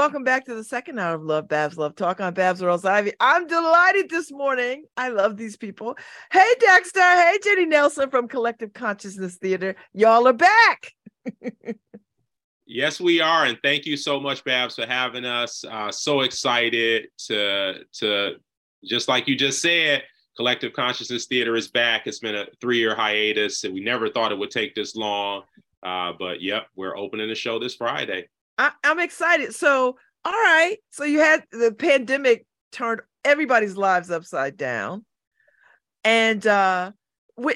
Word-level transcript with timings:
welcome 0.00 0.24
back 0.24 0.46
to 0.46 0.54
the 0.54 0.64
second 0.64 0.98
hour 0.98 1.14
of 1.14 1.22
Love 1.22 1.46
Babz 1.46 1.76
Love 1.76 1.94
Talk 1.94 2.22
on 2.22 2.32
Babz 2.32 2.62
Rawls 2.62 2.86
Ivy. 2.86 3.12
I'm 3.20 3.46
delighted 3.46 4.08
this 4.08 4.32
morning. 4.32 4.86
I 4.96 5.10
love 5.10 5.36
these 5.36 5.58
people. 5.58 5.94
Hey, 6.32 6.54
Dexter. 6.58 7.02
Hey, 7.02 7.38
Jenny 7.44 7.66
Nelson 7.66 8.08
from 8.08 8.26
Collective 8.26 8.72
Consciousness 8.72 9.36
Theatre. 9.36 9.76
Y'all 9.92 10.26
are 10.26 10.32
back. 10.32 10.94
yes, 12.66 12.98
we 12.98 13.20
are, 13.20 13.44
and 13.44 13.58
thank 13.62 13.84
you 13.84 13.98
so 13.98 14.18
much, 14.18 14.42
Babz, 14.42 14.76
for 14.76 14.86
having 14.86 15.26
us. 15.26 15.64
Uh, 15.70 15.92
so 15.92 16.22
excited 16.22 17.08
to 17.26 17.84
to 17.98 18.36
just 18.82 19.06
like 19.06 19.28
you 19.28 19.36
just 19.36 19.60
said. 19.60 20.02
Collective 20.34 20.72
Consciousness 20.72 21.26
Theatre 21.26 21.56
is 21.56 21.68
back. 21.68 22.06
It's 22.06 22.20
been 22.20 22.36
a 22.36 22.46
three-year 22.62 22.94
hiatus, 22.94 23.64
and 23.64 23.74
we 23.74 23.80
never 23.80 24.08
thought 24.08 24.32
it 24.32 24.38
would 24.38 24.50
take 24.50 24.74
this 24.74 24.96
long. 24.96 25.42
Uh, 25.82 26.14
but 26.18 26.40
yep, 26.40 26.68
we're 26.74 26.96
opening 26.96 27.28
the 27.28 27.34
show 27.34 27.58
this 27.58 27.74
Friday. 27.74 28.28
I, 28.60 28.72
I'm 28.84 29.00
excited. 29.00 29.54
So, 29.54 29.96
all 30.24 30.32
right. 30.32 30.76
So 30.90 31.04
you 31.04 31.20
had 31.20 31.44
the 31.50 31.72
pandemic 31.72 32.44
turned 32.72 33.00
everybody's 33.24 33.74
lives 33.74 34.10
upside 34.10 34.58
down. 34.58 35.06
And 36.04 36.46
uh 36.46 36.92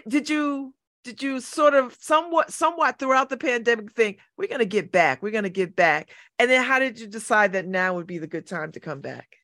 did 0.08 0.30
you 0.30 0.72
did 1.02 1.22
you 1.22 1.40
sort 1.40 1.74
of 1.74 1.94
somewhat 2.00 2.50
somewhat 2.50 2.98
throughout 2.98 3.28
the 3.28 3.36
pandemic 3.36 3.92
think 3.92 4.18
we're 4.38 4.48
going 4.48 4.60
to 4.60 4.64
get 4.64 4.90
back 4.90 5.22
we're 5.22 5.30
going 5.30 5.44
to 5.44 5.50
get 5.50 5.76
back 5.76 6.10
and 6.38 6.50
then 6.50 6.64
how 6.64 6.78
did 6.78 6.98
you 6.98 7.06
decide 7.06 7.52
that 7.52 7.66
now 7.66 7.94
would 7.94 8.06
be 8.06 8.16
the 8.16 8.26
good 8.26 8.46
time 8.46 8.72
to 8.72 8.80
come 8.80 9.02
back 9.02 9.36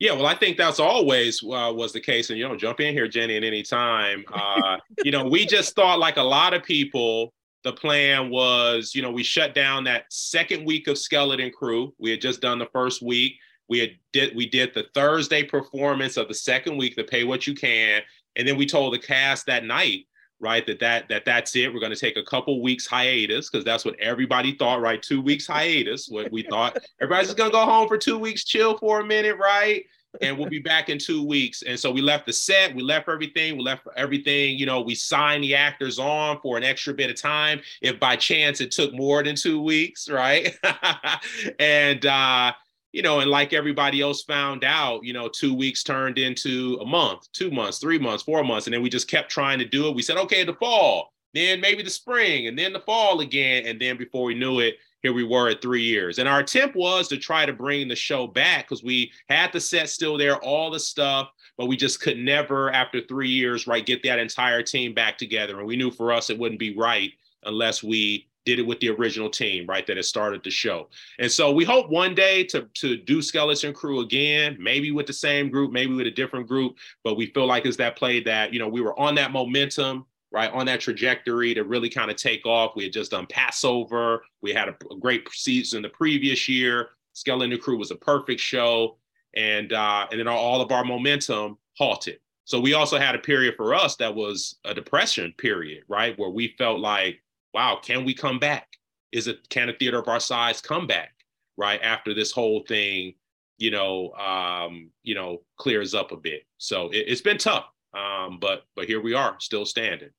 yeah 0.00 0.12
well 0.12 0.26
i 0.26 0.34
think 0.34 0.56
that's 0.56 0.80
always 0.80 1.40
uh, 1.44 1.72
was 1.72 1.92
the 1.92 2.00
case 2.00 2.30
and 2.30 2.38
you 2.38 2.48
know 2.48 2.56
jump 2.56 2.80
in 2.80 2.92
here 2.92 3.06
jenny 3.06 3.36
at 3.36 3.44
any 3.44 3.62
time 3.62 4.24
uh, 4.32 4.76
you 5.04 5.12
know 5.12 5.24
we 5.24 5.46
just 5.46 5.76
thought 5.76 6.00
like 6.00 6.16
a 6.16 6.22
lot 6.22 6.52
of 6.52 6.64
people 6.64 7.32
the 7.64 7.72
plan 7.72 8.30
was, 8.30 8.94
you 8.94 9.02
know, 9.02 9.10
we 9.10 9.22
shut 9.22 9.54
down 9.54 9.84
that 9.84 10.04
second 10.10 10.64
week 10.64 10.86
of 10.86 10.98
Skeleton 10.98 11.50
Crew. 11.50 11.94
We 11.98 12.10
had 12.10 12.20
just 12.20 12.40
done 12.40 12.58
the 12.58 12.68
first 12.72 13.02
week. 13.02 13.38
We 13.68 13.78
had 13.78 13.90
did 14.12 14.36
we 14.36 14.46
did 14.46 14.74
the 14.74 14.86
Thursday 14.94 15.42
performance 15.42 16.18
of 16.18 16.28
the 16.28 16.34
second 16.34 16.76
week, 16.76 16.94
the 16.94 17.04
Pay 17.04 17.24
What 17.24 17.46
You 17.46 17.54
Can, 17.54 18.02
and 18.36 18.46
then 18.46 18.58
we 18.58 18.66
told 18.66 18.92
the 18.92 18.98
cast 18.98 19.46
that 19.46 19.64
night, 19.64 20.06
right, 20.38 20.66
that 20.66 20.78
that 20.80 21.08
that 21.08 21.24
that's 21.24 21.56
it. 21.56 21.72
We're 21.72 21.80
going 21.80 21.92
to 21.94 21.98
take 21.98 22.18
a 22.18 22.22
couple 22.22 22.60
weeks 22.60 22.86
hiatus 22.86 23.48
because 23.48 23.64
that's 23.64 23.86
what 23.86 23.98
everybody 23.98 24.54
thought, 24.54 24.82
right? 24.82 25.02
Two 25.02 25.22
weeks 25.22 25.46
hiatus. 25.46 26.08
What 26.08 26.30
we 26.30 26.42
thought 26.42 26.76
everybody's 27.00 27.28
just 27.28 27.38
going 27.38 27.50
to 27.50 27.56
go 27.56 27.64
home 27.64 27.88
for 27.88 27.96
two 27.96 28.18
weeks, 28.18 28.44
chill 28.44 28.76
for 28.76 29.00
a 29.00 29.04
minute, 29.04 29.38
right? 29.38 29.84
And 30.20 30.38
we'll 30.38 30.48
be 30.48 30.58
back 30.58 30.88
in 30.88 30.98
two 30.98 31.24
weeks. 31.24 31.62
And 31.62 31.78
so 31.78 31.90
we 31.90 32.00
left 32.00 32.26
the 32.26 32.32
set, 32.32 32.74
we 32.74 32.82
left 32.82 33.08
everything, 33.08 33.56
we 33.56 33.62
left 33.62 33.86
everything, 33.96 34.58
you 34.58 34.66
know, 34.66 34.80
we 34.80 34.94
signed 34.94 35.44
the 35.44 35.54
actors 35.54 35.98
on 35.98 36.40
for 36.40 36.56
an 36.56 36.64
extra 36.64 36.94
bit 36.94 37.10
of 37.10 37.20
time 37.20 37.60
if 37.82 37.98
by 37.98 38.16
chance 38.16 38.60
it 38.60 38.70
took 38.70 38.92
more 38.94 39.22
than 39.22 39.36
two 39.36 39.60
weeks, 39.60 40.08
right? 40.08 40.56
and, 41.58 42.06
uh, 42.06 42.52
you 42.92 43.02
know, 43.02 43.18
and 43.18 43.30
like 43.30 43.52
everybody 43.52 44.00
else 44.00 44.22
found 44.22 44.62
out, 44.62 45.04
you 45.04 45.12
know, 45.12 45.28
two 45.28 45.52
weeks 45.52 45.82
turned 45.82 46.16
into 46.16 46.78
a 46.80 46.86
month, 46.86 47.26
two 47.32 47.50
months, 47.50 47.78
three 47.78 47.98
months, 47.98 48.22
four 48.22 48.44
months. 48.44 48.68
And 48.68 48.74
then 48.74 48.82
we 48.82 48.88
just 48.88 49.08
kept 49.08 49.32
trying 49.32 49.58
to 49.58 49.64
do 49.64 49.88
it. 49.88 49.96
We 49.96 50.02
said, 50.02 50.16
okay, 50.16 50.44
the 50.44 50.54
fall, 50.54 51.12
then 51.32 51.60
maybe 51.60 51.82
the 51.82 51.90
spring, 51.90 52.46
and 52.46 52.56
then 52.56 52.72
the 52.72 52.78
fall 52.78 53.18
again. 53.18 53.66
And 53.66 53.80
then 53.80 53.96
before 53.96 54.22
we 54.22 54.34
knew 54.34 54.60
it, 54.60 54.76
here 55.04 55.12
we 55.12 55.22
were 55.22 55.50
at 55.50 55.60
three 55.60 55.82
years. 55.82 56.18
And 56.18 56.26
our 56.26 56.40
attempt 56.40 56.74
was 56.74 57.08
to 57.08 57.18
try 57.18 57.44
to 57.44 57.52
bring 57.52 57.88
the 57.88 57.94
show 57.94 58.26
back 58.26 58.66
because 58.66 58.82
we 58.82 59.12
had 59.28 59.52
the 59.52 59.60
set 59.60 59.90
still 59.90 60.16
there, 60.16 60.38
all 60.38 60.70
the 60.70 60.80
stuff, 60.80 61.28
but 61.58 61.66
we 61.66 61.76
just 61.76 62.00
could 62.00 62.16
never, 62.16 62.70
after 62.70 63.02
three 63.02 63.28
years, 63.28 63.66
right, 63.66 63.84
get 63.84 64.02
that 64.04 64.18
entire 64.18 64.62
team 64.62 64.94
back 64.94 65.18
together. 65.18 65.58
And 65.58 65.66
we 65.66 65.76
knew 65.76 65.90
for 65.90 66.10
us 66.10 66.30
it 66.30 66.38
wouldn't 66.38 66.58
be 66.58 66.74
right 66.74 67.12
unless 67.42 67.82
we 67.82 68.28
did 68.46 68.58
it 68.58 68.66
with 68.66 68.80
the 68.80 68.88
original 68.88 69.28
team, 69.28 69.66
right, 69.66 69.86
that 69.86 69.98
had 69.98 70.06
started 70.06 70.42
the 70.42 70.50
show. 70.50 70.88
And 71.18 71.30
so 71.30 71.52
we 71.52 71.66
hope 71.66 71.90
one 71.90 72.14
day 72.14 72.42
to, 72.44 72.66
to 72.72 72.96
do 72.96 73.20
Skeleton 73.20 73.74
Crew 73.74 74.00
again, 74.00 74.56
maybe 74.58 74.90
with 74.90 75.06
the 75.06 75.12
same 75.12 75.50
group, 75.50 75.70
maybe 75.70 75.92
with 75.92 76.06
a 76.06 76.12
different 76.12 76.48
group, 76.48 76.76
but 77.02 77.18
we 77.18 77.26
feel 77.26 77.44
like 77.44 77.66
it's 77.66 77.76
that 77.76 77.96
play 77.96 78.20
that, 78.20 78.54
you 78.54 78.58
know, 78.58 78.68
we 78.68 78.80
were 78.80 78.98
on 78.98 79.14
that 79.16 79.32
momentum 79.32 80.06
right, 80.34 80.50
on 80.50 80.66
that 80.66 80.80
trajectory 80.80 81.54
to 81.54 81.62
really 81.62 81.88
kind 81.88 82.10
of 82.10 82.16
take 82.16 82.44
off. 82.44 82.72
We 82.74 82.82
had 82.82 82.92
just 82.92 83.12
done 83.12 83.24
Passover. 83.26 84.24
We 84.42 84.52
had 84.52 84.68
a, 84.68 84.76
a 84.90 84.98
great 84.98 85.28
season 85.30 85.80
the 85.80 85.88
previous 85.90 86.48
year. 86.48 86.88
Skeleton 87.12 87.56
Crew 87.60 87.78
was 87.78 87.92
a 87.92 87.96
perfect 87.96 88.40
show. 88.40 88.98
And, 89.36 89.72
uh, 89.72 90.08
and 90.10 90.18
then 90.18 90.26
all 90.26 90.60
of 90.60 90.72
our 90.72 90.84
momentum 90.84 91.56
halted. 91.78 92.18
So 92.46 92.58
we 92.58 92.74
also 92.74 92.98
had 92.98 93.14
a 93.14 93.20
period 93.20 93.54
for 93.56 93.74
us 93.76 93.94
that 93.96 94.12
was 94.12 94.58
a 94.64 94.74
depression 94.74 95.32
period, 95.38 95.84
right? 95.86 96.18
Where 96.18 96.30
we 96.30 96.56
felt 96.58 96.80
like, 96.80 97.22
wow, 97.54 97.78
can 97.80 98.04
we 98.04 98.12
come 98.12 98.40
back? 98.40 98.66
Is 99.12 99.28
it 99.28 99.48
can 99.50 99.68
a 99.68 99.72
theater 99.72 100.00
of 100.00 100.08
our 100.08 100.18
size 100.18 100.60
come 100.60 100.88
back, 100.88 101.14
right? 101.56 101.80
After 101.80 102.12
this 102.12 102.32
whole 102.32 102.64
thing, 102.66 103.14
you 103.58 103.70
know, 103.70 104.10
um, 104.14 104.90
you 105.04 105.14
know, 105.14 105.42
clears 105.58 105.94
up 105.94 106.10
a 106.10 106.16
bit. 106.16 106.42
So 106.58 106.90
it, 106.92 107.08
has 107.08 107.20
been 107.20 107.38
tough. 107.38 107.66
Um, 107.96 108.38
but 108.40 108.64
but 108.74 108.86
here 108.86 109.00
we 109.00 109.14
are, 109.14 109.36
still 109.38 109.64
standing. 109.64 110.10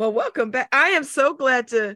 Well, 0.00 0.14
welcome 0.14 0.50
back. 0.50 0.70
I 0.72 0.92
am 0.92 1.04
so 1.04 1.34
glad 1.34 1.68
to 1.68 1.94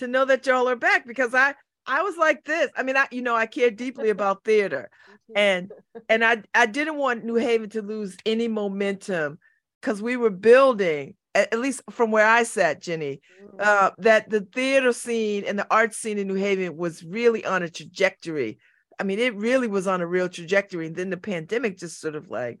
to 0.00 0.06
know 0.06 0.26
that 0.26 0.44
y'all 0.44 0.68
are 0.68 0.76
back 0.76 1.06
because 1.06 1.34
I 1.34 1.54
I 1.86 2.02
was 2.02 2.18
like 2.18 2.44
this. 2.44 2.70
I 2.76 2.82
mean, 2.82 2.98
I 2.98 3.06
you 3.10 3.22
know 3.22 3.34
I 3.34 3.46
care 3.46 3.70
deeply 3.70 4.10
about 4.10 4.44
theater, 4.44 4.90
and 5.34 5.72
and 6.10 6.22
I 6.22 6.42
I 6.54 6.66
didn't 6.66 6.98
want 6.98 7.24
New 7.24 7.36
Haven 7.36 7.70
to 7.70 7.80
lose 7.80 8.14
any 8.26 8.46
momentum 8.46 9.38
because 9.80 10.02
we 10.02 10.18
were 10.18 10.28
building 10.28 11.14
at 11.34 11.58
least 11.58 11.80
from 11.88 12.10
where 12.10 12.26
I 12.26 12.42
sat, 12.42 12.82
Jenny, 12.82 13.22
mm-hmm. 13.42 13.56
uh, 13.58 13.92
that 14.00 14.28
the 14.28 14.42
theater 14.42 14.92
scene 14.92 15.44
and 15.46 15.58
the 15.58 15.66
art 15.70 15.94
scene 15.94 16.18
in 16.18 16.28
New 16.28 16.34
Haven 16.34 16.76
was 16.76 17.02
really 17.02 17.42
on 17.46 17.62
a 17.62 17.70
trajectory. 17.70 18.58
I 19.00 19.04
mean, 19.04 19.18
it 19.18 19.34
really 19.34 19.66
was 19.66 19.86
on 19.86 20.02
a 20.02 20.06
real 20.06 20.28
trajectory. 20.28 20.88
And 20.88 20.96
then 20.96 21.08
the 21.08 21.16
pandemic 21.16 21.78
just 21.78 22.02
sort 22.02 22.16
of 22.16 22.28
like, 22.28 22.58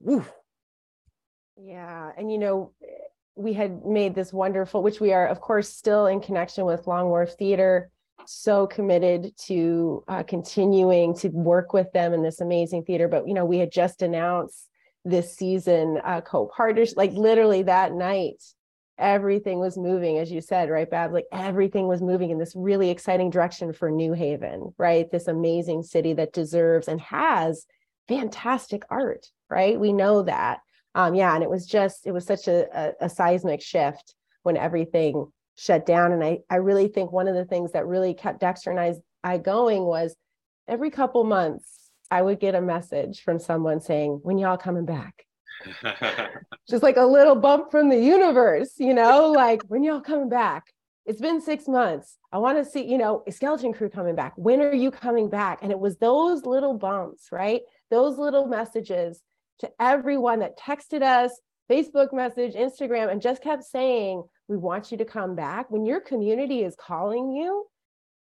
woo. 0.00 0.24
Yeah. 1.56 2.10
And, 2.16 2.32
you 2.32 2.38
know, 2.38 2.72
we 3.38 3.52
had 3.52 3.84
made 3.84 4.14
this 4.14 4.32
wonderful, 4.32 4.82
which 4.82 5.00
we 5.00 5.12
are, 5.12 5.26
of 5.26 5.40
course, 5.40 5.68
still 5.68 6.06
in 6.06 6.20
connection 6.20 6.64
with 6.64 6.86
Long 6.86 7.08
Wharf 7.08 7.34
Theater, 7.38 7.90
so 8.26 8.66
committed 8.66 9.32
to 9.46 10.04
uh, 10.08 10.22
continuing 10.24 11.14
to 11.18 11.28
work 11.28 11.72
with 11.72 11.90
them 11.92 12.12
in 12.12 12.22
this 12.22 12.40
amazing 12.40 12.84
theater. 12.84 13.08
But, 13.08 13.28
you 13.28 13.34
know, 13.34 13.44
we 13.44 13.58
had 13.58 13.70
just 13.70 14.02
announced 14.02 14.68
this 15.04 15.36
season 15.36 16.00
uh, 16.04 16.20
co-partners, 16.20 16.94
like 16.96 17.12
literally 17.12 17.62
that 17.62 17.92
night, 17.92 18.42
everything 18.98 19.60
was 19.60 19.78
moving, 19.78 20.18
as 20.18 20.30
you 20.30 20.40
said, 20.40 20.68
right, 20.68 20.90
Bab? 20.90 21.12
Like 21.12 21.26
everything 21.32 21.86
was 21.86 22.02
moving 22.02 22.30
in 22.30 22.38
this 22.38 22.54
really 22.56 22.90
exciting 22.90 23.30
direction 23.30 23.72
for 23.72 23.90
New 23.90 24.12
Haven, 24.12 24.74
right? 24.76 25.10
This 25.10 25.28
amazing 25.28 25.84
city 25.84 26.14
that 26.14 26.32
deserves 26.32 26.88
and 26.88 27.00
has 27.00 27.64
fantastic 28.08 28.82
art, 28.90 29.26
right? 29.48 29.78
We 29.78 29.92
know 29.92 30.22
that 30.22 30.58
um, 30.98 31.14
yeah, 31.14 31.32
and 31.32 31.44
it 31.44 31.48
was 31.48 31.64
just 31.64 32.08
it 32.08 32.12
was 32.12 32.26
such 32.26 32.48
a, 32.48 32.66
a, 32.76 33.06
a 33.06 33.08
seismic 33.08 33.62
shift 33.62 34.16
when 34.42 34.56
everything 34.56 35.30
shut 35.56 35.86
down. 35.86 36.10
And 36.10 36.24
I 36.24 36.40
I 36.50 36.56
really 36.56 36.88
think 36.88 37.12
one 37.12 37.28
of 37.28 37.36
the 37.36 37.44
things 37.44 37.70
that 37.72 37.86
really 37.86 38.14
kept 38.14 38.40
Dexter 38.40 38.72
and 38.72 38.80
I, 38.80 38.94
I 39.22 39.38
going 39.38 39.84
was 39.84 40.16
every 40.66 40.90
couple 40.90 41.22
months 41.22 41.92
I 42.10 42.20
would 42.20 42.40
get 42.40 42.56
a 42.56 42.60
message 42.60 43.22
from 43.22 43.38
someone 43.38 43.80
saying, 43.80 44.18
"When 44.24 44.38
y'all 44.38 44.56
coming 44.56 44.86
back?" 44.86 45.24
just 46.68 46.82
like 46.82 46.96
a 46.96 47.06
little 47.06 47.36
bump 47.36 47.70
from 47.70 47.90
the 47.90 47.98
universe, 47.98 48.74
you 48.78 48.92
know, 48.92 49.30
like 49.30 49.62
when 49.68 49.84
y'all 49.84 50.00
coming 50.00 50.28
back? 50.28 50.72
It's 51.06 51.20
been 51.20 51.40
six 51.40 51.68
months. 51.68 52.18
I 52.32 52.38
want 52.38 52.58
to 52.58 52.70
see, 52.70 52.84
you 52.84 52.98
know, 52.98 53.22
skeleton 53.30 53.72
crew 53.72 53.88
coming 53.88 54.16
back. 54.16 54.34
When 54.36 54.60
are 54.60 54.74
you 54.74 54.90
coming 54.90 55.30
back? 55.30 55.60
And 55.62 55.72
it 55.72 55.78
was 55.78 55.96
those 55.96 56.44
little 56.44 56.74
bumps, 56.74 57.28
right? 57.32 57.62
Those 57.88 58.18
little 58.18 58.46
messages 58.46 59.22
to 59.60 59.70
everyone 59.80 60.40
that 60.40 60.58
texted 60.58 61.02
us, 61.02 61.40
Facebook 61.70 62.12
message, 62.12 62.54
Instagram, 62.54 63.10
and 63.10 63.20
just 63.20 63.42
kept 63.42 63.64
saying, 63.64 64.22
We 64.48 64.56
want 64.56 64.90
you 64.90 64.98
to 64.98 65.04
come 65.04 65.34
back. 65.34 65.70
When 65.70 65.84
your 65.84 66.00
community 66.00 66.62
is 66.62 66.74
calling 66.76 67.30
you, 67.30 67.66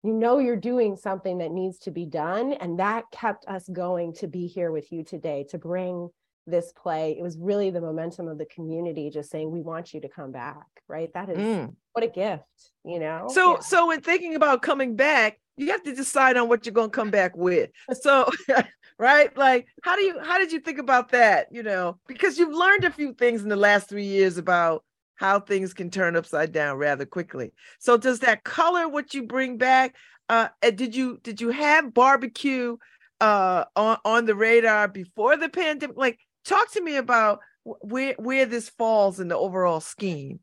you 0.03 0.13
know 0.13 0.39
you're 0.39 0.57
doing 0.57 0.97
something 0.97 1.39
that 1.39 1.53
needs 1.53 1.79
to 1.81 1.91
be 1.91 2.07
done. 2.07 2.53
And 2.55 2.79
that 2.79 3.05
kept 3.13 3.47
us 3.47 3.69
going 3.69 4.15
to 4.15 4.27
be 4.27 4.47
here 4.47 4.73
with 4.73 4.91
you 4.93 5.05
today 5.05 5.47
to 5.51 5.59
bring 5.59 6.09
this 6.47 6.73
play. 6.73 7.17
It 7.19 7.23
was 7.23 7.39
really 7.39 7.71
the 7.71 7.81
momentum 7.81 8.27
of 8.27 8.39
the 8.39 8.47
community 8.47 9.11
just 9.11 9.31
saying, 9.31 9.51
We 9.51 9.63
want 9.63 9.95
you 9.95 10.01
to 10.01 10.09
come 10.09 10.33
back, 10.33 10.67
right? 10.89 11.13
That 11.15 11.31
is 11.31 11.39
mm. 11.39 11.75
what 11.93 12.05
a 12.05 12.09
gift, 12.09 12.45
you 12.85 12.99
know? 12.99 13.29
So, 13.33 13.55
yeah. 13.55 13.61
so 13.61 13.91
in 13.91 14.01
thinking 14.01 14.35
about 14.35 14.63
coming 14.63 14.97
back, 14.97 15.39
you 15.57 15.71
have 15.71 15.83
to 15.85 15.95
decide 15.95 16.37
on 16.37 16.49
what 16.49 16.67
you're 16.67 16.73
going 16.73 16.91
to 16.91 16.97
come 16.97 17.11
back 17.11 17.37
with. 17.37 17.71
So, 18.01 18.29
right? 19.03 19.37
Like, 19.37 19.67
how 19.83 19.97
do 19.97 20.03
you 20.03 20.21
how 20.21 20.39
did 20.39 20.53
you 20.53 20.61
think 20.61 20.79
about 20.79 21.11
that? 21.11 21.49
You 21.51 21.65
know, 21.65 21.99
because 22.07 22.39
you've 22.39 22.55
learned 22.55 22.85
a 22.85 22.91
few 22.91 23.13
things 23.13 23.43
in 23.43 23.49
the 23.49 23.57
last 23.57 23.89
three 23.89 24.05
years 24.05 24.39
about 24.39 24.85
how 25.17 25.41
things 25.41 25.75
can 25.75 25.91
turn 25.91 26.15
upside 26.15 26.53
down 26.53 26.79
rather 26.79 27.05
quickly. 27.05 27.53
So, 27.81 27.97
does 27.97 28.21
that 28.21 28.45
color 28.45 28.89
what 28.89 29.13
you 29.13 29.25
bring 29.25 29.59
back? 29.59 29.97
Uh, 30.29 30.49
did 30.63 30.95
you 30.95 31.19
did 31.25 31.41
you 31.41 31.51
have 31.51 31.93
barbecue 31.93 32.77
uh, 33.21 33.65
on 33.75 33.99
on 34.05 34.25
the 34.25 34.37
radar 34.37 34.87
before 34.87 35.37
the 35.37 35.49
pandemic? 35.49 35.97
Like, 35.97 36.21
talk 36.45 36.71
to 36.73 36.81
me 36.81 36.95
about 36.95 37.41
where 37.65 38.15
where 38.19 38.47
this 38.47 38.69
falls 38.69 39.19
in 39.19 39.27
the 39.27 39.37
overall 39.37 39.81
scheme. 39.81 40.39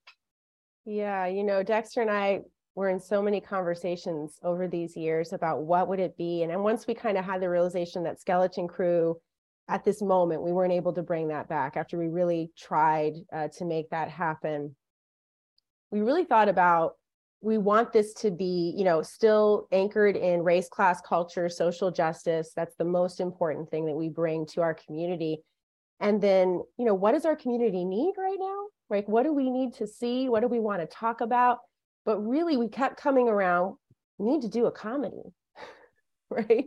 Yeah, 0.84 1.28
you 1.28 1.46
know, 1.46 1.64
Dexter 1.64 2.02
and 2.02 2.12
I 2.12 2.42
we're 2.80 2.90
in 2.90 3.00
so 3.00 3.22
many 3.22 3.42
conversations 3.42 4.40
over 4.42 4.66
these 4.66 4.96
years 4.96 5.34
about 5.34 5.64
what 5.64 5.90
would 5.90 6.00
it 6.00 6.16
be 6.18 6.44
and, 6.44 6.52
and 6.52 6.64
once 6.64 6.88
we 6.88 6.94
kind 6.94 7.18
of 7.18 7.26
had 7.26 7.42
the 7.42 7.50
realization 7.50 8.04
that 8.04 8.22
skeleton 8.22 8.70
crew 8.70 9.20
at 9.68 9.84
this 9.84 10.02
moment 10.02 10.42
we 10.42 10.54
weren't 10.54 10.72
able 10.72 10.94
to 10.94 11.04
bring 11.04 11.28
that 11.28 11.50
back 11.50 11.76
after 11.76 11.98
we 11.98 12.08
really 12.08 12.50
tried 12.58 13.14
uh, 13.34 13.50
to 13.50 13.66
make 13.66 13.90
that 13.90 14.10
happen 14.10 14.74
we 15.92 16.00
really 16.00 16.24
thought 16.24 16.48
about 16.48 16.94
we 17.42 17.58
want 17.58 17.92
this 17.92 18.14
to 18.14 18.32
be 18.32 18.74
you 18.78 18.86
know 18.86 19.02
still 19.02 19.68
anchored 19.74 20.16
in 20.16 20.42
race 20.42 20.70
class 20.70 21.02
culture 21.02 21.50
social 21.50 21.92
justice. 21.92 22.52
That's 22.56 22.76
the 22.76 22.86
most 22.86 23.20
important 23.20 23.70
thing 23.70 23.86
that 23.86 23.96
we 23.96 24.10
bring 24.10 24.46
to 24.48 24.62
our 24.62 24.74
community. 24.74 25.42
And 26.00 26.22
then 26.22 26.62
you 26.78 26.86
know 26.86 26.96
what 26.96 27.14
does 27.14 27.26
our 27.26 27.36
community 27.36 27.86
need 27.86 28.14
right 28.18 28.38
now? 28.40 28.66
Like 28.90 29.08
what 29.08 29.24
do 29.24 29.34
we 29.34 29.50
need 29.50 29.74
to 29.76 29.88
see? 29.88 30.30
What 30.30 30.42
do 30.42 30.48
we 30.48 30.60
want 30.60 30.82
to 30.82 30.88
talk 30.88 31.22
about 31.22 31.60
but 32.10 32.20
really 32.20 32.58
we 32.58 32.68
kept 32.68 32.98
coming 32.98 33.30
around 33.30 33.76
we 34.18 34.32
need 34.32 34.42
to 34.42 34.50
do 34.50 34.66
a 34.66 34.72
comedy 34.72 35.24
right 36.30 36.66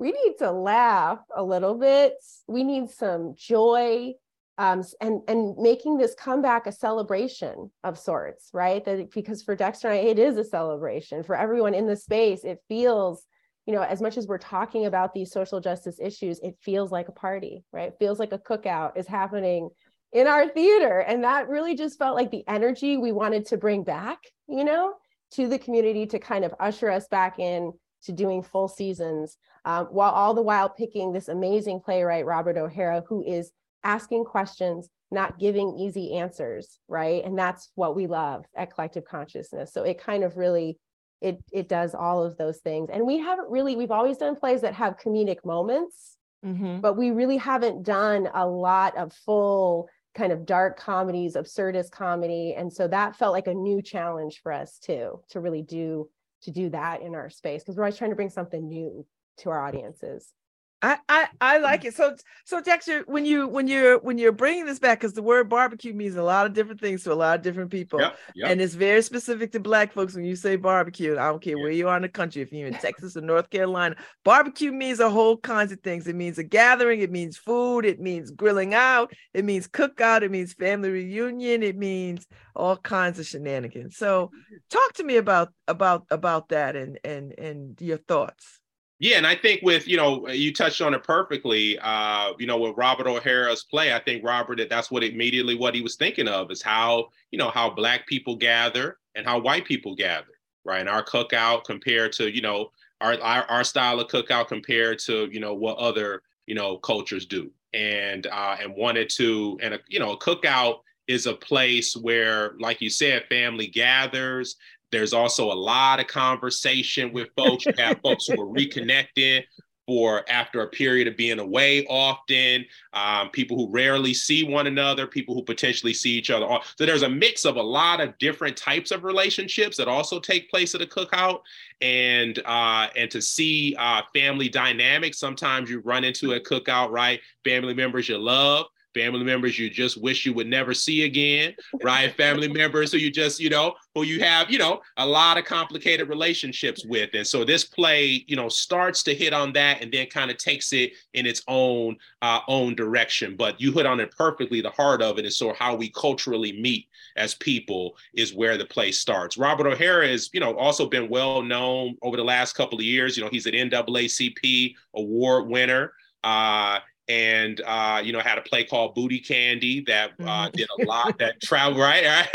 we 0.00 0.12
need 0.12 0.36
to 0.38 0.50
laugh 0.50 1.18
a 1.36 1.44
little 1.44 1.74
bit. 1.74 2.14
We 2.48 2.64
need 2.64 2.90
some 2.90 3.34
joy. 3.36 4.14
Um, 4.56 4.82
and 5.00 5.22
and 5.26 5.56
making 5.56 5.96
this 5.96 6.14
comeback 6.14 6.66
a 6.66 6.72
celebration 6.72 7.70
of 7.82 7.98
sorts, 7.98 8.50
right? 8.52 8.84
That 8.84 9.10
because 9.10 9.42
for 9.42 9.54
Dexter 9.54 9.88
and 9.88 9.98
I, 9.98 10.10
it 10.10 10.18
is 10.18 10.36
a 10.36 10.44
celebration. 10.44 11.22
For 11.22 11.34
everyone 11.34 11.72
in 11.74 11.86
the 11.86 11.96
space, 11.96 12.44
it 12.44 12.58
feels, 12.68 13.24
you 13.64 13.72
know, 13.74 13.80
as 13.80 14.02
much 14.02 14.18
as 14.18 14.26
we're 14.26 14.38
talking 14.38 14.84
about 14.84 15.14
these 15.14 15.32
social 15.32 15.60
justice 15.60 15.98
issues, 15.98 16.40
it 16.40 16.58
feels 16.62 16.92
like 16.92 17.08
a 17.08 17.12
party, 17.12 17.64
right? 17.72 17.88
It 17.88 17.96
feels 17.98 18.18
like 18.18 18.32
a 18.32 18.38
cookout 18.38 18.98
is 18.98 19.06
happening 19.06 19.70
in 20.12 20.26
our 20.26 20.48
theater, 20.48 21.00
and 21.00 21.22
that 21.24 21.48
really 21.48 21.74
just 21.76 21.98
felt 21.98 22.16
like 22.16 22.30
the 22.30 22.44
energy 22.48 22.96
we 22.96 23.12
wanted 23.12 23.46
to 23.46 23.56
bring 23.56 23.84
back, 23.84 24.18
you 24.48 24.64
know, 24.64 24.94
to 25.32 25.48
the 25.48 25.58
community 25.58 26.06
to 26.06 26.18
kind 26.18 26.44
of 26.44 26.54
usher 26.58 26.90
us 26.90 27.06
back 27.08 27.38
in 27.38 27.72
to 28.02 28.12
doing 28.12 28.42
full 28.42 28.66
seasons, 28.66 29.36
um, 29.64 29.86
while 29.86 30.10
all 30.10 30.34
the 30.34 30.42
while 30.42 30.68
picking 30.68 31.12
this 31.12 31.28
amazing 31.28 31.80
playwright, 31.80 32.26
Robert 32.26 32.56
O'Hara, 32.56 33.04
who 33.06 33.22
is 33.22 33.52
asking 33.84 34.24
questions, 34.24 34.88
not 35.10 35.38
giving 35.38 35.76
easy 35.78 36.14
answers, 36.14 36.78
right? 36.88 37.24
And 37.24 37.38
that's 37.38 37.70
what 37.74 37.94
we 37.94 38.06
love 38.06 38.44
at 38.56 38.72
Collective 38.74 39.04
Consciousness. 39.04 39.72
So 39.72 39.84
it 39.84 40.00
kind 40.00 40.24
of 40.24 40.36
really, 40.36 40.78
it 41.20 41.38
it 41.52 41.68
does 41.68 41.94
all 41.94 42.24
of 42.24 42.36
those 42.36 42.58
things. 42.58 42.88
And 42.90 43.06
we 43.06 43.18
haven't 43.18 43.50
really, 43.50 43.76
we've 43.76 43.90
always 43.90 44.16
done 44.16 44.34
plays 44.34 44.62
that 44.62 44.74
have 44.74 44.98
comedic 44.98 45.44
moments, 45.44 46.16
mm-hmm. 46.44 46.80
but 46.80 46.96
we 46.96 47.10
really 47.10 47.36
haven't 47.36 47.82
done 47.82 48.28
a 48.32 48.46
lot 48.46 48.96
of 48.96 49.12
full 49.12 49.88
kind 50.14 50.32
of 50.32 50.46
dark 50.46 50.78
comedies, 50.78 51.36
absurdist 51.36 51.90
comedy. 51.90 52.54
And 52.56 52.72
so 52.72 52.88
that 52.88 53.16
felt 53.16 53.32
like 53.32 53.46
a 53.46 53.54
new 53.54 53.80
challenge 53.80 54.40
for 54.42 54.52
us 54.52 54.78
too, 54.78 55.20
to 55.30 55.40
really 55.40 55.62
do 55.62 56.08
to 56.42 56.50
do 56.50 56.70
that 56.70 57.02
in 57.02 57.14
our 57.14 57.28
space 57.28 57.62
because 57.62 57.76
we're 57.76 57.82
always 57.82 57.98
trying 57.98 58.10
to 58.10 58.16
bring 58.16 58.30
something 58.30 58.66
new 58.66 59.06
to 59.36 59.50
our 59.50 59.62
audiences. 59.62 60.32
I, 60.82 60.96
I 61.08 61.28
I 61.40 61.58
like 61.58 61.84
it. 61.84 61.94
So 61.94 62.16
so 62.46 62.60
Dexter, 62.60 63.02
when 63.06 63.26
you 63.26 63.46
when 63.46 63.68
you're 63.68 63.98
when 63.98 64.16
you're 64.16 64.32
bringing 64.32 64.64
this 64.64 64.78
back, 64.78 65.00
because 65.00 65.12
the 65.12 65.22
word 65.22 65.50
barbecue 65.50 65.92
means 65.92 66.16
a 66.16 66.22
lot 66.22 66.46
of 66.46 66.54
different 66.54 66.80
things 66.80 67.02
to 67.04 67.12
a 67.12 67.14
lot 67.14 67.36
of 67.36 67.42
different 67.42 67.70
people, 67.70 68.00
yep, 68.00 68.16
yep. 68.34 68.50
and 68.50 68.62
it's 68.62 68.74
very 68.74 69.02
specific 69.02 69.52
to 69.52 69.60
Black 69.60 69.92
folks. 69.92 70.14
When 70.14 70.24
you 70.24 70.36
say 70.36 70.56
barbecue, 70.56 71.18
I 71.18 71.28
don't 71.28 71.42
care 71.42 71.58
where 71.58 71.70
you 71.70 71.88
are 71.88 71.96
in 71.96 72.02
the 72.02 72.08
country, 72.08 72.40
if 72.40 72.50
you're 72.50 72.68
in 72.68 72.74
Texas 72.74 73.14
or 73.14 73.20
North 73.20 73.50
Carolina, 73.50 73.94
barbecue 74.24 74.72
means 74.72 75.00
a 75.00 75.10
whole 75.10 75.36
kinds 75.36 75.70
of 75.70 75.80
things. 75.80 76.06
It 76.06 76.16
means 76.16 76.38
a 76.38 76.44
gathering, 76.44 77.00
it 77.00 77.10
means 77.10 77.36
food, 77.36 77.84
it 77.84 78.00
means 78.00 78.30
grilling 78.30 78.72
out, 78.72 79.12
it 79.34 79.44
means 79.44 79.68
cookout, 79.68 80.22
it 80.22 80.30
means 80.30 80.54
family 80.54 80.90
reunion, 80.90 81.62
it 81.62 81.76
means 81.76 82.26
all 82.56 82.78
kinds 82.78 83.18
of 83.18 83.26
shenanigans. 83.26 83.98
So 83.98 84.30
talk 84.70 84.94
to 84.94 85.04
me 85.04 85.18
about 85.18 85.52
about 85.68 86.06
about 86.10 86.48
that 86.48 86.74
and 86.74 86.98
and 87.04 87.38
and 87.38 87.80
your 87.82 87.98
thoughts. 87.98 88.59
Yeah, 89.00 89.16
and 89.16 89.26
I 89.26 89.34
think 89.34 89.62
with 89.62 89.88
you 89.88 89.96
know 89.96 90.28
you 90.28 90.52
touched 90.52 90.82
on 90.82 90.92
it 90.92 91.02
perfectly. 91.02 91.78
Uh, 91.80 92.34
you 92.38 92.46
know, 92.46 92.58
with 92.58 92.76
Robert 92.76 93.06
O'Hara's 93.06 93.64
play, 93.64 93.94
I 93.94 93.98
think 93.98 94.22
Robert 94.22 94.58
that 94.58 94.68
that's 94.68 94.90
what 94.90 95.02
immediately 95.02 95.54
what 95.54 95.74
he 95.74 95.80
was 95.80 95.96
thinking 95.96 96.28
of 96.28 96.50
is 96.50 96.60
how 96.60 97.08
you 97.30 97.38
know 97.38 97.48
how 97.48 97.70
black 97.70 98.06
people 98.06 98.36
gather 98.36 98.98
and 99.14 99.26
how 99.26 99.40
white 99.40 99.64
people 99.64 99.94
gather, 99.94 100.38
right? 100.66 100.80
And 100.80 100.88
our 100.88 101.02
cookout 101.02 101.64
compared 101.64 102.12
to 102.12 102.32
you 102.32 102.42
know 102.42 102.72
our 103.00 103.18
our, 103.22 103.44
our 103.44 103.64
style 103.64 103.98
of 104.00 104.08
cookout 104.08 104.48
compared 104.48 104.98
to 105.00 105.30
you 105.32 105.40
know 105.40 105.54
what 105.54 105.78
other 105.78 106.22
you 106.46 106.54
know 106.54 106.76
cultures 106.76 107.24
do, 107.24 107.50
and 107.72 108.26
uh, 108.26 108.56
and 108.60 108.76
wanted 108.76 109.08
to 109.16 109.58
and 109.62 109.72
a, 109.72 109.78
you 109.88 109.98
know 109.98 110.12
a 110.12 110.18
cookout 110.18 110.80
is 111.08 111.26
a 111.26 111.34
place 111.34 111.96
where, 111.96 112.52
like 112.60 112.80
you 112.80 112.90
said, 112.90 113.24
family 113.28 113.66
gathers. 113.66 114.56
There's 114.92 115.12
also 115.12 115.52
a 115.52 115.54
lot 115.54 116.00
of 116.00 116.06
conversation 116.06 117.12
with 117.12 117.28
folks. 117.36 117.66
You 117.66 117.72
have 117.78 118.00
folks 118.02 118.26
who 118.26 118.40
are 118.40 118.46
reconnecting 118.46 119.44
for 119.90 120.24
after 120.30 120.62
a 120.62 120.68
period 120.68 121.08
of 121.08 121.16
being 121.16 121.40
away 121.40 121.84
often, 121.86 122.64
um, 122.92 123.28
people 123.30 123.56
who 123.56 123.72
rarely 123.72 124.14
see 124.14 124.44
one 124.44 124.68
another, 124.68 125.04
people 125.04 125.34
who 125.34 125.42
potentially 125.42 125.92
see 125.92 126.10
each 126.10 126.30
other. 126.30 126.46
So 126.76 126.86
there's 126.86 127.02
a 127.02 127.08
mix 127.08 127.44
of 127.44 127.56
a 127.56 127.62
lot 127.62 128.00
of 128.00 128.16
different 128.18 128.56
types 128.56 128.92
of 128.92 129.02
relationships 129.02 129.76
that 129.78 129.88
also 129.88 130.20
take 130.20 130.48
place 130.48 130.76
at 130.76 130.80
a 130.80 130.86
cookout, 130.86 131.40
and 131.80 132.38
uh, 132.46 132.86
and 132.94 133.10
to 133.10 133.20
see 133.20 133.74
uh, 133.80 134.02
family 134.14 134.48
dynamics. 134.48 135.18
Sometimes 135.18 135.68
you 135.68 135.80
run 135.80 136.04
into 136.04 136.34
a 136.34 136.40
cookout, 136.40 136.90
right? 136.90 137.20
Family 137.42 137.74
members 137.74 138.08
you 138.08 138.16
love 138.18 138.66
family 138.94 139.24
members 139.24 139.58
you 139.58 139.70
just 139.70 140.00
wish 140.00 140.26
you 140.26 140.34
would 140.34 140.46
never 140.46 140.74
see 140.74 141.04
again, 141.04 141.54
right? 141.82 142.14
family 142.14 142.48
members 142.52 142.92
who 142.92 142.98
you 142.98 143.10
just, 143.10 143.40
you 143.40 143.50
know, 143.50 143.74
who 143.94 144.02
you 144.02 144.20
have, 144.20 144.50
you 144.50 144.58
know, 144.58 144.80
a 144.96 145.06
lot 145.06 145.38
of 145.38 145.44
complicated 145.44 146.08
relationships 146.08 146.84
with. 146.86 147.10
And 147.14 147.26
so 147.26 147.44
this 147.44 147.64
play, 147.64 148.24
you 148.26 148.36
know, 148.36 148.48
starts 148.48 149.02
to 149.04 149.14
hit 149.14 149.32
on 149.32 149.52
that 149.54 149.82
and 149.82 149.92
then 149.92 150.06
kind 150.06 150.30
of 150.30 150.36
takes 150.36 150.72
it 150.72 150.92
in 151.14 151.26
its 151.26 151.42
own 151.48 151.96
uh, 152.22 152.40
own 152.48 152.74
direction. 152.74 153.36
But 153.36 153.60
you 153.60 153.72
hit 153.72 153.86
on 153.86 154.00
it 154.00 154.14
perfectly. 154.16 154.60
The 154.60 154.70
heart 154.70 155.02
of 155.02 155.18
it 155.18 155.24
is 155.24 155.36
so 155.36 155.54
how 155.54 155.74
we 155.74 155.90
culturally 155.90 156.60
meet 156.60 156.86
as 157.16 157.34
people 157.34 157.96
is 158.14 158.34
where 158.34 158.56
the 158.56 158.64
play 158.64 158.92
starts. 158.92 159.36
Robert 159.36 159.66
O'Hara 159.66 160.08
has, 160.08 160.30
you 160.32 160.40
know, 160.40 160.56
also 160.56 160.88
been 160.88 161.08
well 161.08 161.42
known 161.42 161.96
over 162.02 162.16
the 162.16 162.24
last 162.24 162.54
couple 162.54 162.78
of 162.78 162.84
years. 162.84 163.16
You 163.16 163.24
know, 163.24 163.30
he's 163.30 163.46
an 163.46 163.54
NAACP 163.54 164.74
award 164.94 165.48
winner. 165.48 165.92
Uh, 166.22 166.80
and 167.10 167.60
uh, 167.66 168.00
you 168.02 168.12
know 168.12 168.20
had 168.20 168.38
a 168.38 168.40
play 168.42 168.62
called 168.62 168.94
Booty 168.94 169.18
Candy 169.18 169.80
that 169.86 170.12
uh, 170.20 170.46
mm-hmm. 170.46 170.56
did 170.56 170.68
a 170.78 170.84
lot 170.84 171.18
that 171.18 171.40
travel 171.42 171.80
right, 171.80 172.28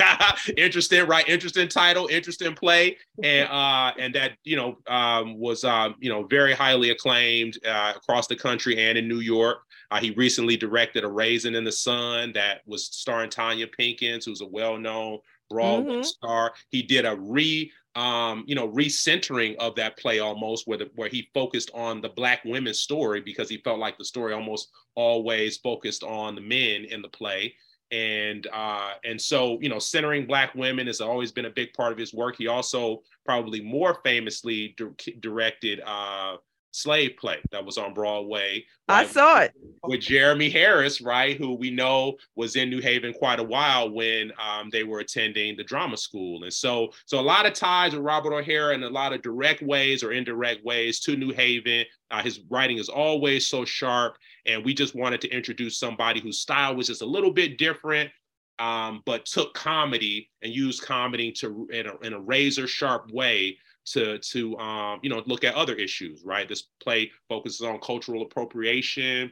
interesting 0.57 1.07
right 1.07 1.27
interesting 1.29 1.69
title 1.69 2.07
interesting 2.07 2.53
play 2.53 2.97
and 3.23 3.47
uh, 3.51 3.93
and 3.97 4.13
that 4.15 4.33
you 4.43 4.57
know 4.57 4.77
um, 4.87 5.39
was 5.39 5.63
um, 5.63 5.95
you 5.99 6.09
know 6.09 6.23
very 6.23 6.53
highly 6.53 6.89
acclaimed 6.89 7.57
uh, 7.65 7.93
across 7.95 8.27
the 8.27 8.35
country 8.35 8.77
and 8.83 8.97
in 8.97 9.07
New 9.07 9.21
York. 9.21 9.59
Uh, 9.91 9.99
he 9.99 10.11
recently 10.11 10.57
directed 10.57 11.03
A 11.03 11.07
Raisin 11.07 11.55
in 11.55 11.63
the 11.63 11.71
Sun 11.71 12.33
that 12.33 12.61
was 12.65 12.85
starring 12.85 13.29
Tonya 13.29 13.69
Pinkins, 13.79 14.25
who's 14.25 14.41
a 14.41 14.47
well-known 14.47 15.19
Broadway 15.49 15.93
mm-hmm. 15.93 16.03
star. 16.03 16.53
He 16.69 16.81
did 16.81 17.05
a 17.05 17.15
re 17.15 17.71
um, 17.95 18.43
you 18.45 18.55
know, 18.55 18.67
recentering 18.67 19.55
of 19.57 19.75
that 19.75 19.97
play 19.97 20.19
almost 20.19 20.67
where 20.67 20.77
the, 20.77 20.89
where 20.95 21.07
he 21.07 21.29
focused 21.33 21.71
on 21.73 22.01
the 22.01 22.09
black 22.09 22.43
women's 22.43 22.79
story 22.79 23.21
because 23.21 23.49
he 23.49 23.57
felt 23.57 23.79
like 23.79 23.97
the 23.97 24.05
story 24.05 24.33
almost 24.33 24.69
always 24.95 25.57
focused 25.57 26.03
on 26.03 26.35
the 26.35 26.41
men 26.41 26.85
in 26.85 27.01
the 27.01 27.07
play. 27.07 27.55
And 27.91 28.47
uh, 28.51 28.93
and 29.05 29.21
so 29.21 29.59
you 29.61 29.69
know, 29.69 29.79
centering 29.79 30.25
black 30.25 30.53
women 30.55 30.87
has 30.87 30.99
always 30.99 31.31
been 31.31 31.45
a 31.45 31.49
big 31.49 31.73
part 31.73 31.93
of 31.93 31.97
his 31.97 32.13
work. 32.13 32.35
He 32.37 32.47
also 32.47 33.03
probably 33.25 33.61
more 33.61 33.99
famously 34.03 34.75
di- 34.77 35.15
directed 35.19 35.81
uh, 35.85 36.37
slave 36.75 37.15
play 37.17 37.39
that 37.51 37.65
was 37.65 37.77
on 37.77 37.93
Broadway. 37.93 38.65
Right? 38.87 39.07
I 39.07 39.07
saw 39.07 39.39
it 39.39 39.53
with 39.83 40.01
Jeremy 40.01 40.49
Harris, 40.49 41.01
right, 41.01 41.37
who 41.37 41.55
we 41.55 41.71
know 41.71 42.15
was 42.35 42.55
in 42.55 42.69
New 42.69 42.81
Haven 42.81 43.13
quite 43.13 43.39
a 43.39 43.43
while 43.43 43.89
when 43.89 44.31
um, 44.39 44.69
they 44.71 44.83
were 44.83 44.99
attending 44.99 45.55
the 45.55 45.63
drama 45.63 45.97
school, 45.97 46.43
and 46.43 46.53
so 46.53 46.91
so 47.05 47.19
a 47.19 47.21
lot 47.21 47.45
of 47.45 47.53
ties 47.53 47.93
with 47.93 48.03
Robert 48.03 48.33
O'Hara 48.33 48.73
in 48.73 48.83
a 48.83 48.89
lot 48.89 49.13
of 49.13 49.21
direct 49.21 49.61
ways 49.61 50.03
or 50.03 50.11
indirect 50.11 50.63
ways 50.65 50.99
to 51.01 51.15
New 51.15 51.33
Haven. 51.33 51.85
Uh, 52.11 52.21
his 52.21 52.41
writing 52.49 52.77
is 52.77 52.89
always 52.89 53.47
so 53.47 53.65
sharp, 53.65 54.17
and 54.45 54.63
we 54.63 54.73
just 54.73 54.95
wanted 54.95 55.21
to 55.21 55.29
introduce 55.29 55.79
somebody 55.79 56.19
whose 56.19 56.41
style 56.41 56.75
was 56.75 56.87
just 56.87 57.01
a 57.01 57.05
little 57.05 57.31
bit 57.31 57.57
different. 57.57 58.11
Um, 58.57 59.03
but 59.05 59.25
took 59.25 59.53
comedy 59.53 60.29
and 60.41 60.53
used 60.53 60.81
comedy 60.81 61.31
to 61.33 61.67
in 61.73 61.87
a, 61.87 61.97
in 62.05 62.13
a 62.13 62.19
razor 62.19 62.67
sharp 62.67 63.11
way 63.11 63.57
to 63.85 64.17
to 64.17 64.57
um, 64.57 64.99
you 65.03 65.09
know 65.09 65.21
look 65.25 65.43
at 65.43 65.55
other 65.55 65.75
issues, 65.75 66.23
right? 66.23 66.47
This 66.47 66.63
play 66.81 67.11
focuses 67.29 67.61
on 67.61 67.79
cultural 67.79 68.21
appropriation, 68.21 69.31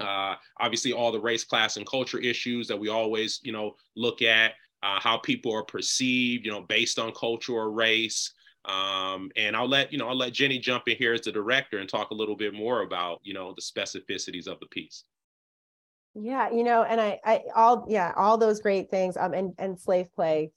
uh, 0.00 0.34
obviously 0.58 0.92
all 0.92 1.12
the 1.12 1.20
race, 1.20 1.44
class, 1.44 1.76
and 1.76 1.86
culture 1.86 2.18
issues 2.18 2.68
that 2.68 2.78
we 2.78 2.88
always 2.88 3.40
you 3.42 3.52
know 3.52 3.76
look 3.96 4.22
at, 4.22 4.52
uh, 4.82 5.00
how 5.00 5.18
people 5.18 5.54
are 5.54 5.64
perceived, 5.64 6.46
you 6.46 6.52
know, 6.52 6.62
based 6.62 6.98
on 6.98 7.12
culture 7.12 7.52
or 7.52 7.70
race. 7.70 8.32
Um, 8.64 9.30
and 9.36 9.54
I'll 9.54 9.68
let 9.68 9.92
you 9.92 9.98
know 9.98 10.08
I'll 10.08 10.16
let 10.16 10.32
Jenny 10.32 10.58
jump 10.58 10.88
in 10.88 10.96
here 10.96 11.14
as 11.14 11.20
the 11.22 11.32
director 11.32 11.78
and 11.78 11.88
talk 11.88 12.10
a 12.10 12.14
little 12.14 12.36
bit 12.36 12.54
more 12.54 12.82
about 12.82 13.20
you 13.22 13.34
know 13.34 13.54
the 13.54 13.62
specificities 13.62 14.46
of 14.46 14.58
the 14.60 14.66
piece. 14.66 15.04
Yeah, 16.18 16.50
you 16.50 16.64
know, 16.64 16.82
and 16.82 17.00
I, 17.00 17.18
I 17.24 17.42
all 17.54 17.84
yeah, 17.88 18.12
all 18.16 18.38
those 18.38 18.60
great 18.60 18.90
things. 18.90 19.16
Um, 19.16 19.34
and 19.34 19.52
and 19.58 19.78
slave 19.78 20.06
play, 20.14 20.50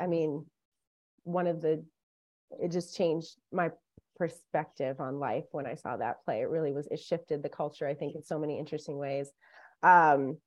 I 0.00 0.08
mean, 0.08 0.44
one 1.22 1.46
of 1.46 1.60
the 1.60 1.84
it 2.60 2.72
just 2.72 2.96
changed 2.96 3.36
my 3.52 3.70
perspective 4.16 5.00
on 5.00 5.18
life 5.18 5.44
when 5.52 5.66
I 5.66 5.74
saw 5.74 5.96
that 5.96 6.24
play. 6.24 6.40
It 6.40 6.48
really 6.48 6.72
was, 6.72 6.86
it 6.90 7.00
shifted 7.00 7.42
the 7.42 7.48
culture, 7.48 7.86
I 7.86 7.94
think, 7.94 8.14
in 8.14 8.22
so 8.22 8.38
many 8.38 8.58
interesting 8.58 8.96
ways. 8.96 9.30
Um, 9.82 10.38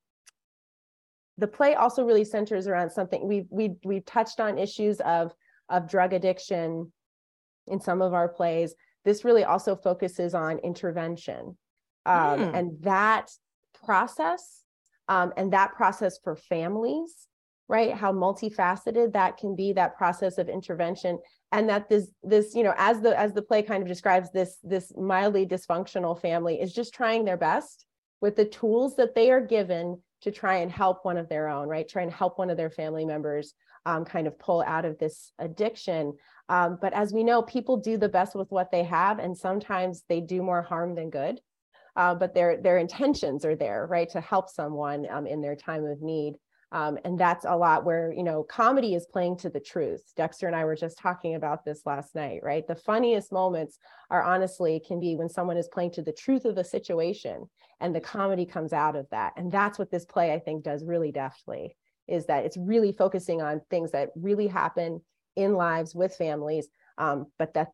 the 1.38 1.47
play 1.47 1.75
also 1.75 2.03
really 2.03 2.24
centers 2.24 2.67
around 2.67 2.89
something 2.89 3.27
we 3.27 3.45
we 3.50 3.75
we 3.86 4.01
touched 4.01 4.39
on 4.39 4.57
issues 4.57 5.00
of 5.01 5.33
of 5.69 5.89
drug 5.89 6.13
addiction 6.13 6.91
in 7.67 7.79
some 7.79 8.01
of 8.01 8.13
our 8.13 8.27
plays. 8.27 8.74
This 9.05 9.24
really 9.24 9.43
also 9.43 9.75
focuses 9.75 10.33
on 10.33 10.59
intervention 10.59 11.57
um, 12.05 12.39
mm. 12.39 12.53
and 12.53 12.71
that 12.81 13.29
process 13.84 14.63
um, 15.07 15.34
and 15.38 15.53
that 15.53 15.74
process 15.75 16.19
for 16.24 16.36
families 16.36 17.27
right? 17.69 17.93
How 17.93 18.13
multifaceted 18.13 19.13
that 19.13 19.38
can 19.38 19.55
be 19.55 19.74
that 19.74 19.98
process 19.98 20.38
of 20.38 20.50
intervention 20.50 21.19
and 21.51 21.69
that 21.69 21.89
this 21.89 22.10
this 22.24 22.55
you 22.55 22.63
know 22.63 22.74
as 22.77 23.01
the 23.01 23.17
as 23.17 23.34
the 23.34 23.41
play 23.41 23.62
kind 23.62 23.81
of 23.81 23.88
describes 23.88 24.31
this 24.31 24.57
this 24.63 24.93
mildly 24.98 25.46
dysfunctional 25.46 26.19
family 26.19 26.60
is 26.60 26.74
just 26.74 26.93
trying 26.93 27.25
their 27.25 27.38
best 27.38 27.86
with 28.22 28.36
the 28.36 28.46
tools 28.46 28.96
that 28.96 29.15
they 29.15 29.31
are 29.31 29.41
given 29.41 30.01
to 30.22 30.31
try 30.31 30.57
and 30.57 30.72
help 30.72 31.05
one 31.05 31.17
of 31.17 31.29
their 31.29 31.48
own 31.48 31.67
right? 31.67 31.88
Try 31.88 32.03
and 32.03 32.12
help 32.12 32.39
one 32.39 32.50
of 32.50 32.57
their 32.57 32.72
family 32.72 33.05
members 33.05 33.53
um, 33.86 34.03
kind 34.03 34.27
of 34.27 34.39
pull 34.39 34.62
out 34.65 34.84
of 34.84 34.98
this 34.98 35.31
addiction. 35.39 36.13
Um, 36.50 36.77
but 36.81 36.93
as 36.93 37.13
we 37.13 37.24
know 37.24 37.41
people 37.41 37.77
do 37.77 37.98
the 37.98 38.10
best 38.10 38.36
with 38.36 38.50
what 38.51 38.72
they 38.72 38.84
have 38.84 39.19
and 39.19 39.38
sometimes 39.38 40.03
they 40.10 40.22
do 40.22 40.41
more 40.41 40.62
harm 40.62 40.96
than 40.96 41.10
good 41.10 41.39
uh, 41.97 42.15
but 42.15 42.33
their 42.33 42.61
their 42.61 42.77
intentions 42.77 43.43
are 43.43 43.55
there 43.55 43.85
right 43.89 44.09
to 44.09 44.21
help 44.21 44.49
someone 44.49 45.05
um, 45.11 45.27
in 45.27 45.41
their 45.41 45.55
time 45.55 45.85
of 45.85 46.01
need 46.01 46.35
um, 46.71 46.97
and 47.05 47.17
that's 47.17 47.45
a 47.45 47.55
lot 47.55 47.85
where, 47.85 48.11
you 48.11 48.23
know, 48.23 48.43
comedy 48.43 48.93
is 48.93 49.05
playing 49.05 49.37
to 49.37 49.49
the 49.49 49.59
truth. 49.59 50.01
Dexter 50.17 50.47
and 50.47 50.55
I 50.55 50.65
were 50.65 50.75
just 50.75 50.97
talking 50.97 51.35
about 51.35 51.63
this 51.63 51.85
last 51.85 52.13
night, 52.13 52.41
right? 52.43 52.67
The 52.67 52.75
funniest 52.75 53.31
moments 53.31 53.79
are 54.09 54.21
honestly 54.21 54.81
can 54.85 54.99
be 54.99 55.15
when 55.15 55.29
someone 55.29 55.55
is 55.55 55.69
playing 55.69 55.91
to 55.91 56.01
the 56.01 56.11
truth 56.11 56.43
of 56.43 56.57
a 56.57 56.63
situation 56.63 57.49
and 57.79 57.95
the 57.95 58.01
comedy 58.01 58.45
comes 58.45 58.73
out 58.73 58.97
of 58.97 59.07
that. 59.11 59.33
And 59.37 59.51
that's 59.51 59.79
what 59.79 59.91
this 59.91 60.03
play, 60.03 60.33
I 60.33 60.39
think, 60.39 60.63
does 60.63 60.83
really 60.83 61.11
deftly 61.11 61.75
is 62.07 62.25
that 62.25 62.45
it's 62.45 62.57
really 62.57 62.91
focusing 62.91 63.41
on 63.41 63.61
things 63.69 63.91
that 63.91 64.09
really 64.15 64.47
happen 64.47 65.01
in 65.35 65.53
lives 65.53 65.93
with 65.93 66.15
families, 66.15 66.67
um, 66.97 67.27
but 67.37 67.53
that 67.53 67.69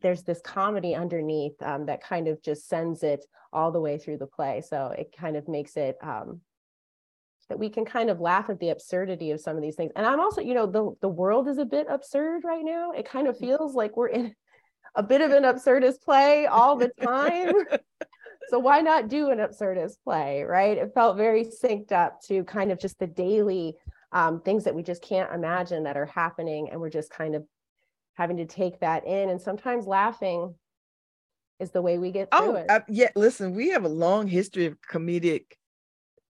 there's 0.00 0.22
this 0.22 0.40
comedy 0.40 0.94
underneath 0.94 1.60
um, 1.62 1.86
that 1.86 2.02
kind 2.02 2.28
of 2.28 2.42
just 2.42 2.68
sends 2.68 3.02
it 3.02 3.24
all 3.52 3.70
the 3.70 3.80
way 3.80 3.98
through 3.98 4.18
the 4.18 4.26
play. 4.26 4.62
So 4.66 4.94
it 4.98 5.14
kind 5.16 5.36
of 5.36 5.48
makes 5.48 5.76
it 5.76 5.96
um, 6.02 6.40
that 7.48 7.58
we 7.58 7.68
can 7.68 7.84
kind 7.84 8.10
of 8.10 8.20
laugh 8.20 8.50
at 8.50 8.58
the 8.58 8.70
absurdity 8.70 9.30
of 9.30 9.40
some 9.40 9.56
of 9.56 9.62
these 9.62 9.76
things. 9.76 9.92
And 9.96 10.06
I'm 10.06 10.20
also, 10.20 10.40
you 10.40 10.54
know, 10.54 10.66
the 10.66 10.94
the 11.00 11.08
world 11.08 11.48
is 11.48 11.58
a 11.58 11.64
bit 11.64 11.86
absurd 11.88 12.42
right 12.44 12.64
now. 12.64 12.92
It 12.92 13.08
kind 13.08 13.28
of 13.28 13.36
mm. 13.36 13.40
feels 13.40 13.74
like 13.74 13.96
we're 13.96 14.08
in 14.08 14.34
a 14.94 15.02
bit 15.02 15.20
of 15.20 15.30
an 15.30 15.44
absurdist 15.44 16.02
play 16.02 16.46
all 16.46 16.76
the 16.76 16.90
time. 17.02 17.52
so 18.48 18.58
why 18.58 18.80
not 18.80 19.08
do 19.08 19.30
an 19.30 19.38
absurdist 19.38 19.96
play, 20.04 20.42
right? 20.42 20.78
It 20.78 20.92
felt 20.94 21.16
very 21.16 21.44
synced 21.44 21.92
up 21.92 22.20
to 22.22 22.44
kind 22.44 22.72
of 22.72 22.78
just 22.78 22.98
the 22.98 23.06
daily 23.06 23.74
um, 24.12 24.40
things 24.40 24.64
that 24.64 24.74
we 24.74 24.82
just 24.82 25.02
can't 25.02 25.32
imagine 25.32 25.82
that 25.84 25.96
are 25.96 26.06
happening, 26.06 26.70
and 26.70 26.80
we're 26.80 26.90
just 26.90 27.10
kind 27.10 27.34
of 27.34 27.44
having 28.14 28.38
to 28.38 28.46
take 28.46 28.80
that 28.80 29.06
in. 29.06 29.28
And 29.28 29.40
sometimes 29.40 29.86
laughing 29.86 30.54
is 31.60 31.70
the 31.70 31.82
way 31.82 31.98
we 31.98 32.10
get 32.10 32.30
through 32.30 32.52
oh, 32.52 32.54
it. 32.54 32.70
Uh, 32.70 32.80
yeah. 32.88 33.10
Listen, 33.14 33.54
we 33.54 33.70
have 33.70 33.84
a 33.84 33.88
long 33.88 34.26
history 34.26 34.66
of 34.66 34.76
comedic 34.80 35.44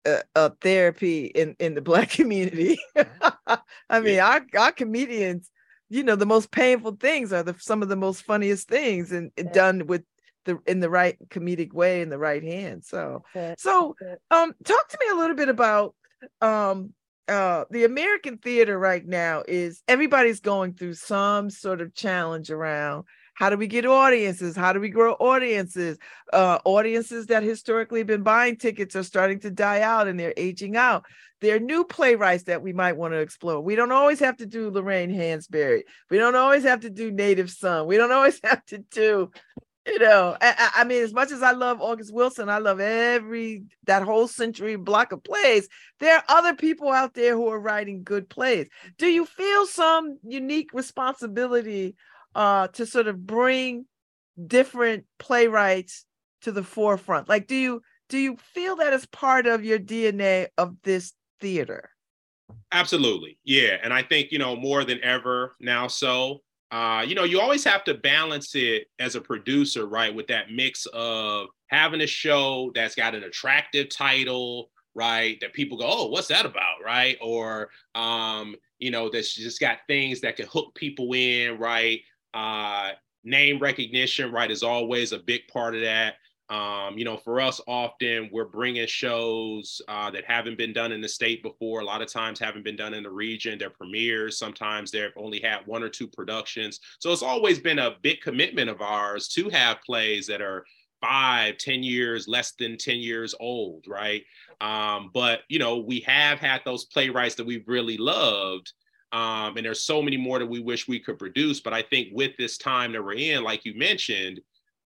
uh, 0.06 0.22
uh, 0.36 0.50
therapy 0.62 1.26
in 1.26 1.56
in 1.60 1.76
the 1.76 1.82
black 1.90 2.10
community. 2.10 2.78
I 3.90 4.00
mean, 4.00 4.16
yeah. 4.16 4.28
our 4.28 4.46
our 4.58 4.72
comedians, 4.72 5.50
you 5.90 6.04
know, 6.04 6.16
the 6.16 6.26
most 6.26 6.52
painful 6.52 6.98
things 7.00 7.32
are 7.34 7.44
the 7.44 7.56
some 7.60 7.82
of 7.82 7.90
the 7.90 7.96
most 7.96 8.24
funniest 8.24 8.68
things, 8.68 9.12
and, 9.12 9.32
yeah. 9.38 9.52
done 9.52 9.88
with 9.88 10.04
the 10.46 10.60
in 10.66 10.80
the 10.80 10.90
right 10.90 11.18
comedic 11.30 11.74
way 11.74 12.02
in 12.02 12.10
the 12.10 12.18
right 12.18 12.44
hand. 12.44 12.84
So, 12.86 13.24
so 13.58 13.96
um, 14.32 14.54
talk 14.64 14.88
to 14.90 14.98
me 15.02 15.10
a 15.12 15.16
little 15.16 15.36
bit 15.36 15.50
about 15.50 15.94
um 16.42 16.94
uh 17.28 17.66
the 17.72 17.86
American 17.86 18.38
theater 18.38 18.78
right 18.78 19.06
now 19.06 19.44
is 19.48 19.84
everybody's 19.88 20.40
going 20.40 20.74
through 20.74 20.94
some 20.94 21.50
sort 21.50 21.82
of 21.82 21.94
challenge 21.94 22.50
around 22.50 23.06
how 23.38 23.52
do 23.52 23.58
we 23.58 23.68
get 23.68 23.86
audiences? 23.86 24.56
How 24.56 24.74
do 24.74 24.80
we 24.80 24.90
grow 24.90 25.14
audiences? 25.14 26.00
Uh, 26.34 26.58
audiences 26.66 27.28
that 27.28 27.44
historically 27.44 28.00
have 28.00 28.08
been 28.08 28.24
buying 28.24 28.56
tickets 28.58 28.96
are 28.96 29.04
starting 29.04 29.40
to 29.42 29.52
die 29.52 29.82
out 29.82 30.08
and 30.08 30.20
they're 30.20 30.34
aging 30.38 30.76
out. 30.76 31.06
There 31.40 31.56
are 31.56 31.60
new 31.60 31.84
playwrights 31.84 32.46
that 32.46 32.64
we 32.64 32.74
might 32.74 32.98
want 32.98 33.14
to 33.14 33.20
explore. 33.20 33.62
We 33.62 33.76
don't 33.76 33.92
always 33.92 34.20
have 34.22 34.38
to 34.38 34.48
do 34.48 34.72
Lorraine 34.72 35.12
Hansberry. 35.12 35.84
We 36.10 36.18
don't 36.18 36.36
always 36.36 36.64
have 36.64 36.80
to 36.80 36.90
do 36.90 37.12
Native 37.12 37.52
Son. 37.52 37.86
We 37.86 37.98
don't 37.98 38.12
always 38.12 38.40
have 38.44 38.66
to 38.66 38.80
do 38.80 39.30
you 39.88 40.00
know 40.00 40.38
I, 40.42 40.72
I, 40.78 40.84
mean 40.84 41.02
as 41.02 41.14
much 41.14 41.32
as 41.32 41.42
i 41.42 41.52
love 41.52 41.82
august 41.82 42.14
wilson 42.14 42.50
i 42.50 42.58
love 42.58 42.80
every 42.80 43.64
that 43.86 44.04
whole 44.04 44.28
century 44.28 44.76
block 44.76 45.12
of 45.12 45.24
plays 45.24 45.68
there 46.00 46.18
are 46.18 46.24
other 46.28 46.56
people 46.56 46.92
out 46.92 47.14
there 47.14 47.36
who 47.36 47.48
are 47.48 47.60
writing 47.60 48.04
good 48.04 48.30
plays 48.30 48.68
do 48.98 49.08
you 49.08 49.26
feel 49.26 49.66
some 49.66 50.20
unique 50.24 50.70
responsibility 50.74 51.96
uh, 52.36 52.68
to 52.68 52.86
sort 52.86 53.08
of 53.08 53.26
bring 53.26 53.86
different 54.46 55.06
playwrights 55.18 56.06
to 56.42 56.52
the 56.52 56.64
forefront? 56.64 57.28
Like, 57.28 57.48
do 57.48 57.56
you 57.56 57.82
do 58.10 58.18
you 58.18 58.38
feel 58.54 58.78
that 58.78 58.94
as 58.94 59.06
part 59.08 59.48
of 59.48 59.66
your 59.66 59.80
DNA 59.80 60.48
of 60.58 60.76
this 60.84 61.14
theater? 61.42 61.90
Absolutely, 62.72 63.38
yeah. 63.44 63.78
And 63.84 63.94
I 63.94 64.04
think 64.04 64.32
you 64.32 64.40
know 64.40 64.56
more 64.56 64.86
than 64.86 65.04
ever 65.04 65.56
now. 65.60 65.88
So 65.88 66.40
uh, 66.72 67.04
you 67.08 67.16
know, 67.16 67.24
you 67.24 67.40
always 67.40 67.64
have 67.64 67.84
to 67.86 67.94
balance 67.94 68.56
it 68.56 68.88
as 69.00 69.16
a 69.16 69.22
producer, 69.22 69.86
right, 69.86 70.14
with 70.14 70.28
that 70.28 70.52
mix 70.52 70.86
of 70.88 71.48
having 71.68 72.02
a 72.02 72.08
show 72.08 72.72
that's 72.76 72.96
got 72.96 73.16
an 73.16 73.24
attractive 73.24 73.90
title, 73.90 74.70
right, 74.94 75.38
that 75.40 75.54
people 75.54 75.78
go, 75.78 75.86
oh, 75.88 76.08
what's 76.08 76.28
that 76.28 76.46
about, 76.46 76.84
right, 76.84 77.18
or 77.22 77.70
um, 77.96 78.56
you 78.80 78.92
know, 78.92 79.10
that's 79.10 79.34
just 79.34 79.60
got 79.60 79.80
things 79.88 80.22
that 80.22 80.36
can 80.36 80.48
hook 80.48 80.76
people 80.76 81.14
in, 81.14 81.58
right, 81.58 82.02
uh, 82.34 82.92
name 83.24 83.60
recognition, 83.60 84.32
right, 84.32 84.52
is 84.52 84.64
always 84.64 85.14
a 85.14 85.20
big 85.20 85.48
part 85.48 85.76
of 85.76 85.82
that. 85.82 86.16
Um, 86.50 86.98
you 86.98 87.04
know, 87.04 87.18
for 87.18 87.42
us, 87.42 87.60
often 87.68 88.30
we're 88.32 88.46
bringing 88.46 88.88
shows 88.88 89.82
uh, 89.88 90.10
that 90.12 90.24
haven't 90.26 90.58
been 90.58 90.72
done 90.72 90.92
in 90.92 91.02
the 91.02 91.10
state 91.10 91.44
before. 91.44 91.82
A 91.82 91.86
lot 91.86 92.02
of 92.02 92.12
times 92.12 92.40
haven't 92.40 92.64
been 92.64 92.76
done 92.76 92.94
in 92.94 93.04
the 93.04 93.10
region. 93.10 93.60
They're 93.60 93.70
premieres. 93.70 94.38
Sometimes 94.38 94.90
they've 94.90 95.12
only 95.18 95.42
had 95.42 95.66
one 95.66 95.84
or 95.84 95.90
two 95.90 96.08
productions. 96.08 96.80
So 97.00 97.12
it's 97.12 97.24
always 97.24 97.60
been 97.60 97.80
a 97.80 97.98
big 98.02 98.22
commitment 98.22 98.70
of 98.70 98.82
ours 98.82 99.28
to 99.30 99.50
have 99.50 99.82
plays 99.86 100.26
that 100.28 100.42
are 100.42 100.66
five, 101.02 101.58
ten 101.58 101.84
years, 101.84 102.28
less 102.28 102.54
than 102.54 102.78
10 102.78 102.98
years 102.98 103.36
old, 103.40 103.86
right? 103.88 104.24
Um, 104.62 105.12
but, 105.14 105.42
you 105.50 105.60
know, 105.60 105.78
we 105.78 106.00
have 106.02 106.40
had 106.40 106.62
those 106.66 106.86
playwrights 106.86 107.36
that 107.36 107.46
we've 107.46 107.68
really 107.68 107.98
loved 107.98 108.72
um, 109.14 109.56
and 109.56 109.66
there's 109.66 109.84
so 109.84 110.02
many 110.02 110.18
more 110.18 110.40
that 110.40 110.46
we 110.46 110.60
wish 110.60 110.88
we 110.88 111.00
could 111.00 111.18
produce. 111.18 111.60
But 111.60 111.74
I 111.74 111.82
think 111.82 112.10
with 112.12 112.36
this 112.38 112.58
time 112.58 112.92
that 112.92 113.04
we're 113.04 113.14
in, 113.14 113.44
like 113.44 113.64
you 113.64 113.74
mentioned, 113.76 114.42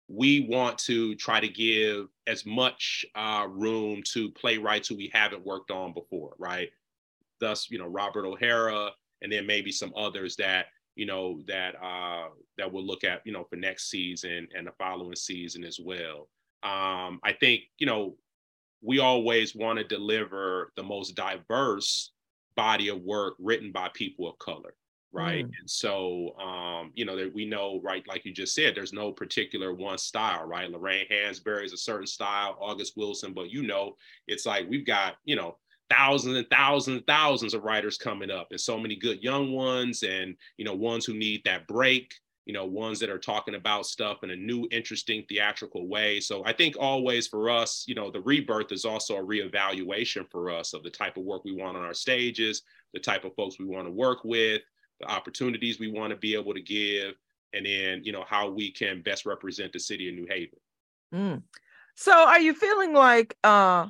we 0.07 0.47
want 0.49 0.77
to 0.77 1.15
try 1.15 1.39
to 1.39 1.47
give 1.47 2.07
as 2.27 2.45
much 2.45 3.05
uh, 3.15 3.47
room 3.49 4.01
to 4.13 4.31
playwrights 4.31 4.87
who 4.87 4.95
we 4.95 5.11
haven't 5.13 5.45
worked 5.45 5.71
on 5.71 5.93
before, 5.93 6.33
right? 6.37 6.69
Thus, 7.39 7.69
you 7.69 7.77
know, 7.77 7.87
Robert 7.87 8.25
O'Hara, 8.25 8.91
and 9.21 9.31
then 9.31 9.45
maybe 9.45 9.71
some 9.71 9.93
others 9.95 10.35
that 10.37 10.67
you 10.95 11.05
know 11.05 11.41
that 11.47 11.75
uh, 11.81 12.29
that 12.57 12.71
we'll 12.71 12.85
look 12.85 13.03
at, 13.03 13.21
you 13.25 13.31
know, 13.31 13.43
for 13.43 13.57
next 13.57 13.89
season 13.89 14.47
and 14.55 14.65
the 14.65 14.71
following 14.79 15.15
season 15.15 15.63
as 15.63 15.79
well. 15.79 16.29
Um, 16.63 17.19
I 17.23 17.33
think 17.39 17.63
you 17.77 17.85
know 17.85 18.15
we 18.81 18.99
always 18.99 19.55
want 19.55 19.77
to 19.79 19.83
deliver 19.83 20.71
the 20.75 20.83
most 20.83 21.15
diverse 21.15 22.11
body 22.55 22.87
of 22.89 23.01
work 23.01 23.35
written 23.39 23.71
by 23.71 23.89
people 23.93 24.27
of 24.27 24.39
color 24.39 24.73
right 25.17 25.45
mm. 25.45 25.51
and 25.59 25.69
so 25.69 26.35
um 26.39 26.91
you 26.95 27.05
know 27.05 27.15
that 27.15 27.33
we 27.33 27.45
know 27.45 27.81
right 27.83 28.07
like 28.07 28.23
you 28.23 28.33
just 28.33 28.53
said 28.53 28.75
there's 28.75 28.93
no 28.93 29.11
particular 29.11 29.73
one 29.73 29.97
style 29.97 30.45
right 30.45 30.69
lorraine 30.69 31.07
hansberry 31.11 31.65
is 31.65 31.73
a 31.73 31.77
certain 31.77 32.07
style 32.07 32.57
august 32.61 32.93
wilson 32.95 33.33
but 33.33 33.49
you 33.49 33.63
know 33.63 33.95
it's 34.27 34.45
like 34.45 34.69
we've 34.69 34.85
got 34.85 35.15
you 35.25 35.35
know 35.35 35.57
thousands 35.89 36.35
and 36.35 36.49
thousands 36.49 36.97
and 36.97 37.07
thousands 37.07 37.53
of 37.53 37.63
writers 37.63 37.97
coming 37.97 38.29
up 38.29 38.47
and 38.51 38.59
so 38.59 38.77
many 38.77 38.95
good 38.95 39.23
young 39.23 39.51
ones 39.51 40.03
and 40.03 40.35
you 40.57 40.65
know 40.65 40.75
ones 40.75 41.05
who 41.05 41.13
need 41.13 41.41
that 41.43 41.67
break 41.67 42.13
you 42.47 42.53
know, 42.53 42.65
ones 42.65 42.97
that 42.97 43.09
are 43.09 43.19
talking 43.19 43.55
about 43.55 43.85
stuff 43.85 44.23
in 44.23 44.31
a 44.31 44.35
new, 44.35 44.69
interesting 44.71 45.25
theatrical 45.27 45.85
way. 45.85 46.21
So 46.21 46.45
I 46.45 46.53
think 46.53 46.77
always 46.79 47.27
for 47.27 47.49
us, 47.49 47.83
you 47.89 47.93
know, 47.93 48.09
the 48.09 48.21
rebirth 48.21 48.71
is 48.71 48.85
also 48.85 49.17
a 49.17 49.21
reevaluation 49.21 50.25
for 50.31 50.49
us 50.49 50.73
of 50.73 50.81
the 50.81 50.89
type 50.89 51.17
of 51.17 51.25
work 51.25 51.43
we 51.43 51.51
want 51.51 51.75
on 51.75 51.83
our 51.83 51.93
stages, 51.93 52.61
the 52.93 53.01
type 53.01 53.25
of 53.25 53.35
folks 53.35 53.59
we 53.59 53.65
want 53.65 53.85
to 53.85 53.91
work 53.91 54.19
with, 54.23 54.61
the 54.99 55.07
opportunities 55.07 55.79
we 55.79 55.91
want 55.91 56.11
to 56.11 56.17
be 56.17 56.35
able 56.35 56.53
to 56.53 56.61
give, 56.61 57.15
and 57.53 57.65
then, 57.65 58.01
you 58.03 58.11
know, 58.11 58.25
how 58.27 58.49
we 58.49 58.71
can 58.71 59.01
best 59.01 59.25
represent 59.25 59.73
the 59.73 59.79
city 59.79 60.09
of 60.09 60.15
New 60.15 60.27
Haven. 60.29 60.59
Mm. 61.13 61.43
So 61.95 62.11
are 62.11 62.39
you 62.39 62.53
feeling 62.53 62.93
like 62.93 63.35
uh 63.43 63.87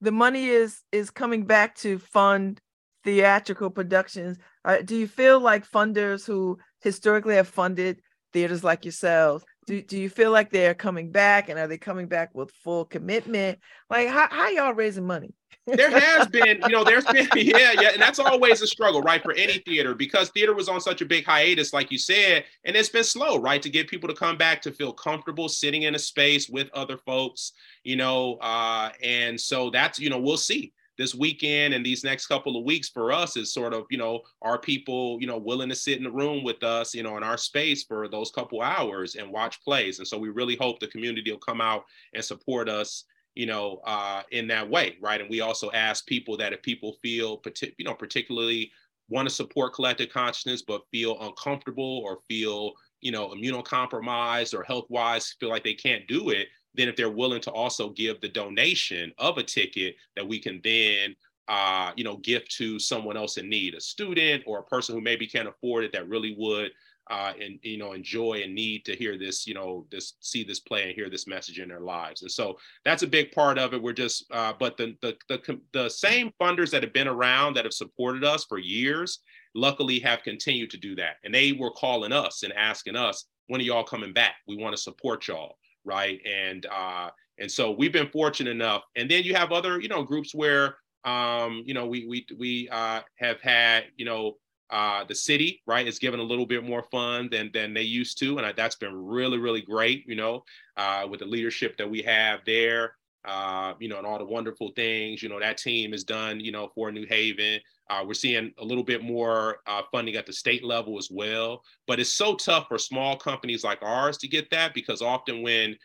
the 0.00 0.12
money 0.12 0.46
is 0.46 0.80
is 0.92 1.10
coming 1.10 1.44
back 1.44 1.74
to 1.76 1.98
fund 1.98 2.60
theatrical 3.04 3.70
productions? 3.70 4.38
Uh, 4.64 4.78
do 4.84 4.96
you 4.96 5.08
feel 5.08 5.40
like 5.40 5.68
funders 5.68 6.26
who 6.26 6.58
historically 6.80 7.34
have 7.34 7.48
funded 7.48 8.00
theaters 8.32 8.62
like 8.62 8.84
yourselves 8.84 9.44
do, 9.68 9.82
do 9.82 9.98
you 9.98 10.08
feel 10.08 10.30
like 10.30 10.50
they're 10.50 10.74
coming 10.74 11.10
back 11.10 11.48
and 11.48 11.58
are 11.58 11.66
they 11.66 11.76
coming 11.76 12.06
back 12.06 12.34
with 12.34 12.50
full 12.50 12.86
commitment 12.86 13.58
like 13.90 14.08
how, 14.08 14.26
how 14.30 14.48
y'all 14.48 14.72
raising 14.72 15.06
money 15.06 15.34
there 15.76 15.90
has 15.90 16.26
been, 16.28 16.60
you 16.66 16.70
know, 16.70 16.84
there's 16.84 17.04
been, 17.04 17.28
yeah, 17.36 17.72
yeah, 17.72 17.90
and 17.92 18.00
that's 18.00 18.18
always 18.18 18.62
a 18.62 18.66
struggle, 18.66 19.02
right, 19.02 19.22
for 19.22 19.32
any 19.32 19.58
theater 19.58 19.94
because 19.94 20.30
theater 20.30 20.54
was 20.54 20.68
on 20.68 20.80
such 20.80 21.00
a 21.00 21.06
big 21.06 21.24
hiatus, 21.24 21.72
like 21.72 21.90
you 21.90 21.98
said, 21.98 22.44
and 22.64 22.76
it's 22.76 22.88
been 22.88 23.04
slow, 23.04 23.38
right, 23.38 23.62
to 23.62 23.70
get 23.70 23.88
people 23.88 24.08
to 24.08 24.14
come 24.14 24.36
back 24.36 24.62
to 24.62 24.72
feel 24.72 24.92
comfortable 24.92 25.48
sitting 25.48 25.82
in 25.82 25.94
a 25.94 25.98
space 25.98 26.48
with 26.48 26.68
other 26.74 26.96
folks, 26.96 27.52
you 27.84 27.96
know, 27.96 28.34
uh, 28.36 28.90
and 29.02 29.40
so 29.40 29.70
that's, 29.70 29.98
you 29.98 30.10
know, 30.10 30.18
we'll 30.18 30.36
see 30.36 30.72
this 30.98 31.14
weekend 31.14 31.72
and 31.72 31.86
these 31.86 32.04
next 32.04 32.26
couple 32.26 32.56
of 32.56 32.64
weeks 32.64 32.88
for 32.88 33.12
us 33.12 33.36
is 33.36 33.52
sort 33.52 33.72
of, 33.72 33.86
you 33.88 33.96
know, 33.96 34.20
are 34.42 34.58
people, 34.58 35.16
you 35.20 35.26
know, 35.26 35.38
willing 35.38 35.68
to 35.68 35.74
sit 35.74 35.96
in 35.96 36.04
the 36.04 36.10
room 36.10 36.42
with 36.42 36.62
us, 36.64 36.92
you 36.92 37.04
know, 37.04 37.16
in 37.16 37.22
our 37.22 37.38
space 37.38 37.84
for 37.84 38.08
those 38.08 38.32
couple 38.32 38.60
hours 38.60 39.14
and 39.14 39.30
watch 39.30 39.62
plays. 39.62 40.00
And 40.00 40.08
so 40.08 40.18
we 40.18 40.28
really 40.28 40.56
hope 40.56 40.80
the 40.80 40.88
community 40.88 41.30
will 41.30 41.38
come 41.38 41.60
out 41.60 41.84
and 42.14 42.24
support 42.24 42.68
us, 42.68 43.04
you 43.38 43.46
know, 43.46 43.80
uh, 43.84 44.22
in 44.32 44.48
that 44.48 44.68
way, 44.68 44.96
right? 45.00 45.20
And 45.20 45.30
we 45.30 45.42
also 45.42 45.70
ask 45.70 46.04
people 46.08 46.36
that 46.38 46.52
if 46.52 46.60
people 46.60 46.96
feel, 47.00 47.40
you 47.76 47.84
know, 47.84 47.94
particularly 47.94 48.72
want 49.08 49.28
to 49.28 49.34
support 49.34 49.74
collective 49.74 50.08
consciousness, 50.08 50.62
but 50.62 50.82
feel 50.90 51.16
uncomfortable 51.20 52.02
or 52.04 52.18
feel, 52.26 52.72
you 53.00 53.12
know, 53.12 53.28
immunocompromised 53.28 54.58
or 54.58 54.64
health 54.64 54.86
wise 54.88 55.36
feel 55.38 55.50
like 55.50 55.62
they 55.62 55.72
can't 55.72 56.04
do 56.08 56.30
it, 56.30 56.48
then 56.74 56.88
if 56.88 56.96
they're 56.96 57.10
willing 57.10 57.40
to 57.42 57.52
also 57.52 57.90
give 57.90 58.20
the 58.20 58.28
donation 58.28 59.12
of 59.18 59.38
a 59.38 59.42
ticket 59.44 59.94
that 60.16 60.26
we 60.26 60.40
can 60.40 60.60
then 60.64 61.14
uh, 61.46 61.92
you 61.96 62.04
know 62.04 62.16
gift 62.18 62.50
to 62.50 62.78
someone 62.78 63.16
else 63.16 63.38
in 63.38 63.48
need 63.48 63.74
a 63.74 63.80
student 63.80 64.42
or 64.46 64.58
a 64.58 64.64
person 64.64 64.94
who 64.94 65.00
maybe 65.00 65.26
can't 65.26 65.48
afford 65.48 65.82
it 65.82 65.92
that 65.92 66.06
really 66.06 66.36
would 66.38 66.70
uh, 67.10 67.32
and 67.40 67.58
you 67.62 67.78
know 67.78 67.92
enjoy 67.92 68.42
and 68.44 68.54
need 68.54 68.84
to 68.84 68.94
hear 68.94 69.18
this 69.18 69.46
you 69.46 69.54
know 69.54 69.86
this 69.90 70.14
see 70.20 70.44
this 70.44 70.60
play 70.60 70.84
and 70.84 70.92
hear 70.92 71.08
this 71.08 71.26
message 71.26 71.58
in 71.58 71.68
their 71.68 71.80
lives. 71.80 72.22
And 72.22 72.30
so 72.30 72.58
that's 72.84 73.02
a 73.02 73.06
big 73.06 73.32
part 73.32 73.58
of 73.58 73.74
it. 73.74 73.82
We're 73.82 73.92
just 73.92 74.24
uh, 74.32 74.52
but 74.58 74.76
the, 74.76 74.96
the 75.02 75.16
the 75.28 75.60
the 75.72 75.88
same 75.88 76.32
funders 76.40 76.70
that 76.70 76.82
have 76.82 76.92
been 76.92 77.08
around 77.08 77.54
that 77.54 77.64
have 77.64 77.72
supported 77.72 78.24
us 78.24 78.44
for 78.44 78.58
years 78.58 79.20
luckily 79.54 79.98
have 79.98 80.22
continued 80.22 80.70
to 80.70 80.76
do 80.76 80.94
that. 80.96 81.16
And 81.24 81.34
they 81.34 81.52
were 81.52 81.70
calling 81.70 82.12
us 82.12 82.42
and 82.42 82.52
asking 82.52 82.96
us 82.96 83.26
when 83.46 83.60
are 83.60 83.64
y'all 83.64 83.84
coming 83.84 84.12
back? 84.12 84.34
We 84.46 84.56
want 84.56 84.76
to 84.76 84.82
support 84.82 85.26
y'all. 85.28 85.56
Right? 85.84 86.20
And 86.26 86.66
uh, 86.66 87.10
and 87.38 87.50
so 87.50 87.70
we've 87.70 87.92
been 87.92 88.10
fortunate 88.10 88.50
enough. 88.50 88.82
And 88.96 89.10
then 89.10 89.24
you 89.24 89.34
have 89.34 89.52
other, 89.52 89.80
you 89.80 89.88
know, 89.88 90.02
groups 90.02 90.34
where 90.34 90.76
um, 91.04 91.62
you 91.64 91.74
know, 91.74 91.86
we 91.86 92.06
we 92.06 92.26
we 92.38 92.68
uh, 92.70 93.00
have 93.16 93.40
had, 93.40 93.84
you 93.96 94.04
know, 94.04 94.36
uh, 94.70 95.04
the 95.04 95.14
city, 95.14 95.62
right, 95.66 95.86
is 95.86 95.98
given 95.98 96.20
a 96.20 96.22
little 96.22 96.46
bit 96.46 96.64
more 96.64 96.84
fund 96.90 97.30
than 97.30 97.50
than 97.52 97.74
they 97.74 97.82
used 97.82 98.18
to, 98.18 98.38
and 98.38 98.46
I, 98.46 98.52
that's 98.52 98.76
been 98.76 98.94
really 98.94 99.38
really 99.38 99.62
great, 99.62 100.04
you 100.06 100.16
know, 100.16 100.44
uh, 100.76 101.06
with 101.08 101.20
the 101.20 101.26
leadership 101.26 101.76
that 101.78 101.90
we 101.90 102.02
have 102.02 102.40
there. 102.46 102.94
Uh, 103.24 103.74
you 103.78 103.88
know, 103.88 103.98
and 103.98 104.06
all 104.06 104.16
the 104.16 104.24
wonderful 104.24 104.70
things, 104.74 105.22
you 105.22 105.28
know, 105.28 105.38
that 105.38 105.58
team 105.58 105.90
has 105.92 106.04
done, 106.04 106.40
you 106.40 106.52
know, 106.52 106.70
for 106.74 106.90
New 106.90 107.04
Haven. 107.06 107.60
Uh, 107.90 108.02
we're 108.06 108.14
seeing 108.14 108.52
a 108.58 108.64
little 108.64 108.84
bit 108.84 109.02
more 109.02 109.58
uh, 109.66 109.82
funding 109.90 110.14
at 110.14 110.24
the 110.24 110.32
state 110.32 110.64
level 110.64 110.96
as 110.96 111.08
well. 111.10 111.62
But 111.86 112.00
it's 112.00 112.12
so 112.12 112.36
tough 112.36 112.68
for 112.68 112.78
small 112.78 113.16
companies 113.16 113.64
like 113.64 113.82
ours 113.82 114.16
to 114.18 114.28
get 114.28 114.48
that 114.50 114.72
because 114.72 115.02
often 115.02 115.42
when 115.42 115.76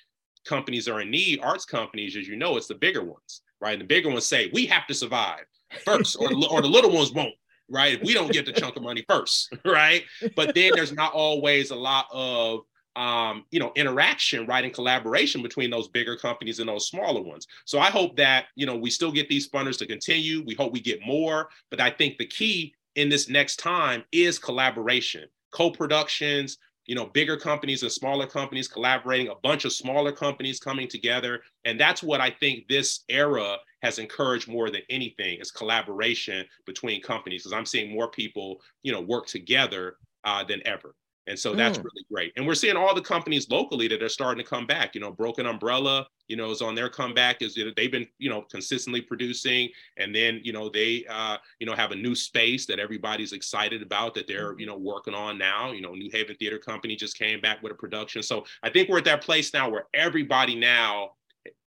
companies 0.46 0.88
are 0.88 1.02
in 1.02 1.10
need, 1.10 1.40
arts 1.42 1.66
companies, 1.66 2.16
as 2.16 2.28
you 2.28 2.38
know, 2.38 2.56
it's 2.56 2.68
the 2.68 2.76
bigger 2.76 3.04
ones, 3.04 3.42
right? 3.60 3.74
And 3.74 3.82
the 3.82 3.88
bigger 3.88 4.10
ones 4.10 4.28
say, 4.28 4.50
we 4.54 4.66
have 4.68 4.88
to 4.88 4.94
survive 4.94 5.44
first, 5.84 6.16
or, 6.18 6.30
or 6.50 6.62
the 6.62 6.68
little 6.68 6.92
ones 6.92 7.12
won't, 7.12 7.34
right? 7.74 7.94
If 7.94 8.02
we 8.02 8.14
don't 8.14 8.32
get 8.32 8.46
the 8.46 8.54
chunk 8.54 8.76
of 8.76 8.84
money 8.84 9.04
first, 9.10 9.54
right? 9.66 10.04
But 10.36 10.56
then 10.56 10.72
there's 10.76 10.94
not 10.94 11.14
always 11.14 11.72
a 11.72 11.76
lot 11.76 12.06
of 12.12 12.62
um, 12.96 13.46
you 13.50 13.60
know, 13.60 13.72
interaction, 13.76 14.46
right, 14.46 14.64
and 14.64 14.72
collaboration 14.72 15.42
between 15.42 15.72
those 15.72 15.88
bigger 15.88 16.16
companies 16.16 16.60
and 16.60 16.70
those 16.70 16.88
smaller 16.88 17.22
ones. 17.22 17.48
So 17.66 17.80
I 17.80 17.90
hope 17.90 18.16
that, 18.18 18.46
you 18.56 18.68
know, 18.68 18.76
we 18.76 18.92
still 18.92 19.12
get 19.12 19.28
these 19.28 19.50
funders 19.50 19.80
to 19.80 19.88
continue. 19.88 20.44
We 20.46 20.54
hope 20.54 20.72
we 20.72 20.80
get 20.80 21.00
more, 21.04 21.50
but 21.72 21.82
I 21.82 21.90
think 21.90 22.20
the 22.20 22.28
key 22.28 22.76
in 22.96 23.10
this 23.10 23.30
next 23.30 23.58
time 23.58 24.04
is 24.12 24.38
collaboration, 24.38 25.28
co-productions, 25.52 26.60
you 26.86 26.96
know, 26.96 27.06
bigger 27.06 27.38
companies 27.38 27.84
and 27.84 27.92
smaller 27.92 28.28
companies 28.28 28.68
collaborating, 28.68 29.30
a 29.30 29.36
bunch 29.44 29.66
of 29.66 29.74
smaller 29.74 30.12
companies 30.12 30.60
coming 30.60 30.88
together. 30.88 31.42
And 31.66 31.80
that's 31.80 32.04
what 32.04 32.22
I 32.22 32.30
think 32.30 32.68
this 32.68 33.04
era 33.10 33.58
has 33.82 34.00
encouraged 34.00 34.48
more 34.48 34.70
than 34.70 34.82
anything 34.90 35.40
is 35.40 35.52
collaboration 35.52 36.46
between 36.66 37.02
companies. 37.02 37.44
Because 37.44 37.54
I'm 37.54 37.66
seeing 37.66 37.94
more 37.94 38.10
people, 38.10 38.62
you 38.82 38.92
know, 38.92 39.02
work 39.02 39.28
together 39.28 39.98
uh, 40.24 40.44
than 40.44 40.66
ever. 40.66 40.96
And 41.28 41.40
so 41.40 41.56
that's 41.56 41.78
mm. 41.78 41.84
really 41.84 42.06
great. 42.12 42.34
And 42.36 42.46
we're 42.46 42.56
seeing 42.56 42.76
all 42.76 42.94
the 42.94 43.02
companies 43.02 43.50
locally 43.50 43.88
that 43.88 44.04
are 44.04 44.10
starting 44.10 44.44
to 44.44 44.50
come 44.50 44.68
back. 44.68 44.94
You 44.94 45.02
know, 45.02 45.12
Broken 45.12 45.46
Umbrella, 45.46 46.06
you 46.28 46.36
know, 46.36 46.52
is 46.52 46.62
on 46.62 46.76
their 46.76 46.90
comeback. 46.90 47.42
Is 47.42 47.58
they've 47.78 47.92
been, 47.92 48.08
you 48.18 48.30
know, 48.30 48.42
consistently 48.42 49.02
producing, 49.02 49.70
and 49.98 50.14
then 50.14 50.42
you 50.44 50.52
know 50.52 50.70
they, 50.70 51.06
uh, 51.10 51.38
you 51.60 51.66
know, 51.66 51.76
have 51.76 51.92
a 51.92 51.96
new 51.96 52.14
space 52.14 52.66
that 52.66 52.80
everybody's 52.80 53.32
excited 53.32 53.82
about 53.82 54.14
that 54.16 54.28
they're, 54.28 54.60
you 54.60 54.66
know, 54.66 54.78
working 54.78 55.14
on 55.14 55.38
now. 55.38 55.72
You 55.72 55.82
know, 55.82 55.94
New 55.94 56.10
Haven 56.12 56.36
Theater 56.36 56.60
Company 56.60 56.96
just 56.96 57.18
came 57.18 57.40
back 57.40 57.64
with 57.64 57.72
a 57.72 57.76
production. 57.76 58.22
So 58.22 58.44
I 58.62 58.70
think 58.70 58.90
we're 58.90 58.98
at 58.98 59.06
that 59.06 59.22
place 59.22 59.54
now 59.54 59.70
where 59.70 59.86
everybody 59.94 60.56
now 60.56 61.12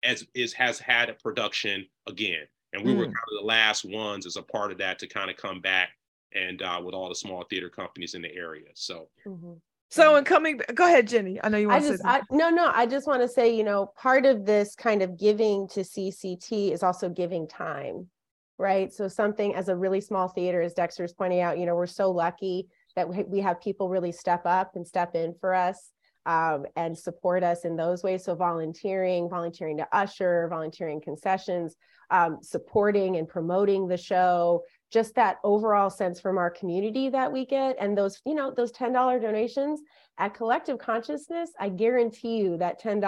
as 0.02 0.26
is 0.34 0.52
has 0.54 0.78
had 0.78 1.10
a 1.10 1.14
production 1.14 1.86
again, 2.08 2.46
and 2.72 2.84
we 2.84 2.92
mm. 2.92 2.98
were 2.98 3.04
kind 3.04 3.14
of 3.14 3.40
the 3.40 3.46
last 3.46 3.84
ones 3.84 4.26
as 4.26 4.36
a 4.36 4.42
part 4.42 4.72
of 4.72 4.78
that 4.78 4.98
to 5.00 5.06
kind 5.06 5.30
of 5.30 5.36
come 5.36 5.60
back 5.60 5.90
and 6.35 6.62
uh, 6.62 6.81
with 6.85 6.95
all 6.95 7.09
the 7.09 7.14
small 7.14 7.45
theater 7.49 7.68
companies 7.68 8.14
in 8.14 8.23
the 8.23 8.35
area. 8.35 8.68
So. 8.75 9.09
Mm-hmm. 9.27 9.55
So, 9.90 10.16
in 10.16 10.25
coming, 10.25 10.59
go 10.75 10.87
ahead, 10.87 11.07
Jenny. 11.07 11.38
I 11.45 11.51
know 11.51 11.59
you 11.59 11.68
want 11.68 11.85
I 11.85 11.87
just, 11.87 12.03
I, 12.03 12.23
no, 12.31 12.49
no. 12.49 12.73
I 12.75 12.87
just 12.87 13.07
want 13.07 13.21
to 13.21 13.29
say, 13.29 13.55
you 13.55 13.62
know, 13.62 13.92
part 13.95 14.25
of 14.25 14.47
this 14.47 14.75
kind 14.75 15.03
of 15.03 15.18
giving 15.18 15.68
to 15.68 15.81
CCT 15.81 16.73
is 16.73 16.83
also 16.83 17.11
giving 17.11 17.47
time, 17.47 18.09
right? 18.57 18.90
So, 18.90 19.07
something 19.07 19.55
as 19.55 19.68
a 19.68 19.77
really 19.77 20.01
small 20.01 20.29
theater, 20.29 20.62
as 20.62 20.73
Dexter's 20.73 21.12
pointing 21.12 21.40
out, 21.40 21.59
you 21.59 21.66
know, 21.66 21.75
we're 21.75 21.87
so 21.87 22.11
lucky 22.11 22.68
that 22.97 23.07
we 23.29 23.40
have 23.40 23.61
people 23.61 23.90
really 23.90 24.12
step 24.12 24.47
up 24.47 24.77
and 24.77 24.87
step 24.87 25.14
in 25.14 25.35
for 25.38 25.53
us 25.53 25.90
um, 26.25 26.64
and 26.75 26.97
support 26.97 27.42
us 27.42 27.66
in 27.66 27.77
those 27.77 28.03
ways. 28.03 28.25
So, 28.25 28.35
volunteering, 28.35 29.29
volunteering 29.29 29.77
to 29.77 29.88
usher, 29.92 30.47
volunteering 30.49 31.03
concessions, 31.03 31.77
um, 32.11 32.38
supporting 32.42 33.16
and 33.16 33.29
promoting 33.29 33.88
the 33.88 33.97
show, 33.97 34.62
just 34.92 35.14
that 35.14 35.38
overall 35.42 35.88
sense 35.88 36.20
from 36.20 36.37
our 36.38 36.50
community 36.50 37.09
that 37.09 37.33
we 37.33 37.46
get 37.46 37.76
and 37.81 37.96
those 37.96 38.20
you 38.26 38.35
know 38.35 38.52
those 38.55 38.72
$10 38.72 39.20
donations 39.20 39.81
at 40.18 40.35
collective 40.35 40.78
consciousness 40.78 41.50
i 41.59 41.68
guarantee 41.68 42.38
you 42.38 42.57
that 42.59 42.81
$10 42.81 43.00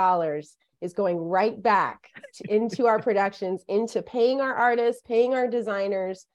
is 0.84 0.92
going 0.92 1.16
right 1.16 1.60
back 1.62 2.10
to, 2.34 2.54
into 2.54 2.86
our 2.86 2.98
productions 3.08 3.64
into 3.68 4.02
paying 4.02 4.40
our 4.40 4.54
artists 4.54 5.02
paying 5.06 5.34
our 5.34 5.48
designers. 5.48 6.26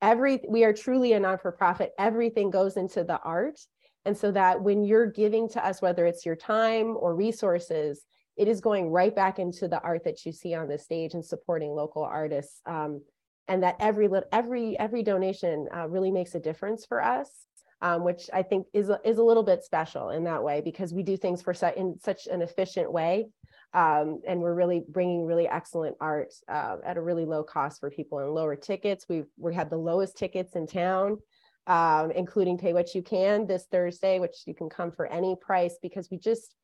Every 0.00 0.40
we 0.48 0.64
are 0.64 0.72
truly 0.72 1.12
a 1.12 1.20
non-for-profit 1.20 1.92
everything 1.98 2.50
goes 2.50 2.76
into 2.76 3.04
the 3.04 3.20
art. 3.20 3.60
And 4.04 4.16
so 4.16 4.32
that 4.32 4.62
when 4.62 4.84
you're 4.84 5.10
giving 5.10 5.48
to 5.50 5.64
us 5.64 5.82
whether 5.82 6.06
it's 6.06 6.24
your 6.24 6.36
time 6.36 6.96
or 6.96 7.14
resources 7.14 8.04
it 8.36 8.46
is 8.46 8.60
going 8.60 8.90
right 8.90 9.14
back 9.14 9.40
into 9.40 9.66
the 9.66 9.80
art 9.82 10.04
that 10.04 10.24
you 10.24 10.30
see 10.30 10.54
on 10.54 10.68
the 10.68 10.78
stage 10.78 11.14
and 11.14 11.24
supporting 11.24 11.70
local 11.70 12.04
artists 12.04 12.60
um, 12.66 13.02
and 13.48 13.62
that 13.62 13.76
every 13.80 14.08
every 14.32 14.78
every 14.78 15.02
donation 15.02 15.68
uh, 15.74 15.88
really 15.88 16.10
makes 16.10 16.34
a 16.34 16.40
difference 16.40 16.86
for 16.86 17.02
us 17.02 17.46
um, 17.80 18.04
which 18.04 18.28
I 18.32 18.42
think 18.42 18.66
is 18.72 18.90
is 19.04 19.18
a 19.18 19.22
little 19.22 19.42
bit 19.42 19.62
special 19.62 20.10
in 20.10 20.24
that 20.24 20.42
way 20.42 20.60
because 20.60 20.92
we 20.92 21.02
do 21.02 21.16
things 21.16 21.42
for 21.42 21.54
su- 21.54 21.72
in 21.76 21.98
such 22.00 22.26
an 22.26 22.42
efficient 22.42 22.92
way, 22.92 23.28
um, 23.72 24.20
and 24.26 24.40
we're 24.40 24.54
really 24.54 24.82
bringing 24.88 25.24
really 25.24 25.48
excellent 25.48 25.96
art 26.00 26.34
uh, 26.48 26.76
at 26.84 26.96
a 26.96 27.02
really 27.02 27.24
low 27.24 27.44
cost 27.44 27.80
for 27.80 27.90
people 27.90 28.18
and 28.18 28.34
lower 28.34 28.56
tickets. 28.56 29.06
We 29.08 29.24
we 29.36 29.54
had 29.54 29.70
the 29.70 29.76
lowest 29.76 30.16
tickets 30.16 30.56
in 30.56 30.66
town, 30.66 31.18
um, 31.66 32.10
including 32.10 32.58
pay 32.58 32.72
what 32.72 32.94
you 32.94 33.02
can 33.02 33.46
this 33.46 33.66
Thursday, 33.70 34.18
which 34.18 34.38
you 34.46 34.54
can 34.54 34.68
come 34.68 34.90
for 34.90 35.06
any 35.06 35.36
price 35.40 35.76
because 35.80 36.10
we 36.10 36.18
just 36.18 36.54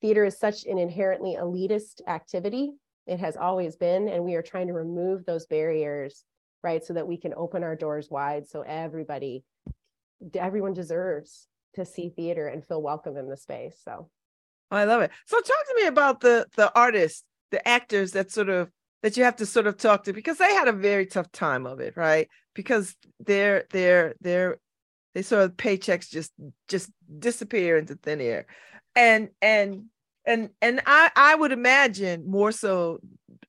theater 0.00 0.24
is 0.24 0.38
such 0.38 0.64
an 0.64 0.78
inherently 0.78 1.36
elitist 1.38 2.00
activity. 2.08 2.72
It 3.06 3.20
has 3.20 3.36
always 3.36 3.76
been, 3.76 4.08
and 4.08 4.24
we 4.24 4.34
are 4.34 4.42
trying 4.42 4.68
to 4.68 4.72
remove 4.72 5.24
those 5.24 5.46
barriers 5.46 6.24
right? 6.62 6.84
So 6.84 6.94
that 6.94 7.06
we 7.06 7.16
can 7.16 7.34
open 7.36 7.62
our 7.62 7.76
doors 7.76 8.08
wide 8.10 8.48
so 8.48 8.62
everybody, 8.62 9.44
everyone 10.34 10.74
deserves 10.74 11.48
to 11.74 11.84
see 11.84 12.10
theater 12.10 12.46
and 12.46 12.64
feel 12.64 12.82
welcome 12.82 13.16
in 13.16 13.28
the 13.28 13.36
space. 13.36 13.80
So 13.84 14.08
oh, 14.70 14.76
I 14.76 14.84
love 14.84 15.02
it. 15.02 15.10
So 15.26 15.38
talk 15.38 15.46
to 15.46 15.74
me 15.80 15.86
about 15.86 16.20
the 16.20 16.46
the 16.56 16.72
artists, 16.74 17.24
the 17.50 17.66
actors 17.66 18.12
that 18.12 18.30
sort 18.30 18.48
of 18.48 18.70
that 19.02 19.16
you 19.16 19.24
have 19.24 19.36
to 19.36 19.46
sort 19.46 19.66
of 19.66 19.76
talk 19.76 20.04
to 20.04 20.12
because 20.12 20.38
they 20.38 20.54
had 20.54 20.68
a 20.68 20.72
very 20.72 21.06
tough 21.06 21.32
time 21.32 21.66
of 21.66 21.80
it, 21.80 21.96
right? 21.96 22.28
Because 22.54 22.94
they're 23.20 23.64
they're 23.70 24.14
they're 24.20 24.58
they 25.14 25.22
sort 25.22 25.42
of 25.42 25.56
paychecks 25.56 26.10
just 26.10 26.32
just 26.68 26.90
disappear 27.18 27.78
into 27.78 27.96
thin 27.96 28.20
air. 28.20 28.46
And 28.94 29.30
and 29.40 29.86
and 30.26 30.50
and 30.60 30.80
I 30.86 31.10
I 31.16 31.34
would 31.34 31.52
imagine 31.52 32.28
more 32.28 32.52
so 32.52 33.00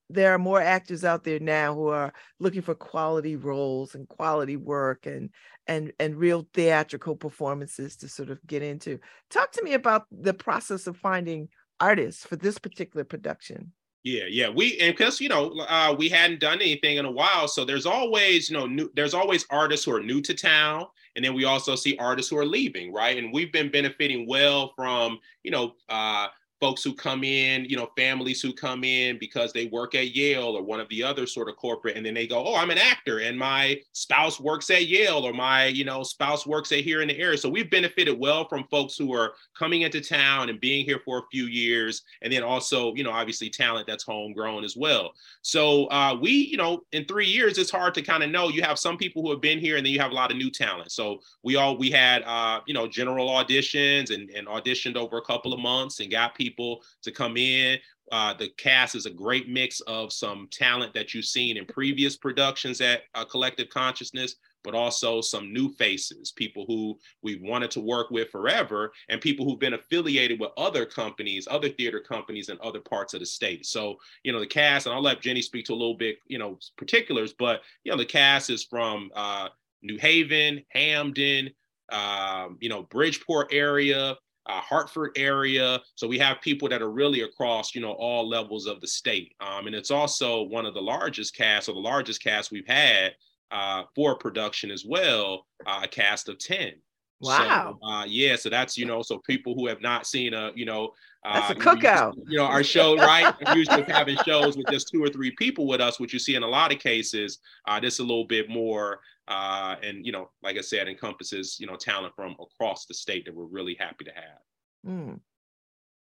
there 0.09 0.33
are 0.33 0.39
more 0.39 0.61
actors 0.61 1.03
out 1.03 1.23
there 1.23 1.39
now 1.39 1.73
who 1.73 1.87
are 1.87 2.13
looking 2.39 2.61
for 2.61 2.75
quality 2.75 3.35
roles 3.35 3.95
and 3.95 4.07
quality 4.07 4.57
work 4.57 5.05
and 5.05 5.29
and 5.67 5.91
and 5.99 6.15
real 6.15 6.47
theatrical 6.53 7.15
performances 7.15 7.95
to 7.97 8.07
sort 8.07 8.29
of 8.29 8.45
get 8.45 8.61
into. 8.61 8.99
Talk 9.29 9.51
to 9.53 9.63
me 9.63 9.73
about 9.73 10.05
the 10.11 10.33
process 10.33 10.87
of 10.87 10.97
finding 10.97 11.49
artists 11.79 12.25
for 12.25 12.35
this 12.35 12.57
particular 12.57 13.03
production. 13.03 13.71
Yeah, 14.03 14.25
yeah. 14.29 14.49
We 14.49 14.77
and 14.79 14.95
because 14.95 15.21
you 15.21 15.29
know 15.29 15.53
uh, 15.67 15.95
we 15.97 16.09
hadn't 16.09 16.41
done 16.41 16.61
anything 16.61 16.97
in 16.97 17.05
a 17.05 17.11
while, 17.11 17.47
so 17.47 17.63
there's 17.63 17.85
always 17.85 18.49
you 18.49 18.57
know 18.57 18.65
new, 18.65 18.91
there's 18.95 19.13
always 19.13 19.45
artists 19.49 19.85
who 19.85 19.95
are 19.95 20.03
new 20.03 20.21
to 20.21 20.33
town, 20.33 20.87
and 21.15 21.23
then 21.23 21.33
we 21.33 21.45
also 21.45 21.75
see 21.75 21.95
artists 21.97 22.29
who 22.29 22.37
are 22.37 22.45
leaving, 22.45 22.91
right? 22.91 23.17
And 23.17 23.33
we've 23.33 23.53
been 23.53 23.71
benefiting 23.71 24.27
well 24.27 24.73
from 24.75 25.19
you 25.43 25.51
know 25.51 25.75
uh, 25.87 26.27
folks 26.63 26.81
who 26.81 26.93
come 26.93 27.25
in, 27.25 27.65
you 27.65 27.75
know, 27.75 27.89
families 27.97 28.41
who 28.41 28.53
come 28.53 28.85
in 28.85 29.19
because 29.19 29.51
they 29.51 29.65
work 29.65 29.95
at 29.95 30.15
Yale 30.15 30.55
or 30.55 30.63
one 30.63 30.79
of 30.79 30.87
the 30.87 31.03
other 31.03 31.27
sort 31.27 31.49
of 31.49 31.57
corporate, 31.57 31.97
and 31.97 32.05
then 32.05 32.13
they 32.13 32.25
go, 32.25 32.41
oh, 32.41 32.55
I'm 32.55 32.69
an 32.69 32.77
actor 32.77 33.19
and 33.19 33.37
my 33.37 33.81
spouse 33.91 34.39
works 34.39 34.69
at 34.69 34.85
Yale 34.85 35.27
or 35.27 35.33
my, 35.33 35.65
you 35.65 35.83
know, 35.83 36.03
spouse 36.03 36.47
works 36.47 36.71
at 36.71 36.79
here 36.79 37.01
in 37.01 37.09
the 37.09 37.19
area. 37.19 37.37
So 37.37 37.49
we've 37.49 37.69
benefited 37.69 38.17
well 38.17 38.47
from 38.47 38.63
folks 38.71 38.95
who 38.97 39.13
are 39.13 39.33
coming 39.59 39.81
into 39.81 39.99
town 39.99 40.47
and 40.47 40.57
being 40.61 40.85
here 40.85 41.01
for 41.03 41.17
a 41.17 41.23
few 41.29 41.47
years, 41.47 42.03
and 42.21 42.31
then 42.31 42.43
also, 42.43 42.95
you 42.95 43.03
know, 43.03 43.11
obviously 43.11 43.49
talent 43.49 43.85
that's 43.85 44.05
homegrown 44.05 44.63
as 44.63 44.77
well. 44.77 45.11
So 45.41 45.87
uh, 45.87 46.17
we, 46.21 46.31
you 46.31 46.55
know, 46.55 46.83
in 46.93 47.03
three 47.03 47.27
years, 47.27 47.57
it's 47.57 47.71
hard 47.71 47.93
to 47.95 48.01
kind 48.01 48.23
of 48.23 48.29
know. 48.29 48.47
You 48.47 48.61
have 48.61 48.79
some 48.79 48.95
people 48.95 49.21
who 49.21 49.31
have 49.31 49.41
been 49.41 49.59
here, 49.59 49.75
and 49.75 49.85
then 49.85 49.91
you 49.91 49.99
have 49.99 50.11
a 50.11 50.15
lot 50.15 50.31
of 50.31 50.37
new 50.37 50.49
talent. 50.49 50.93
So 50.93 51.19
we 51.43 51.57
all 51.57 51.75
we 51.77 51.91
had, 51.91 52.23
uh, 52.23 52.61
you 52.65 52.73
know, 52.73 52.87
general 52.87 53.27
auditions 53.27 54.15
and, 54.15 54.29
and 54.29 54.47
auditioned 54.47 54.95
over 54.95 55.17
a 55.17 55.21
couple 55.25 55.51
of 55.51 55.59
months 55.59 55.99
and 55.99 56.09
got 56.09 56.35
people 56.35 56.52
people 56.53 56.83
to 57.01 57.11
come 57.11 57.37
in. 57.37 57.79
Uh, 58.11 58.33
the 58.33 58.49
cast 58.57 58.95
is 58.95 59.05
a 59.05 59.09
great 59.09 59.49
mix 59.49 59.79
of 59.81 60.13
some 60.13 60.47
talent 60.51 60.93
that 60.93 61.13
you've 61.13 61.25
seen 61.25 61.57
in 61.57 61.65
previous 61.65 62.15
productions 62.15 62.79
at 62.81 63.03
uh, 63.15 63.25
Collective 63.25 63.69
Consciousness, 63.69 64.35
but 64.63 64.75
also 64.75 65.19
some 65.19 65.51
new 65.51 65.69
faces, 65.73 66.31
people 66.31 66.65
who 66.67 66.97
we've 67.23 67.41
wanted 67.41 67.71
to 67.71 67.79
work 67.79 68.11
with 68.11 68.29
forever, 68.29 68.91
and 69.09 69.19
people 69.19 69.45
who've 69.45 69.59
been 69.59 69.73
affiliated 69.73 70.39
with 70.39 70.51
other 70.57 70.85
companies, 70.85 71.47
other 71.49 71.69
theater 71.69 71.99
companies 71.99 72.49
in 72.49 72.57
other 72.61 72.81
parts 72.81 73.13
of 73.13 73.19
the 73.19 73.25
state. 73.25 73.65
So, 73.65 73.95
you 74.23 74.31
know, 74.31 74.39
the 74.39 74.45
cast, 74.45 74.85
and 74.85 74.93
I'll 74.93 75.01
let 75.01 75.21
Jenny 75.21 75.41
speak 75.41 75.65
to 75.65 75.73
a 75.73 75.81
little 75.81 75.97
bit, 75.97 76.17
you 76.27 76.37
know, 76.37 76.59
particulars, 76.77 77.33
but, 77.33 77.61
you 77.83 77.91
know, 77.91 77.97
the 77.97 78.05
cast 78.05 78.49
is 78.49 78.63
from 78.63 79.09
uh, 79.15 79.49
New 79.81 79.97
Haven, 79.97 80.63
Hamden, 80.69 81.49
um, 81.91 82.57
you 82.59 82.69
know, 82.69 82.83
Bridgeport 82.83 83.49
area, 83.51 84.17
uh, 84.45 84.61
Hartford 84.61 85.11
area. 85.15 85.81
So 85.95 86.07
we 86.07 86.19
have 86.19 86.41
people 86.41 86.67
that 86.69 86.81
are 86.81 86.91
really 86.91 87.21
across, 87.21 87.73
you 87.73 87.81
know, 87.81 87.93
all 87.93 88.27
levels 88.27 88.65
of 88.65 88.81
the 88.81 88.87
state. 88.87 89.33
Um, 89.39 89.67
and 89.67 89.75
it's 89.75 89.91
also 89.91 90.43
one 90.43 90.65
of 90.65 90.73
the 90.73 90.81
largest 90.81 91.35
casts 91.35 91.69
or 91.69 91.73
the 91.73 91.79
largest 91.79 92.21
cast 92.21 92.51
we've 92.51 92.67
had 92.67 93.13
uh, 93.51 93.83
for 93.95 94.17
production 94.17 94.71
as 94.71 94.83
well, 94.85 95.45
uh, 95.65 95.81
a 95.83 95.87
cast 95.87 96.29
of 96.29 96.39
10. 96.39 96.73
Wow. 97.21 97.77
So, 97.81 97.87
uh, 97.87 98.05
yeah. 98.05 98.35
So 98.35 98.49
that's, 98.49 98.77
you 98.77 98.85
know, 98.85 99.01
so 99.01 99.19
people 99.19 99.55
who 99.55 99.67
have 99.67 99.81
not 99.81 100.05
seen 100.05 100.33
a, 100.33 100.51
you 100.55 100.65
know, 100.65 100.91
that's 101.23 101.51
uh, 101.51 101.53
a 101.53 101.57
cookout. 101.57 102.13
You 102.27 102.39
know, 102.39 102.45
our 102.45 102.63
show, 102.63 102.97
right? 102.97 103.33
usually 103.55 103.83
having 103.83 104.17
shows 104.25 104.57
with 104.57 104.67
just 104.69 104.89
two 104.89 105.01
or 105.01 105.07
three 105.07 105.31
people 105.31 105.67
with 105.67 105.79
us, 105.79 105.99
which 105.99 106.11
you 106.11 106.19
see 106.19 106.35
in 106.35 106.43
a 106.43 106.47
lot 106.47 106.73
of 106.73 106.79
cases. 106.79 107.39
Uh, 107.65 107.79
this 107.79 107.99
a 107.99 108.03
little 108.03 108.25
bit 108.25 108.49
more, 108.49 108.99
uh, 109.27 109.75
and 109.81 110.05
you 110.05 110.11
know, 110.11 110.29
like 110.41 110.57
I 110.57 110.61
said, 110.61 110.87
encompasses 110.87 111.57
you 111.59 111.67
know 111.67 111.75
talent 111.75 112.13
from 112.15 112.35
across 112.41 112.85
the 112.85 112.93
state 112.93 113.25
that 113.25 113.35
we're 113.35 113.45
really 113.45 113.75
happy 113.79 114.05
to 114.05 114.11
have. 114.11 114.87
Mm. 114.87 115.19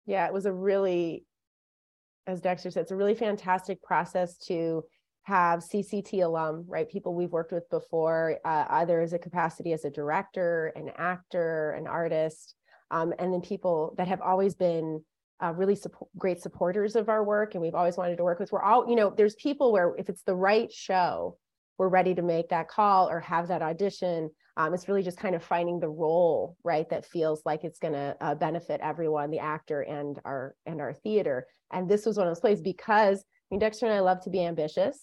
Yeah, 0.07 0.27
it 0.27 0.33
was 0.33 0.47
a 0.47 0.53
really, 0.53 1.25
as 2.27 2.41
Dexter 2.41 2.71
said, 2.71 2.83
it's 2.83 2.91
a 2.91 2.97
really 2.97 3.15
fantastic 3.15 3.83
process 3.83 4.37
to 4.47 4.83
have 5.25 5.61
CCT 5.61 6.25
alum, 6.25 6.65
right? 6.67 6.89
People 6.89 7.15
we've 7.15 7.31
worked 7.31 7.53
with 7.53 7.69
before, 7.71 8.39
uh, 8.45 8.65
either 8.71 9.01
as 9.01 9.13
a 9.13 9.19
capacity 9.19 9.73
as 9.73 9.85
a 9.85 9.91
director, 9.91 10.73
an 10.75 10.91
actor, 10.97 11.73
an 11.73 11.87
artist, 11.87 12.57
um, 12.91 13.13
and 13.19 13.33
then 13.33 13.41
people 13.41 13.95
that 13.99 14.09
have 14.09 14.21
always 14.21 14.55
been 14.55 15.05
uh, 15.43 15.53
really 15.53 15.75
support, 15.75 16.11
great 16.17 16.41
supporters 16.41 16.95
of 16.95 17.09
our 17.09 17.25
work 17.25 17.55
and 17.55 17.63
we've 17.63 17.75
always 17.75 17.97
wanted 17.97 18.17
to 18.17 18.25
work 18.25 18.39
with. 18.39 18.53
We're 18.53 18.63
all, 18.63 18.89
you 18.89 18.97
know, 18.97 19.13
there's 19.17 19.35
people 19.37 19.73
where 19.73 19.95
if 19.97 20.09
it's 20.09 20.23
the 20.23 20.37
right 20.37 20.73
show, 20.73 21.37
we're 21.79 21.89
ready 21.89 22.15
to 22.15 22.23
make 22.23 22.49
that 22.51 22.69
call 22.69 23.09
or 23.09 23.21
have 23.21 23.49
that 23.49 23.63
audition. 23.63 24.31
Um, 24.57 24.75
it's 24.75 24.89
really 24.89 25.03
just 25.03 25.19
kind 25.19 25.35
of 25.35 25.43
finding 25.43 25.81
the 25.81 25.89
role, 25.89 26.57
right, 26.63 26.89
that 26.91 27.07
feels 27.07 27.43
like 27.45 27.65
it's 27.65 27.79
going 27.79 27.95
to 27.95 28.17
uh, 28.21 28.35
benefit 28.35 28.81
everyone, 28.83 29.31
the 29.31 29.39
actor 29.39 29.83
and 29.83 30.19
our 30.25 30.55
and 30.67 30.81
our 30.81 30.93
theater. 30.93 31.47
And 31.73 31.89
this 31.89 32.05
was 32.05 32.17
one 32.17 32.27
of 32.27 32.31
those 32.31 32.41
plays 32.41 32.61
because 32.61 33.21
I 33.21 33.25
mean, 33.51 33.61
Dexter 33.61 33.87
and 33.87 33.95
I 33.95 34.01
love 34.01 34.23
to 34.25 34.31
be 34.31 34.45
ambitious, 34.45 34.99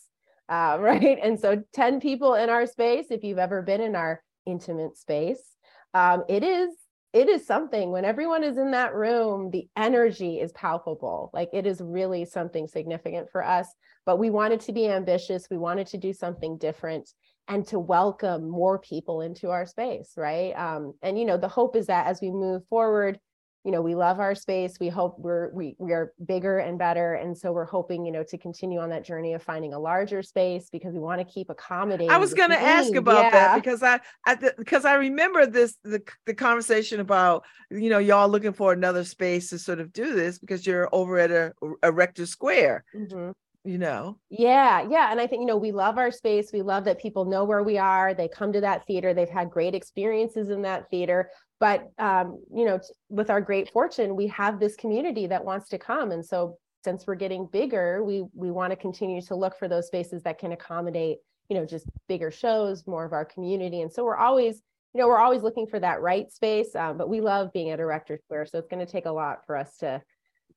uh, 0.50 0.78
right? 0.82 1.18
And 1.22 1.40
so, 1.40 1.64
ten 1.74 2.00
people 2.00 2.36
in 2.36 2.50
our 2.50 2.66
space. 2.66 3.08
If 3.10 3.24
you've 3.24 3.40
ever 3.40 3.62
been 3.62 3.82
in 3.82 3.96
our 3.96 4.22
intimate 4.46 4.98
space, 4.98 5.56
um, 5.94 6.24
it 6.30 6.44
is 6.44 6.70
it 7.12 7.28
is 7.28 7.46
something 7.46 7.92
when 7.92 8.06
everyone 8.06 8.44
is 8.44 8.58
in 8.58 8.72
that 8.72 8.94
room 8.94 9.50
the 9.52 9.68
energy 9.76 10.40
is 10.40 10.52
palpable 10.54 11.30
like 11.34 11.50
it 11.54 11.66
is 11.66 11.82
really 11.82 12.26
something 12.26 12.68
significant 12.68 13.30
for 13.32 13.44
us 13.44 13.68
but 14.06 14.20
we 14.20 14.30
wanted 14.30 14.60
to 14.60 14.72
be 14.72 14.88
ambitious 14.88 15.48
we 15.50 15.58
wanted 15.58 15.88
to 15.88 15.98
do 15.98 16.14
something 16.14 16.58
different 16.58 17.10
and 17.50 17.66
to 17.66 17.80
welcome 17.80 18.48
more 18.48 18.78
people 18.80 19.22
into 19.22 19.50
our 19.50 19.66
space 19.66 20.14
right? 20.16 20.54
Um, 20.54 20.94
and 21.02 21.20
you 21.20 21.26
know 21.26 21.38
the 21.38 21.48
hope 21.48 21.76
is 21.76 21.88
that 21.88 22.08
as 22.08 22.22
we 22.22 22.32
move 22.32 22.66
forward 22.70 23.20
you 23.64 23.72
know 23.72 23.82
we 23.82 23.94
love 23.94 24.20
our 24.20 24.34
space 24.34 24.80
we 24.80 24.88
hope 24.88 25.16
we're 25.20 25.50
we, 25.50 25.76
we 25.80 25.92
are 25.92 26.14
bigger 26.26 26.60
and 26.60 26.80
better 26.80 27.16
and 27.16 27.38
so 27.38 27.52
we're 27.52 27.66
hoping 27.66 28.06
you 28.06 28.12
know 28.12 28.24
to 28.24 28.38
continue 28.38 28.80
on 28.80 28.90
that 28.90 29.04
journey 29.04 29.34
of 29.34 29.44
finding 29.44 29.74
a 29.74 29.80
larger 29.80 30.24
space 30.24 30.70
because 30.72 30.94
we 30.94 31.00
want 31.00 31.20
to 31.20 31.26
keep 31.26 31.50
accommodating 31.50 32.10
i 32.10 32.18
was 32.18 32.34
going 32.34 32.50
to 32.50 32.60
ask 32.60 32.94
about 32.96 33.26
yeah. 33.26 33.30
that 33.32 33.56
because 33.56 33.84
i 33.84 34.00
i 34.26 34.36
because 34.58 34.86
i 34.86 34.94
remember 34.94 35.46
this 35.46 35.76
the, 35.84 36.02
the 36.26 36.34
conversation 36.34 37.00
about 37.00 37.44
you 37.70 37.90
know 37.90 38.00
y'all 38.00 38.30
looking 38.30 38.54
for 38.54 38.72
another 38.72 39.04
space 39.04 39.50
to 39.50 39.60
sort 39.60 39.80
of 39.80 39.92
do 39.92 40.16
this 40.16 40.40
because 40.40 40.66
you're 40.66 40.88
over 40.94 41.20
at 41.20 41.32
a, 41.32 41.54
Erector 41.84 42.26
Square 42.26 42.86
mm-hmm 42.96 43.32
you 43.64 43.78
know? 43.78 44.18
Yeah 44.30 44.88
yeah 44.90 45.12
and 45.12 45.20
i 45.20 45.28
think 45.28 45.42
you 45.42 45.46
know 45.46 45.58
we 45.58 45.72
love 45.72 45.98
our 45.98 46.12
space 46.12 46.52
we 46.54 46.62
love 46.62 46.86
that 46.86 47.00
people 47.00 47.26
know 47.26 47.44
where 47.44 47.64
we 47.64 47.78
are 47.78 48.14
they 48.14 48.28
come 48.28 48.54
to 48.54 48.62
that 48.62 48.86
theater 48.88 49.14
they've 49.14 49.30
had 49.30 49.50
great 49.50 49.76
experiences 49.76 50.50
in 50.50 50.62
that 50.64 50.90
theater 50.90 51.30
but 51.60 51.90
um, 52.00 52.42
you 52.54 52.66
know 52.66 52.80
with 53.10 53.30
our 53.30 53.42
great 53.42 53.70
fortune 53.72 54.16
we 54.16 54.28
have 54.28 54.60
this 54.60 54.76
community 54.76 55.28
that 55.28 55.44
wants 55.44 55.70
to 55.70 55.78
come 55.78 56.12
and 56.12 56.26
so 56.26 56.58
since 56.84 57.06
we're 57.06 57.16
getting 57.16 57.48
bigger 57.52 58.04
we 58.04 58.24
we 58.34 58.52
want 58.52 58.72
to 58.72 58.78
continue 58.78 59.22
to 59.22 59.36
look 59.36 59.58
for 59.58 59.68
those 59.68 59.88
spaces 59.88 60.24
that 60.24 60.40
can 60.40 60.54
accommodate 60.54 61.18
you 61.50 61.58
know 61.58 61.66
just 61.66 61.86
bigger 62.08 62.32
shows 62.32 62.88
more 62.88 63.06
of 63.06 63.14
our 63.14 63.26
community 63.26 63.82
and 63.82 63.92
so 63.92 64.04
we're 64.04 64.18
always 64.18 64.62
you 64.94 65.02
know 65.02 65.08
we're 65.08 65.20
always 65.20 65.44
looking 65.44 65.68
for 65.68 65.80
that 65.80 66.02
right 66.02 66.32
space 66.32 66.76
um, 66.76 66.98
but 66.98 67.10
we 67.10 67.22
love 67.22 67.52
being 67.54 67.70
at 67.72 67.80
Erector 67.80 68.18
Square 68.24 68.46
so 68.46 68.58
it's 68.58 68.68
going 68.68 68.86
to 68.86 68.92
take 68.92 69.06
a 69.06 69.12
lot 69.12 69.46
for 69.46 69.58
us 69.58 69.78
to 69.78 70.02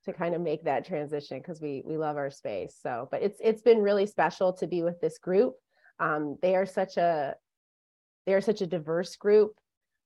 to 0.03 0.13
kind 0.13 0.35
of 0.35 0.41
make 0.41 0.63
that 0.63 0.85
transition 0.85 1.39
because 1.39 1.61
we 1.61 1.81
we 1.85 1.97
love 1.97 2.17
our 2.17 2.31
space 2.31 2.77
so 2.81 3.07
but 3.11 3.21
it's 3.21 3.39
it's 3.41 3.61
been 3.61 3.79
really 3.79 4.05
special 4.05 4.53
to 4.53 4.67
be 4.67 4.83
with 4.83 4.99
this 5.01 5.17
group 5.17 5.55
um, 5.99 6.37
they 6.41 6.55
are 6.55 6.65
such 6.65 6.97
a 6.97 7.35
they 8.25 8.33
are 8.33 8.41
such 8.41 8.61
a 8.61 8.67
diverse 8.67 9.15
group 9.15 9.53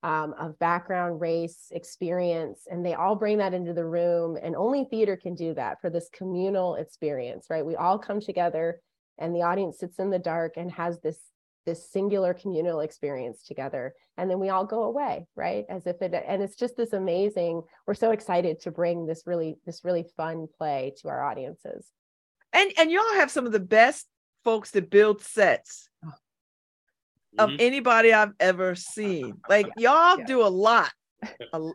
um, 0.03 0.33
of 0.39 0.57
background, 0.59 1.19
race, 1.19 1.67
experience, 1.71 2.67
and 2.69 2.85
they 2.85 2.93
all 2.93 3.15
bring 3.15 3.39
that 3.39 3.53
into 3.53 3.73
the 3.73 3.85
room. 3.85 4.37
And 4.41 4.55
only 4.55 4.85
theater 4.85 5.17
can 5.17 5.35
do 5.35 5.53
that 5.55 5.81
for 5.81 5.89
this 5.89 6.09
communal 6.13 6.75
experience, 6.75 7.47
right? 7.49 7.65
We 7.65 7.75
all 7.75 7.97
come 7.97 8.21
together, 8.21 8.79
and 9.17 9.35
the 9.35 9.41
audience 9.41 9.79
sits 9.79 9.99
in 9.99 10.09
the 10.09 10.19
dark 10.19 10.53
and 10.57 10.71
has 10.71 10.99
this 10.99 11.19
this 11.67 11.91
singular 11.91 12.33
communal 12.33 12.79
experience 12.79 13.43
together 13.43 13.93
and 14.17 14.27
then 14.27 14.39
we 14.39 14.49
all 14.49 14.65
go 14.65 14.83
away 14.83 15.27
right 15.35 15.65
as 15.69 15.85
if 15.85 16.01
it 16.01 16.15
and 16.27 16.41
it's 16.41 16.55
just 16.55 16.75
this 16.75 16.93
amazing 16.93 17.61
we're 17.85 17.93
so 17.93 18.09
excited 18.09 18.59
to 18.59 18.71
bring 18.71 19.05
this 19.05 19.23
really 19.27 19.59
this 19.67 19.85
really 19.85 20.05
fun 20.15 20.47
play 20.57 20.91
to 20.99 21.07
our 21.09 21.23
audiences 21.23 21.91
and 22.53 22.71
and 22.79 22.89
y'all 22.89 23.13
have 23.13 23.29
some 23.29 23.45
of 23.45 23.51
the 23.51 23.59
best 23.59 24.07
folks 24.43 24.71
that 24.71 24.89
build 24.89 25.21
sets 25.21 25.89
of 27.37 27.49
mm-hmm. 27.49 27.57
anybody 27.59 28.13
I've 28.13 28.33
ever 28.39 28.75
seen. 28.75 29.37
Like 29.49 29.67
y'all 29.77 30.19
yeah. 30.19 30.25
do 30.25 30.41
a 30.41 30.47
lot. 30.47 30.91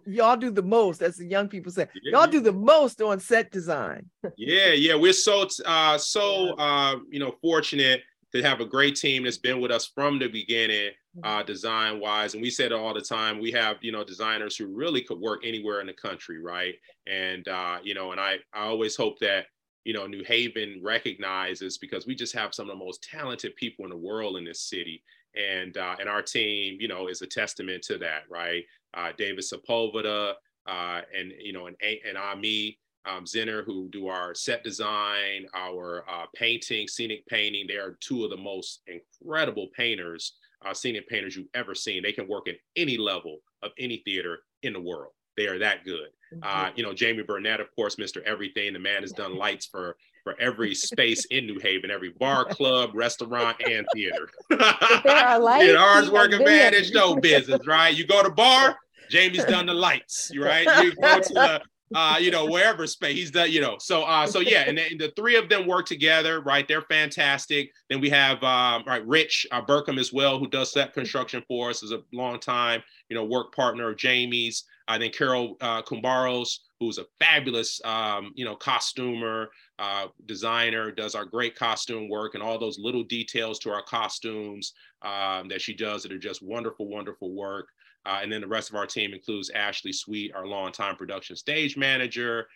y'all 0.07 0.37
do 0.37 0.51
the 0.51 0.63
most, 0.63 1.03
as 1.03 1.17
the 1.17 1.27
young 1.27 1.49
people 1.49 1.73
say. 1.73 1.89
Yeah, 2.03 2.19
y'all 2.19 2.31
do 2.31 2.41
the 2.41 2.53
most 2.53 3.03
on 3.03 3.19
set 3.19 3.51
design. 3.51 4.09
yeah, 4.37 4.73
yeah, 4.73 4.95
we're 4.95 5.13
so 5.13 5.49
uh, 5.65 5.99
so 5.99 6.55
uh, 6.55 6.97
you 7.11 7.19
know 7.19 7.35
fortunate 7.43 8.03
to 8.33 8.43
have 8.43 8.61
a 8.61 8.67
great 8.67 8.97
team 8.97 9.25
that's 9.25 9.39
been 9.39 9.61
with 9.61 9.71
us 9.71 9.87
from 9.87 10.19
the 10.19 10.29
beginning, 10.29 10.91
mm-hmm. 11.17 11.25
uh, 11.25 11.43
design 11.43 12.01
wise. 12.01 12.35
And 12.35 12.43
we 12.43 12.51
said 12.51 12.73
it 12.73 12.79
all 12.79 12.95
the 12.95 13.01
time. 13.01 13.41
We 13.41 13.53
have 13.53 13.77
you 13.81 13.93
know 13.93 14.05
designers 14.05 14.57
who 14.57 14.67
really 14.67 15.03
could 15.03 15.19
work 15.19 15.43
anywhere 15.45 15.81
in 15.81 15.87
the 15.87 15.93
country, 15.93 16.41
right? 16.41 16.75
And 17.07 17.47
uh, 17.49 17.79
you 17.83 17.95
know, 17.95 18.13
and 18.13 18.21
I 18.21 18.37
I 18.53 18.65
always 18.65 18.97
hope 18.97 19.19
that 19.21 19.47
you 19.85 19.93
know 19.93 20.07
New 20.07 20.25
Haven 20.25 20.81
recognizes 20.83 21.79
because 21.79 22.07
we 22.07 22.15
just 22.15 22.35
have 22.35 22.55
some 22.55 22.71
of 22.71 22.79
the 22.79 22.85
most 22.85 23.03
talented 23.03 23.55
people 23.57 23.85
in 23.85 23.91
the 23.91 23.97
world 23.97 24.37
in 24.37 24.45
this 24.45 24.61
city 24.61 25.03
and 25.35 25.77
uh, 25.77 25.97
and 25.99 26.09
our 26.09 26.23
team, 26.23 26.77
you 26.81 26.89
know, 26.89 27.09
is 27.09 27.23
a 27.23 27.27
testament 27.27 27.83
to 27.85 27.99
that, 27.99 28.23
right? 28.31 28.65
Uh, 28.95 29.11
David 29.17 29.45
Sepulveda 29.45 30.35
uh, 30.67 31.01
and 31.17 31.33
you 31.41 31.53
know 31.53 31.67
and 31.67 31.77
and 31.83 32.17
Ami, 32.17 32.79
um, 33.05 33.25
Zinner, 33.25 33.65
who 33.65 33.89
do 33.91 34.09
our 34.09 34.35
set 34.35 34.63
design, 34.63 35.47
our 35.55 36.05
uh, 36.09 36.27
painting, 36.35 36.89
scenic 36.89 37.27
painting. 37.27 37.67
They 37.67 37.77
are 37.77 37.97
two 38.01 38.25
of 38.25 38.31
the 38.31 38.37
most 38.37 38.83
incredible 38.87 39.69
painters, 39.77 40.35
uh, 40.65 40.75
scenic 40.75 41.09
painters 41.09 41.37
you've 41.37 41.49
ever 41.55 41.75
seen. 41.75 42.03
They 42.03 42.13
can 42.13 42.29
work 42.29 42.49
at 42.49 42.57
any 42.77 42.97
level 42.97 43.39
of 43.63 43.73
any 43.79 44.03
theater 44.05 44.41
in 44.63 44.73
the 44.73 44.81
world. 44.81 45.13
They 45.37 45.47
are 45.47 45.59
that 45.59 45.85
good. 45.85 46.09
Uh, 46.43 46.71
you 46.75 46.83
know, 46.83 46.95
Jamie 46.95 47.23
Burnett, 47.23 47.61
of 47.61 47.75
course, 47.75 47.97
Mr. 47.97 48.23
Everything. 48.23 48.73
The 48.73 48.79
man 48.79 49.03
has 49.03 49.13
done 49.13 49.37
lights 49.37 49.67
for 49.67 49.97
for 50.25 50.41
every 50.41 50.75
space 50.75 51.25
in 51.27 51.47
New 51.47 51.59
Haven, 51.59 51.91
every 51.91 52.11
bar, 52.11 52.45
club, 52.45 52.91
restaurant, 52.95 53.57
and 53.69 53.87
theater. 53.93 54.29
there 54.51 55.27
are 55.27 55.39
lights. 55.39 55.67
you 55.67 55.73
know, 55.75 55.81
ours 55.81 56.11
working 56.11 56.45
bad 56.45 56.75
in 56.75 56.85
show 56.85 57.17
business, 57.17 57.67
right? 57.67 57.95
You 57.95 58.07
go 58.07 58.23
to 58.23 58.31
bar, 58.31 58.77
Jamie's 59.11 59.45
done 59.45 59.67
the 59.67 59.75
lights, 59.75 60.33
right? 60.39 60.67
You 60.83 60.95
go 60.95 61.21
to 61.21 61.35
the 61.35 61.61
uh, 61.95 62.17
you 62.21 62.31
know, 62.31 62.47
wherever 62.47 62.87
space 62.87 63.17
he's 63.17 63.31
done, 63.31 63.51
you 63.51 63.61
know. 63.61 63.77
So, 63.79 64.03
uh, 64.03 64.27
so 64.27 64.41
yeah, 64.41 64.65
and, 64.67 64.79
then 64.79 64.99
the 64.99 65.13
three 65.17 65.37
of 65.37 65.49
them 65.49 65.67
work 65.67 65.87
together, 65.87 66.41
right? 66.41 66.67
They're 66.67 66.83
fantastic. 66.83 67.71
Then 67.89 68.01
we 68.01 68.11
have, 68.11 68.43
um, 68.43 68.85
right, 68.87 69.07
Rich 69.07 69.47
uh, 69.51 69.63
Burkham 69.63 69.99
as 69.99 70.13
well, 70.13 70.39
who 70.39 70.49
does 70.49 70.73
set 70.73 70.93
construction 70.95 71.43
for 71.49 71.71
us, 71.71 71.83
is 71.83 71.93
a 71.93 72.03
long 72.13 72.39
time, 72.41 72.83
you 73.09 73.17
know, 73.17 73.25
work 73.25 73.55
partner 73.55 73.91
of 73.91 73.97
Jamie's. 73.97 74.65
I 74.89 74.99
think 74.99 75.15
Carol 75.15 75.57
uh, 75.61 75.83
Kumbaros, 75.83 76.59
who's 76.81 76.99
a 76.99 77.07
fabulous, 77.21 77.81
um, 77.85 78.33
you 78.35 78.45
know, 78.45 78.57
costumer, 78.57 79.51
uh, 79.79 80.09
designer, 80.27 80.91
does 80.91 81.15
our 81.15 81.25
great 81.25 81.55
costume 81.55 82.09
work 82.09 82.35
and 82.35 82.43
all 82.43 82.59
those 82.59 82.79
little 82.79 83.05
details 83.05 83.59
to 83.61 83.71
our 83.71 83.83
costumes 83.83 84.73
um, 85.03 85.49
that 85.49 85.61
she 85.61 85.75
does 85.75 86.03
that 86.03 86.13
are 86.13 86.19
just 86.19 86.43
wonderful, 86.43 86.89
wonderful 86.89 87.33
work. 87.35 87.69
Uh, 88.05 88.21
and 88.23 88.33
then 88.33 88.41
the 88.41 88.49
rest 88.49 88.69
of 88.69 88.77
our 88.77 88.87
team 88.87 89.15
includes 89.15 89.51
Ashley 89.51 89.93
Sweet, 89.93 90.35
our 90.35 90.47
longtime 90.47 90.97
production 90.97 91.37
stage 91.37 91.77
manager, 91.77 92.47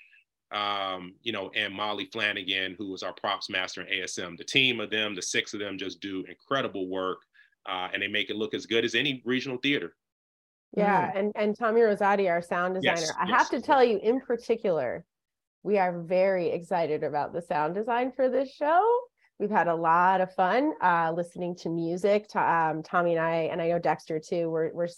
um, 0.52 1.14
you 1.22 1.32
know, 1.32 1.50
and 1.54 1.72
Molly 1.72 2.06
Flanagan, 2.06 2.74
who 2.78 2.90
was 2.90 3.02
our 3.02 3.12
props 3.12 3.48
master 3.48 3.82
in 3.82 3.86
ASM. 3.86 4.36
The 4.36 4.44
team 4.44 4.80
of 4.80 4.90
them, 4.90 5.14
the 5.14 5.22
six 5.22 5.54
of 5.54 5.60
them, 5.60 5.78
just 5.78 6.00
do 6.00 6.24
incredible 6.28 6.88
work, 6.88 7.18
uh, 7.68 7.88
and 7.92 8.02
they 8.02 8.08
make 8.08 8.30
it 8.30 8.36
look 8.36 8.54
as 8.54 8.66
good 8.66 8.84
as 8.84 8.94
any 8.94 9.22
regional 9.24 9.58
theater. 9.58 9.94
Yeah, 10.76 11.10
mm. 11.10 11.18
and 11.18 11.32
and 11.36 11.58
Tommy 11.58 11.80
Rosati, 11.80 12.28
our 12.30 12.42
sound 12.42 12.74
designer. 12.74 13.00
Yes, 13.00 13.12
I 13.18 13.26
yes, 13.26 13.38
have 13.38 13.50
to 13.50 13.60
tell 13.60 13.84
you, 13.84 13.98
in 14.02 14.20
particular, 14.20 15.04
we 15.62 15.78
are 15.78 16.00
very 16.00 16.48
excited 16.50 17.02
about 17.02 17.32
the 17.32 17.42
sound 17.42 17.74
design 17.74 18.12
for 18.14 18.28
this 18.28 18.52
show. 18.52 19.00
We've 19.38 19.50
had 19.50 19.68
a 19.68 19.74
lot 19.74 20.20
of 20.20 20.32
fun 20.34 20.72
uh, 20.80 21.12
listening 21.14 21.56
to 21.56 21.68
music. 21.68 22.34
Um, 22.34 22.82
Tommy 22.82 23.12
and 23.12 23.20
I, 23.20 23.34
and 23.52 23.60
I 23.60 23.68
know 23.68 23.78
Dexter 23.78 24.20
too. 24.20 24.50
We're 24.50 24.72
we're 24.72 24.88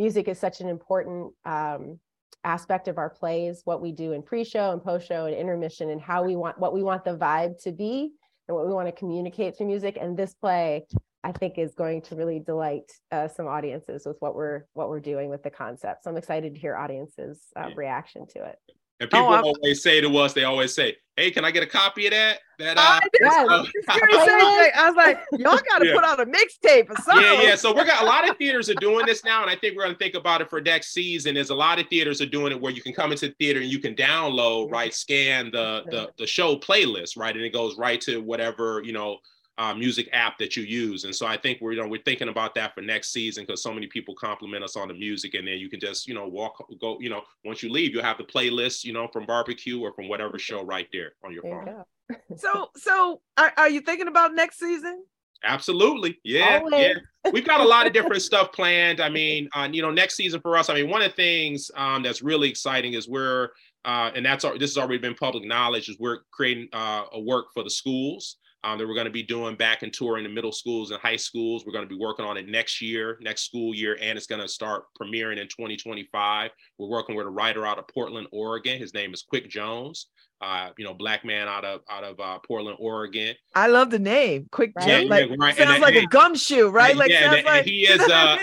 music 0.00 0.28
is 0.28 0.38
such 0.38 0.60
an 0.62 0.68
important 0.68 1.30
um, 1.44 2.00
aspect 2.44 2.88
of 2.88 2.96
our 2.96 3.10
plays, 3.10 3.60
what 3.64 3.82
we 3.82 3.92
do 3.92 4.12
in 4.12 4.22
pre-show 4.22 4.72
and 4.72 4.82
post-show 4.82 5.26
and 5.26 5.36
intermission 5.36 5.90
and 5.90 6.00
how 6.00 6.24
we 6.24 6.36
want 6.36 6.58
what 6.58 6.72
we 6.72 6.82
want 6.82 7.04
the 7.04 7.16
vibe 7.16 7.62
to 7.62 7.70
be 7.70 8.10
and 8.48 8.56
what 8.56 8.66
we 8.66 8.72
want 8.72 8.88
to 8.88 8.92
communicate 8.92 9.56
through 9.56 9.66
music. 9.66 9.98
And 10.00 10.16
this 10.16 10.32
play, 10.32 10.86
I 11.22 11.32
think, 11.32 11.58
is 11.58 11.74
going 11.74 12.00
to 12.02 12.16
really 12.16 12.40
delight 12.40 12.90
uh, 13.12 13.28
some 13.28 13.46
audiences 13.46 14.06
with 14.06 14.16
what 14.20 14.34
we're 14.34 14.62
what 14.72 14.88
we're 14.88 15.00
doing 15.12 15.28
with 15.28 15.42
the 15.42 15.50
concept. 15.50 16.04
So 16.04 16.10
I'm 16.10 16.16
excited 16.16 16.54
to 16.54 16.60
hear 16.60 16.74
audiences' 16.76 17.42
uh, 17.54 17.68
reaction 17.76 18.26
to 18.34 18.44
it. 18.46 18.56
And 19.00 19.10
people 19.10 19.28
oh, 19.28 19.54
always 19.54 19.82
say 19.82 20.02
to 20.02 20.16
us, 20.18 20.34
they 20.34 20.44
always 20.44 20.74
say, 20.74 20.94
"Hey, 21.16 21.30
can 21.30 21.42
I 21.42 21.50
get 21.50 21.62
a 21.62 21.66
copy 21.66 22.06
of 22.06 22.12
that?" 22.12 22.40
That 22.58 22.76
uh, 22.76 23.00
yes. 23.18 23.34
I 23.88 24.88
was 24.88 24.96
like, 24.96 25.24
"Y'all 25.32 25.58
got 25.70 25.78
to 25.78 25.86
yeah. 25.86 25.94
put 25.94 26.04
out 26.04 26.20
a 26.20 26.26
mixtape 26.26 26.90
or 26.90 26.96
something." 27.00 27.24
Yeah, 27.24 27.40
yeah. 27.40 27.54
So 27.54 27.72
we 27.72 27.82
got 27.86 28.02
a 28.02 28.04
lot 28.04 28.28
of 28.28 28.36
theaters 28.36 28.68
are 28.68 28.74
doing 28.74 29.06
this 29.06 29.24
now, 29.24 29.40
and 29.40 29.50
I 29.50 29.56
think 29.56 29.74
we're 29.74 29.84
going 29.84 29.94
to 29.94 29.98
think 29.98 30.14
about 30.14 30.42
it 30.42 30.50
for 30.50 30.60
next 30.60 30.92
season. 30.92 31.34
There's 31.34 31.48
a 31.48 31.54
lot 31.54 31.80
of 31.80 31.88
theaters 31.88 32.20
are 32.20 32.26
doing 32.26 32.52
it 32.52 32.60
where 32.60 32.72
you 32.72 32.82
can 32.82 32.92
come 32.92 33.10
into 33.10 33.28
the 33.28 33.34
theater 33.38 33.60
and 33.60 33.70
you 33.70 33.78
can 33.78 33.94
download, 33.94 34.70
right, 34.70 34.92
scan 34.92 35.50
the 35.50 35.84
the 35.90 36.10
the 36.18 36.26
show 36.26 36.56
playlist, 36.56 37.16
right, 37.16 37.34
and 37.34 37.42
it 37.42 37.54
goes 37.54 37.78
right 37.78 38.02
to 38.02 38.20
whatever 38.20 38.82
you 38.84 38.92
know 38.92 39.16
uh, 39.60 39.74
music 39.74 40.08
app 40.14 40.38
that 40.38 40.56
you 40.56 40.62
use. 40.62 41.04
And 41.04 41.14
so 41.14 41.26
I 41.26 41.36
think 41.36 41.60
we're 41.60 41.72
you 41.72 41.82
know 41.82 41.86
we're 41.86 42.02
thinking 42.02 42.30
about 42.30 42.54
that 42.54 42.74
for 42.74 42.80
next 42.80 43.12
season 43.12 43.44
because 43.44 43.62
so 43.62 43.74
many 43.74 43.86
people 43.86 44.14
compliment 44.14 44.64
us 44.64 44.74
on 44.74 44.88
the 44.88 44.94
music, 44.94 45.34
and 45.34 45.46
then 45.46 45.58
you 45.58 45.68
can 45.68 45.78
just 45.78 46.08
you 46.08 46.14
know 46.14 46.26
walk 46.26 46.66
go 46.80 46.98
you 46.98 47.10
know 47.10 47.22
once 47.44 47.62
you 47.62 47.70
leave 47.70 47.92
you'll 47.92 48.02
have 48.02 48.16
the 48.16 48.24
playlist 48.24 48.84
you 48.84 48.94
know 48.94 49.06
from 49.08 49.26
barbecue 49.26 49.78
or 49.78 49.92
from 49.92 50.08
whatever 50.08 50.38
show 50.38 50.64
right 50.64 50.88
there 50.94 51.12
on 51.22 51.32
your 51.32 51.42
there 51.42 51.62
phone. 51.62 51.84
You 52.30 52.36
so 52.38 52.70
so 52.74 53.20
are, 53.36 53.52
are 53.58 53.68
you 53.68 53.82
thinking 53.82 54.08
about 54.08 54.34
next 54.34 54.58
season? 54.58 55.04
Absolutely. 55.44 56.18
Yeah. 56.24 56.60
Always. 56.62 56.72
Yeah. 56.72 56.94
We've 57.32 57.46
got 57.46 57.60
a 57.60 57.64
lot 57.64 57.86
of 57.86 57.92
different 57.92 58.22
stuff 58.22 58.52
planned. 58.52 59.00
I 59.00 59.08
mean, 59.08 59.48
uh, 59.54 59.68
you 59.70 59.82
know, 59.82 59.90
next 59.90 60.16
season 60.16 60.40
for 60.40 60.56
us, 60.56 60.68
I 60.68 60.74
mean, 60.74 60.90
one 60.90 61.02
of 61.02 61.10
the 61.10 61.16
things 61.16 61.70
um, 61.76 62.02
that's 62.02 62.22
really 62.22 62.48
exciting 62.48 62.92
is 62.92 63.08
we're, 63.08 63.48
uh, 63.86 64.10
and 64.14 64.24
that's, 64.24 64.44
this 64.58 64.70
has 64.70 64.78
already 64.78 64.98
been 64.98 65.14
public 65.14 65.44
knowledge, 65.44 65.88
is 65.88 65.98
we're 65.98 66.20
creating 66.30 66.68
uh, 66.74 67.04
a 67.12 67.20
work 67.20 67.46
for 67.54 67.62
the 67.62 67.70
schools 67.70 68.36
um, 68.62 68.78
that 68.78 68.86
we're 68.86 68.94
going 68.94 69.06
to 69.06 69.12
be 69.12 69.22
doing 69.22 69.56
back 69.56 69.82
and 69.82 69.92
touring 69.92 70.24
the 70.24 70.30
middle 70.30 70.52
schools 70.52 70.90
and 70.90 71.00
high 71.00 71.16
schools. 71.16 71.64
We're 71.64 71.72
going 71.72 71.88
to 71.88 71.94
be 71.94 72.00
working 72.00 72.26
on 72.26 72.36
it 72.36 72.48
next 72.48 72.80
year, 72.80 73.18
next 73.20 73.44
school 73.44 73.74
year, 73.74 73.96
and 74.00 74.18
it's 74.18 74.26
going 74.26 74.40
to 74.40 74.48
start 74.48 74.84
premiering 75.00 75.38
in 75.38 75.48
2025. 75.48 76.50
We're 76.78 76.88
working 76.88 77.16
with 77.16 77.26
a 77.26 77.30
writer 77.30 77.66
out 77.66 77.78
of 77.78 77.88
Portland, 77.88 78.26
Oregon. 78.32 78.78
His 78.78 78.92
name 78.92 79.14
is 79.14 79.22
Quick 79.22 79.48
Jones. 79.48 80.06
Uh, 80.42 80.70
you 80.78 80.84
know, 80.86 80.94
black 80.94 81.22
man 81.22 81.48
out 81.48 81.66
of 81.66 81.82
out 81.90 82.02
of 82.02 82.18
uh, 82.18 82.38
Portland, 82.46 82.78
Oregon. 82.80 83.34
I 83.54 83.66
love 83.66 83.90
the 83.90 83.98
name, 83.98 84.48
Quick 84.50 84.72
Jones. 84.78 85.04
Yeah, 85.04 85.08
like, 85.08 85.30
right. 85.38 85.54
Sounds 85.54 85.70
and, 85.70 85.82
like 85.82 85.96
and, 85.96 86.04
a 86.04 86.08
gumshoe, 86.08 86.68
right? 86.70 86.96
Like 86.96 87.10
yeah, 87.10 87.30
sounds 87.30 87.44
like 87.44 87.64
he 87.64 87.82
is. 87.82 88.00
Uh, 88.00 88.38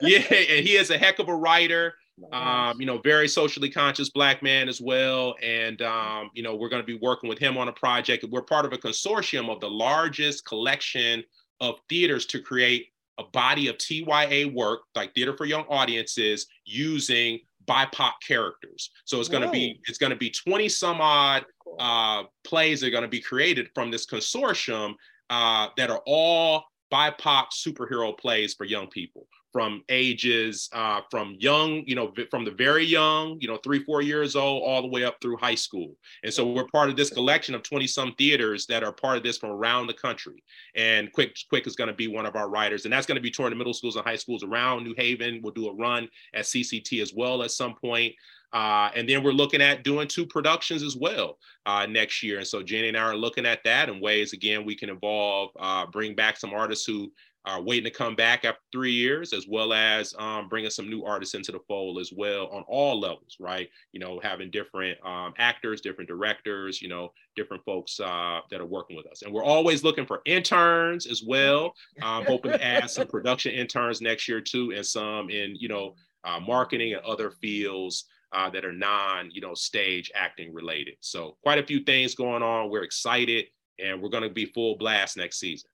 yeah, 0.00 0.18
and 0.18 0.66
he 0.66 0.76
is 0.76 0.90
a 0.90 0.98
heck 0.98 1.18
of 1.18 1.28
a 1.28 1.34
writer 1.34 1.94
um, 2.32 2.80
you 2.80 2.86
know, 2.86 2.98
very 2.98 3.28
socially 3.28 3.70
conscious 3.70 4.10
black 4.10 4.42
man 4.42 4.68
as 4.68 4.80
well. 4.80 5.34
And, 5.42 5.80
um, 5.82 6.30
you 6.34 6.42
know, 6.42 6.54
we're 6.54 6.68
going 6.68 6.82
to 6.82 6.86
be 6.86 6.98
working 7.00 7.28
with 7.28 7.38
him 7.38 7.56
on 7.58 7.68
a 7.68 7.72
project. 7.72 8.24
We're 8.28 8.42
part 8.42 8.64
of 8.64 8.72
a 8.72 8.78
consortium 8.78 9.50
of 9.50 9.60
the 9.60 9.70
largest 9.70 10.44
collection 10.46 11.24
of 11.60 11.76
theaters 11.88 12.26
to 12.26 12.40
create 12.40 12.88
a 13.18 13.24
body 13.24 13.68
of 13.68 13.76
TYA 13.78 14.52
work, 14.52 14.80
like 14.94 15.14
theater 15.14 15.36
for 15.36 15.44
young 15.44 15.64
audiences, 15.68 16.46
using 16.64 17.40
BIPOC 17.66 18.12
characters. 18.26 18.90
So 19.04 19.20
it's 19.20 19.28
going 19.28 19.44
to 19.44 19.50
be 19.50 19.80
it's 19.86 19.98
going 19.98 20.10
to 20.10 20.16
be 20.16 20.30
20 20.30 20.68
some 20.68 21.00
odd 21.00 21.44
uh, 21.78 22.24
plays 22.44 22.80
that 22.80 22.88
are 22.88 22.90
going 22.90 23.02
to 23.02 23.08
be 23.08 23.20
created 23.20 23.68
from 23.74 23.90
this 23.90 24.06
consortium 24.06 24.94
uh, 25.30 25.68
that 25.76 25.90
are 25.90 26.02
all 26.06 26.64
BIPOC 26.92 27.46
superhero 27.52 28.16
plays 28.16 28.54
for 28.54 28.64
young 28.64 28.88
people 28.88 29.26
from 29.52 29.84
ages 29.88 30.68
uh, 30.72 31.02
from 31.10 31.36
young, 31.38 31.84
you 31.86 31.94
know, 31.94 32.12
from 32.30 32.44
the 32.44 32.50
very 32.50 32.84
young, 32.84 33.38
you 33.40 33.48
know, 33.48 33.58
three, 33.58 33.84
four 33.84 34.00
years 34.00 34.34
old, 34.34 34.62
all 34.62 34.82
the 34.82 34.88
way 34.88 35.04
up 35.04 35.16
through 35.20 35.36
high 35.36 35.54
school. 35.54 35.94
And 36.24 36.32
so 36.32 36.50
we're 36.50 36.66
part 36.68 36.88
of 36.88 36.96
this 36.96 37.10
collection 37.10 37.54
of 37.54 37.62
20 37.62 37.86
some 37.86 38.14
theaters 38.14 38.66
that 38.66 38.82
are 38.82 38.92
part 38.92 39.18
of 39.18 39.22
this 39.22 39.38
from 39.38 39.50
around 39.50 39.86
the 39.86 39.94
country. 39.94 40.42
And 40.74 41.12
Quick 41.12 41.36
Quick 41.48 41.66
is 41.66 41.76
going 41.76 41.88
to 41.88 41.94
be 41.94 42.08
one 42.08 42.26
of 42.26 42.36
our 42.36 42.48
writers, 42.48 42.84
and 42.84 42.92
that's 42.92 43.06
going 43.06 43.16
to 43.16 43.22
be 43.22 43.30
touring 43.30 43.50
the 43.50 43.56
middle 43.56 43.74
schools 43.74 43.96
and 43.96 44.04
high 44.04 44.16
schools 44.16 44.42
around 44.42 44.84
New 44.84 44.94
Haven. 44.96 45.40
We'll 45.42 45.52
do 45.52 45.68
a 45.68 45.74
run 45.74 46.08
at 46.34 46.44
CCT 46.44 47.02
as 47.02 47.12
well 47.14 47.42
at 47.42 47.50
some 47.50 47.74
point. 47.74 48.14
Uh, 48.52 48.90
and 48.94 49.08
then 49.08 49.22
we're 49.22 49.32
looking 49.32 49.62
at 49.62 49.82
doing 49.82 50.06
two 50.06 50.26
productions 50.26 50.82
as 50.82 50.94
well 50.94 51.38
uh, 51.64 51.86
next 51.86 52.22
year. 52.22 52.38
And 52.38 52.46
so 52.46 52.62
Jenny 52.62 52.88
and 52.88 52.96
I 52.96 53.00
are 53.00 53.16
looking 53.16 53.46
at 53.46 53.64
that 53.64 53.88
and 53.88 54.00
ways, 54.00 54.34
again, 54.34 54.66
we 54.66 54.74
can 54.74 54.90
involve, 54.90 55.50
uh, 55.58 55.86
bring 55.86 56.14
back 56.14 56.36
some 56.36 56.52
artists 56.52 56.84
who 56.84 57.10
are 57.44 57.60
waiting 57.60 57.84
to 57.84 57.90
come 57.90 58.14
back 58.14 58.44
after 58.44 58.60
three 58.70 58.92
years, 58.92 59.32
as 59.32 59.46
well 59.48 59.72
as 59.72 60.14
um, 60.18 60.48
bringing 60.48 60.70
some 60.70 60.88
new 60.88 61.04
artists 61.04 61.34
into 61.34 61.50
the 61.50 61.58
fold 61.66 61.98
as 61.98 62.12
well 62.12 62.46
on 62.48 62.62
all 62.68 63.00
levels, 63.00 63.36
right? 63.40 63.68
You 63.92 64.00
know, 64.00 64.20
having 64.22 64.50
different 64.50 64.98
um, 65.04 65.34
actors, 65.38 65.80
different 65.80 66.08
directors, 66.08 66.80
you 66.80 66.88
know, 66.88 67.12
different 67.34 67.64
folks 67.64 67.98
uh, 67.98 68.40
that 68.50 68.60
are 68.60 68.66
working 68.66 68.96
with 68.96 69.06
us. 69.06 69.22
And 69.22 69.32
we're 69.32 69.44
always 69.44 69.82
looking 69.82 70.06
for 70.06 70.22
interns 70.24 71.06
as 71.06 71.22
well, 71.26 71.74
um, 72.00 72.24
hoping 72.26 72.52
to 72.52 72.64
add 72.64 72.88
some 72.90 73.08
production 73.08 73.52
interns 73.52 74.00
next 74.00 74.28
year 74.28 74.40
too, 74.40 74.72
and 74.74 74.86
some 74.86 75.28
in, 75.30 75.56
you 75.56 75.68
know, 75.68 75.94
uh, 76.24 76.38
marketing 76.38 76.94
and 76.94 77.02
other 77.04 77.30
fields 77.30 78.04
uh, 78.32 78.48
that 78.50 78.64
are 78.64 78.72
non, 78.72 79.30
you 79.32 79.40
know, 79.40 79.54
stage 79.54 80.10
acting 80.14 80.54
related. 80.54 80.94
So 81.00 81.36
quite 81.42 81.58
a 81.58 81.66
few 81.66 81.80
things 81.80 82.14
going 82.14 82.42
on. 82.42 82.70
We're 82.70 82.84
excited 82.84 83.46
and 83.78 84.00
we're 84.00 84.10
going 84.10 84.22
to 84.22 84.30
be 84.30 84.46
full 84.46 84.76
blast 84.76 85.16
next 85.16 85.38
season. 85.38 85.68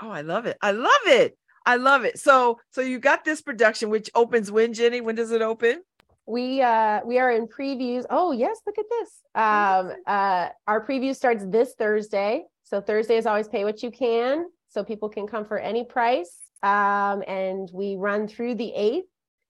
Oh, 0.00 0.10
I 0.10 0.22
love 0.22 0.46
it. 0.46 0.56
I 0.60 0.72
love 0.72 0.90
it. 1.06 1.36
I 1.66 1.76
love 1.76 2.04
it. 2.04 2.18
So 2.18 2.58
so 2.70 2.80
you 2.80 2.98
got 2.98 3.24
this 3.24 3.40
production 3.40 3.90
which 3.90 4.10
opens 4.14 4.50
when 4.50 4.72
Jenny? 4.72 5.00
When 5.00 5.14
does 5.14 5.30
it 5.30 5.42
open? 5.42 5.82
We 6.26 6.62
uh 6.62 7.00
we 7.04 7.18
are 7.18 7.30
in 7.30 7.46
previews. 7.46 8.04
Oh, 8.10 8.32
yes, 8.32 8.60
look 8.66 8.78
at 8.78 8.84
this. 8.90 9.10
Um 9.34 9.92
uh 10.06 10.48
our 10.66 10.86
preview 10.86 11.14
starts 11.14 11.44
this 11.46 11.74
Thursday. 11.78 12.44
So 12.64 12.80
Thursday 12.80 13.16
is 13.16 13.26
always 13.26 13.48
pay 13.48 13.64
what 13.64 13.82
you 13.82 13.90
can. 13.90 14.46
So 14.68 14.84
people 14.84 15.08
can 15.08 15.26
come 15.26 15.44
for 15.44 15.58
any 15.58 15.84
price. 15.84 16.36
Um 16.62 17.22
and 17.26 17.68
we 17.72 17.96
run 17.96 18.28
through 18.28 18.56
the 18.56 18.72
8th. 18.76 19.02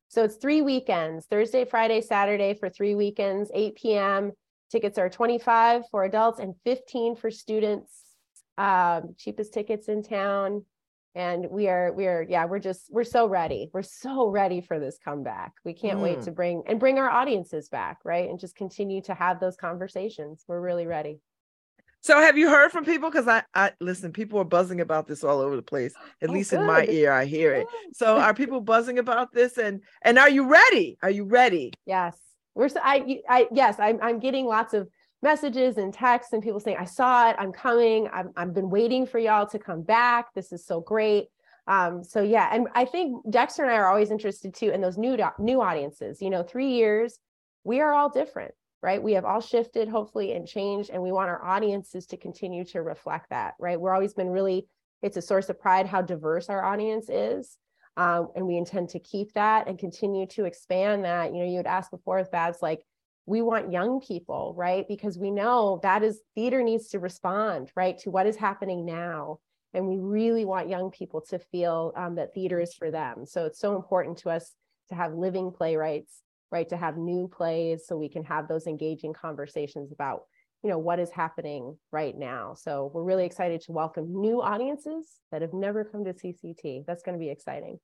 So 0.09 0.23
it's 0.23 0.37
three 0.37 0.63
weekends, 0.63 1.27
Thursday, 1.27 1.65
Friday, 1.65 2.01
Saturday 2.01 2.55
for 2.55 2.71
three 2.71 2.95
weekends, 2.95 3.51
8 3.53 3.75
p.m. 3.75 4.33
Tickets 4.71 4.99
are 4.99 5.09
25 5.09 5.83
for 5.91 6.05
adults 6.05 6.39
and 6.39 6.55
15 6.65 7.17
for 7.17 7.33
students 7.33 8.04
um, 8.59 9.15
cheapest 9.19 9.53
tickets 9.53 9.89
in 9.89 10.03
town. 10.03 10.65
and 11.17 11.47
we 11.49 11.69
are 11.69 11.93
we 11.93 12.07
are 12.07 12.27
yeah 12.29 12.45
we're 12.45 12.59
just 12.59 12.87
we're 12.91 13.05
so 13.05 13.27
ready. 13.27 13.71
We're 13.73 13.83
so 13.83 14.29
ready 14.29 14.61
for 14.61 14.81
this 14.81 14.99
comeback. 15.05 15.53
We 15.65 15.73
can't 15.73 15.99
mm. 15.99 16.03
wait 16.03 16.23
to 16.23 16.33
bring 16.33 16.65
and 16.67 16.81
bring 16.81 16.99
our 16.99 17.11
audiences 17.11 17.69
back 17.69 17.99
right? 18.05 18.29
And 18.29 18.39
just 18.39 18.57
continue 18.57 19.01
to 19.03 19.15
have 19.15 19.41
those 19.41 19.57
conversations. 19.57 20.45
We're 20.49 20.61
really 20.61 20.87
ready. 20.87 21.21
So 22.01 22.21
have 22.21 22.37
you 22.37 22.51
heard 22.51 22.71
from 22.71 22.85
people? 22.85 23.11
Because 23.11 23.27
I, 23.29 23.45
I 23.55 23.73
listen 23.81 24.13
people 24.13 24.39
are 24.39 24.45
buzzing 24.45 24.83
about 24.83 25.07
this 25.07 25.25
all 25.25 25.41
over 25.41 25.57
the 25.57 25.63
place 25.63 25.95
at 26.21 26.29
oh, 26.29 26.33
least 26.33 26.51
good. 26.51 26.61
in 26.61 26.67
my 26.67 26.85
ear 26.87 27.13
i 27.13 27.25
hear 27.25 27.55
it. 27.55 27.67
So 27.95 28.19
are 28.19 28.35
people 28.35 28.61
buzzing 28.61 28.99
about 28.99 29.33
this? 29.33 29.57
And 29.57 29.83
and 30.03 30.19
are 30.19 30.29
you 30.29 30.47
ready? 30.47 30.99
Are 31.03 31.11
you 31.11 31.25
ready? 31.25 31.73
Yes. 31.87 32.19
We're 32.55 32.69
so 32.69 32.81
i 32.83 33.21
i 33.29 33.49
yes 33.53 33.77
i'm, 33.79 33.99
I'm 34.03 34.19
getting 34.19 34.47
lots 34.47 34.75
of 34.75 34.89
messages 35.25 35.79
and 35.79 35.93
texts 35.93 36.33
and 36.33 36.43
people 36.43 36.61
saying, 36.61 36.77
I 36.79 36.85
saw 36.85 37.31
it, 37.31 37.37
I'm 37.39 37.51
coming, 37.51 38.07
i 38.09 38.23
have 38.37 38.55
been 38.55 38.71
waiting 38.71 39.07
for 39.07 39.19
y'all 39.19 39.47
to 39.49 39.59
come 39.59 39.83
back. 39.83 40.33
This 40.35 40.53
is 40.53 40.65
so 40.65 40.81
great. 40.81 41.29
Um, 41.67 42.05
so 42.05 42.23
yeah, 42.23 42.51
and 42.53 42.69
I 42.75 42.85
think 42.85 43.29
Dexter 43.31 43.63
and 43.63 43.73
I 43.73 43.77
are 43.77 43.89
always 43.89 44.11
interested 44.11 44.55
too 44.55 44.69
in 44.69 44.83
those 44.83 44.99
new 44.99 45.17
new 45.39 45.63
audiences. 45.63 46.21
You 46.21 46.29
know, 46.29 46.43
three 46.43 46.73
years, 46.73 47.19
we 47.65 47.81
are 47.81 47.93
all 47.93 48.11
different, 48.11 48.53
right? 48.83 49.03
We 49.03 49.15
have 49.15 49.25
all 49.25 49.41
shifted, 49.41 49.89
hopefully, 49.89 50.35
and 50.35 50.47
changed, 50.47 50.91
and 50.91 51.03
we 51.03 51.11
want 51.11 51.31
our 51.31 51.43
audiences 51.43 52.05
to 52.09 52.19
continue 52.19 52.65
to 52.67 52.83
reflect 52.83 53.31
that, 53.31 53.55
right? 53.59 53.81
We're 53.81 53.95
always 53.95 54.13
been 54.13 54.29
really, 54.29 54.69
it's 55.01 55.17
a 55.17 55.23
source 55.23 55.49
of 55.49 55.59
pride 55.59 55.87
how 55.87 56.03
diverse 56.03 56.51
our 56.51 56.63
audience 56.63 57.09
is. 57.09 57.57
Um, 57.97 58.29
and 58.37 58.47
we 58.47 58.59
intend 58.59 58.91
to 58.91 58.99
keep 58.99 59.33
that 59.35 59.69
and 59.69 59.79
continue 59.79 60.27
to 60.27 60.45
expand 60.45 61.05
that. 61.05 61.33
You 61.33 61.39
know, 61.39 61.49
you 61.49 61.57
would 61.57 61.67
ask 61.67 61.91
before 61.91 62.23
Babz, 62.25 62.61
like, 62.61 62.85
we 63.27 63.41
want 63.41 63.73
young 63.73 64.01
people, 64.01 64.55
right? 64.57 64.87
Because 64.87 65.19
we 65.19 65.31
know 65.31 65.81
that 65.83 66.03
is 66.03 66.21
theater 66.35 66.63
needs 66.63 66.89
to 66.89 66.99
respond, 66.99 67.71
right, 67.75 67.99
to 68.01 68.11
what 68.11 68.27
is 68.27 68.37
happening 68.37 68.85
now. 68.85 69.39
And 69.73 69.89
we 69.89 69.97
really 69.99 70.45
want 70.45 70.69
young 70.69 70.91
people 70.91 71.23
to 71.31 71.39
feel 71.39 71.93
um, 71.97 72.17
that 72.17 72.35
theater 72.35 72.61
is 72.61 72.75
for 72.75 72.91
them. 72.91 73.27
So 73.27 73.47
it's 73.47 73.59
so 73.59 73.77
important 73.77 74.19
to 74.19 74.31
us 74.31 74.53
to 74.91 74.95
have 74.95 75.15
living 75.15 75.51
playwrights, 75.51 76.21
right, 76.53 76.69
to 76.69 76.77
have 76.77 76.97
new 76.97 77.29
plays 77.29 77.87
so 77.87 77.97
we 77.97 78.09
can 78.09 78.25
have 78.25 78.47
those 78.47 78.67
engaging 78.67 79.15
conversations 79.15 79.91
about, 79.91 80.23
you 80.63 80.71
know, 80.71 80.79
what 80.79 81.01
is 81.01 81.11
happening 81.11 81.77
right 81.91 82.17
now. 82.17 82.55
So 82.55 82.91
we're 82.93 83.03
really 83.03 83.25
excited 83.25 83.63
to 83.63 83.73
welcome 83.73 84.21
new 84.21 84.43
audiences 84.43 85.09
that 85.33 85.43
have 85.43 85.55
never 85.55 85.83
come 85.83 86.05
to 86.05 86.13
CCT. 86.13 86.85
That's 86.87 87.03
going 87.03 87.19
to 87.19 87.25
be 87.25 87.31
exciting. 87.31 87.81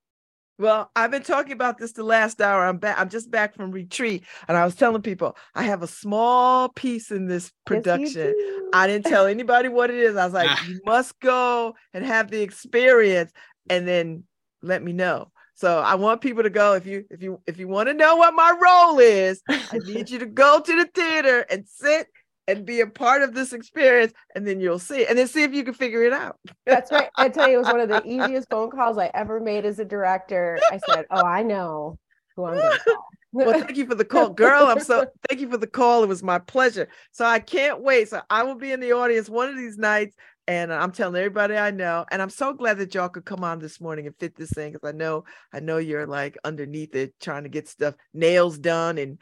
Well, 0.61 0.91
I've 0.95 1.11
been 1.11 1.23
talking 1.23 1.53
about 1.53 1.79
this 1.79 1.93
the 1.93 2.05
last 2.05 2.39
hour. 2.43 2.67
I'm 2.67 2.77
back. 2.77 2.99
I'm 2.99 3.09
just 3.09 3.31
back 3.31 3.55
from 3.55 3.71
retreat, 3.71 4.25
and 4.47 4.59
I 4.59 4.65
was 4.67 4.75
telling 4.75 5.01
people 5.01 5.35
I 5.55 5.63
have 5.63 5.83
a 5.83 5.87
small 5.87 6.69
piece 6.69 7.11
in 7.11 7.27
this 7.27 7.51
production. 7.65 8.35
Yes, 8.37 8.63
I 8.75 8.87
didn't 8.87 9.07
tell 9.07 9.25
anybody 9.25 9.71
what 9.71 9.89
it 9.89 9.97
is. 9.97 10.17
I 10.17 10.25
was 10.27 10.35
like, 10.35 10.51
you 10.69 10.79
must 10.85 11.19
go 11.21 11.75
and 11.95 12.05
have 12.05 12.31
the 12.31 12.43
experience, 12.43 13.33
and 13.71 13.89
then 13.89 14.25
let 14.61 14.83
me 14.83 14.93
know. 14.93 15.33
So 15.55 15.79
I 15.79 15.95
want 15.95 16.21
people 16.21 16.43
to 16.43 16.51
go. 16.51 16.75
If 16.75 16.85
you 16.85 17.07
if 17.09 17.23
you 17.23 17.41
if 17.47 17.59
you 17.59 17.67
want 17.67 17.89
to 17.89 17.95
know 17.95 18.17
what 18.17 18.35
my 18.35 18.55
role 18.63 18.99
is, 18.99 19.43
I 19.49 19.79
need 19.79 20.11
you 20.11 20.19
to 20.19 20.27
go 20.27 20.61
to 20.61 20.77
the 20.77 20.91
theater 20.95 21.47
and 21.49 21.67
sit 21.67 22.07
and 22.51 22.67
be 22.67 22.81
a 22.81 22.87
part 22.87 23.23
of 23.23 23.35
this 23.35 23.53
experience 23.53 24.13
and 24.35 24.47
then 24.47 24.61
you'll 24.61 24.79
see 24.79 25.07
and 25.07 25.17
then 25.19 25.27
see 25.27 25.43
if 25.43 25.55
you 25.55 25.65
can 25.65 25.75
figure 25.75 26.03
it 26.03 26.13
out. 26.13 26.37
That's 26.67 26.91
right. 26.91 27.09
I 27.17 27.29
tell 27.29 27.49
you 27.49 27.57
it 27.57 27.59
was 27.59 27.67
one 27.67 27.81
of 27.81 27.89
the 27.89 28.03
easiest 28.07 28.51
phone 28.51 28.71
calls 28.71 28.99
i 28.99 29.11
ever 29.15 29.41
made 29.41 29.65
as 29.65 29.79
a 29.79 29.85
director. 29.85 30.59
I 30.71 30.81
said 30.89 31.07
oh 31.11 31.25
i 31.25 31.43
know 31.43 31.99
who 32.37 32.45
i'm 32.45 32.59
going 32.59 32.73
to 32.73 32.85
call. 32.85 33.07
Well 33.33 33.61
thank 33.61 33.77
you 33.77 33.87
for 33.87 33.95
the 33.95 34.05
call. 34.05 34.31
Girl 34.31 34.67
i'm 34.67 34.81
so 34.81 35.07
thank 35.29 35.41
you 35.41 35.49
for 35.49 35.57
the 35.57 35.67
call. 35.67 36.03
It 36.03 36.09
was 36.09 36.23
my 36.23 36.39
pleasure. 36.39 36.89
So 37.13 37.25
i 37.25 37.39
can't 37.39 37.81
wait. 37.81 38.09
So 38.09 38.21
i 38.29 38.43
will 38.43 38.57
be 38.57 38.73
in 38.73 38.81
the 38.81 38.93
audience 38.93 39.29
one 39.29 39.49
of 39.49 39.57
these 39.57 39.79
nights 39.79 40.17
and 40.51 40.73
I'm 40.73 40.91
telling 40.91 41.15
everybody 41.15 41.57
I 41.57 41.71
know, 41.71 42.05
and 42.11 42.21
I'm 42.21 42.29
so 42.29 42.53
glad 42.53 42.79
that 42.79 42.93
y'all 42.93 43.09
could 43.09 43.25
come 43.25 43.45
on 43.45 43.61
this 43.61 43.81
morning 43.81 44.09
and 44.09 44.17
fit 44.17 44.35
this 44.35 44.51
thing 44.51 44.73
because 44.73 44.89
I 44.89 44.91
know 44.91 45.23
I 45.53 45.61
know 45.61 45.77
you're 45.77 46.09
like 46.09 46.37
underneath 46.43 46.97
it 46.97 47.15
trying 47.21 47.45
to 47.45 47.49
get 47.49 47.69
stuff 47.69 47.95
nails 48.15 48.59
done 48.59 48.99
and 48.99 49.19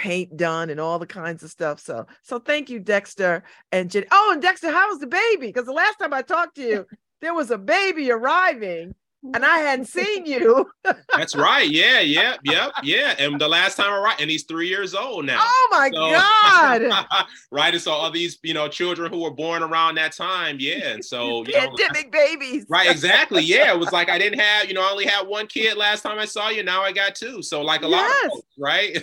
paint 0.00 0.34
done 0.34 0.70
and 0.70 0.80
all 0.80 0.98
the 0.98 1.06
kinds 1.06 1.42
of 1.42 1.50
stuff. 1.50 1.78
So, 1.78 2.06
so 2.22 2.38
thank 2.38 2.70
you, 2.70 2.80
Dexter 2.80 3.44
and 3.70 3.90
Jen. 3.90 4.06
Oh, 4.10 4.30
and 4.32 4.40
Dexter, 4.40 4.70
how 4.70 4.88
was 4.88 4.98
the 4.98 5.06
baby? 5.06 5.48
Because 5.48 5.66
the 5.66 5.72
last 5.72 5.98
time 5.98 6.14
I 6.14 6.22
talked 6.22 6.56
to 6.56 6.62
you, 6.62 6.86
there 7.20 7.34
was 7.34 7.50
a 7.50 7.58
baby 7.58 8.10
arriving 8.10 8.94
and 9.22 9.44
I 9.44 9.58
hadn't 9.58 9.86
seen 9.86 10.24
you. 10.24 10.70
That's 11.16 11.36
right. 11.36 11.68
Yeah, 11.68 12.00
yeah, 12.00 12.36
yep, 12.44 12.72
yeah. 12.82 13.14
And 13.18 13.40
the 13.40 13.48
last 13.48 13.76
time 13.76 13.92
I 13.92 13.98
right, 13.98 14.20
and 14.20 14.30
he's 14.30 14.44
three 14.44 14.68
years 14.68 14.94
old 14.94 15.26
now. 15.26 15.38
Oh 15.40 15.68
my 15.70 15.90
so, 15.92 16.10
God. 16.10 17.26
right. 17.50 17.72
And 17.74 17.82
so 17.82 17.92
all 17.92 18.10
these, 18.10 18.38
you 18.42 18.54
know, 18.54 18.68
children 18.68 19.12
who 19.12 19.20
were 19.20 19.30
born 19.30 19.62
around 19.62 19.96
that 19.96 20.12
time. 20.12 20.56
Yeah. 20.58 20.88
And 20.88 21.04
so 21.04 21.44
you 21.44 21.52
pandemic 21.52 22.06
know, 22.06 22.18
babies. 22.18 22.66
Right, 22.68 22.90
exactly. 22.90 23.42
Yeah. 23.42 23.72
It 23.74 23.78
was 23.78 23.92
like 23.92 24.08
I 24.08 24.18
didn't 24.18 24.40
have, 24.40 24.66
you 24.66 24.74
know, 24.74 24.82
I 24.82 24.90
only 24.90 25.06
had 25.06 25.26
one 25.26 25.46
kid 25.46 25.76
last 25.76 26.02
time 26.02 26.18
I 26.18 26.24
saw 26.24 26.48
you. 26.48 26.62
Now 26.62 26.82
I 26.82 26.92
got 26.92 27.14
two. 27.14 27.42
So 27.42 27.62
like 27.62 27.82
a 27.82 27.88
yes. 27.88 27.92
lot 27.92 28.26
of 28.26 28.32
folks, 28.32 28.48
right? 28.58 28.96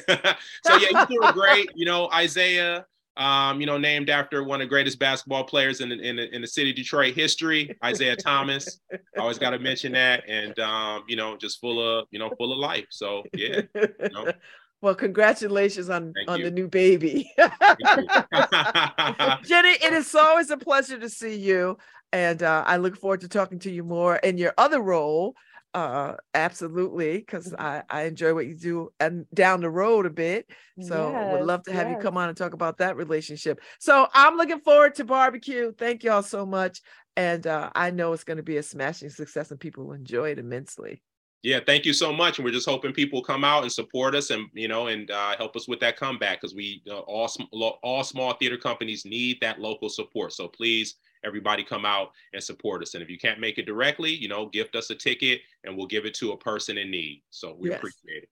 so 0.66 0.78
yeah, 0.78 1.06
you're 1.10 1.22
doing 1.22 1.34
great. 1.34 1.70
You 1.76 1.86
know, 1.86 2.10
Isaiah 2.12 2.86
um, 3.18 3.60
you 3.60 3.66
know, 3.66 3.78
named 3.78 4.10
after 4.10 4.44
one 4.44 4.62
of 4.62 4.66
the 4.66 4.70
greatest 4.70 5.00
basketball 5.00 5.44
players 5.44 5.82
in, 5.82 5.92
in, 5.92 6.20
in 6.20 6.42
the 6.42 6.48
city 6.48 6.70
of 6.70 6.76
Detroit 6.76 7.16
history, 7.16 7.76
Isaiah 7.84 8.16
Thomas. 8.24 8.80
I 8.92 8.98
Always 9.20 9.40
got 9.40 9.50
to 9.52 9.60
mention 9.60 9.92
that. 9.94 10.24
And, 10.28 10.58
um, 10.60 11.04
you 11.08 11.16
know, 11.16 11.36
just 11.36 11.60
full 11.60 11.82
of, 11.82 12.08
you 12.12 12.20
know, 12.20 12.30
full 12.38 12.54
of 12.54 12.60
life. 12.60 12.86
So, 12.90 13.24
yeah. 13.34 13.62
You 13.76 14.10
know. 14.12 14.32
Well, 14.80 14.94
congratulations 14.94 15.90
on 15.90 16.14
Thank 16.14 16.30
on 16.30 16.38
you. 16.38 16.46
the 16.46 16.52
new 16.52 16.68
baby. 16.68 17.32
Jenny, 17.38 17.50
it 19.72 19.92
is 19.92 20.14
always 20.14 20.52
a 20.52 20.58
pleasure 20.58 21.00
to 21.00 21.10
see 21.10 21.36
you. 21.36 21.80
And 22.14 22.44
uh, 22.44 22.64
I 22.68 22.78
look 22.78 22.96
forward 22.96 23.22
to 23.22 23.28
talking 23.28 23.58
to 23.60 23.72
you 23.72 23.84
more 23.84 24.18
in 24.18 24.38
your 24.38 24.54
other 24.56 24.80
role 24.80 25.34
uh, 25.74 26.16
absolutely, 26.34 27.18
because 27.18 27.48
mm-hmm. 27.48 27.62
I, 27.62 27.84
I 27.90 28.04
enjoy 28.04 28.34
what 28.34 28.48
you 28.48 28.56
do 28.56 28.90
and 29.00 29.26
down 29.34 29.62
the 29.62 29.70
road 29.70 30.06
a 30.06 30.10
bit. 30.10 30.50
So 30.82 31.12
yes, 31.12 31.34
would 31.34 31.46
love 31.46 31.64
to 31.64 31.74
have 31.74 31.88
yes. 31.88 31.98
you 31.98 32.02
come 32.02 32.18
on 32.18 32.30
and 32.30 32.38
talk 32.38 32.54
about 32.54 32.78
that 32.78 32.98
relationship. 32.98 33.60
So 33.80 34.08
I'm 34.14 34.38
looking 34.38 34.60
forward 34.60 34.96
to 34.96 35.06
barbecue. 35.06 35.72
Thank 35.78 36.04
y'all 36.04 36.24
so 36.24 36.46
much. 36.46 36.82
And 37.16 37.48
uh, 37.48 37.72
I 37.74 37.92
know 37.92 38.14
it's 38.14 38.24
going 38.24 38.38
to 38.38 38.44
be 38.44 38.58
a 38.58 38.64
smashing 38.64 39.10
success 39.10 39.50
and 39.52 39.60
people 39.60 39.86
will 39.86 39.94
enjoy 39.94 40.32
it 40.32 40.40
immensely. 40.40 41.02
Yeah, 41.44 41.60
thank 41.66 41.86
you 41.86 41.94
so 41.94 42.12
much. 42.12 42.38
And 42.38 42.46
we're 42.46 42.52
just 42.52 42.70
hoping 42.70 42.94
people 42.94 43.24
come 43.24 43.44
out 43.44 43.64
and 43.64 43.72
support 43.72 44.16
us 44.16 44.32
and, 44.32 44.48
you 44.54 44.68
know, 44.68 44.88
and 44.88 45.10
uh, 45.10 45.36
help 45.38 45.56
us 45.56 45.68
with 45.68 45.80
that 45.80 45.98
comeback 45.98 46.42
because 46.42 46.56
we, 46.56 46.82
uh, 46.90 47.00
all, 47.00 47.30
all 47.84 48.04
small 48.04 48.34
theater 48.34 48.58
companies 48.58 49.06
need 49.06 49.38
that 49.42 49.60
local 49.60 49.90
support. 49.90 50.34
So 50.34 50.48
please 50.48 50.96
everybody 51.28 51.64
come 51.64 51.86
out 51.86 52.12
and 52.34 52.42
support 52.42 52.82
us. 52.82 52.94
And 52.94 53.04
if 53.04 53.10
you 53.10 53.18
can't 53.18 53.40
make 53.40 53.58
it 53.58 53.66
directly, 53.66 54.12
you 54.12 54.28
know, 54.28 54.48
gift 54.48 54.76
us 54.76 54.90
a 54.90 54.96
ticket 54.96 55.42
and 55.64 55.78
we'll 55.78 55.86
give 55.86 56.06
it 56.06 56.14
to 56.16 56.32
a 56.32 56.38
person 56.38 56.78
in 56.78 56.90
need. 56.90 57.22
So 57.30 57.56
we 57.60 57.70
yes. 57.70 57.78
appreciate 57.78 58.24
it. 58.24 58.30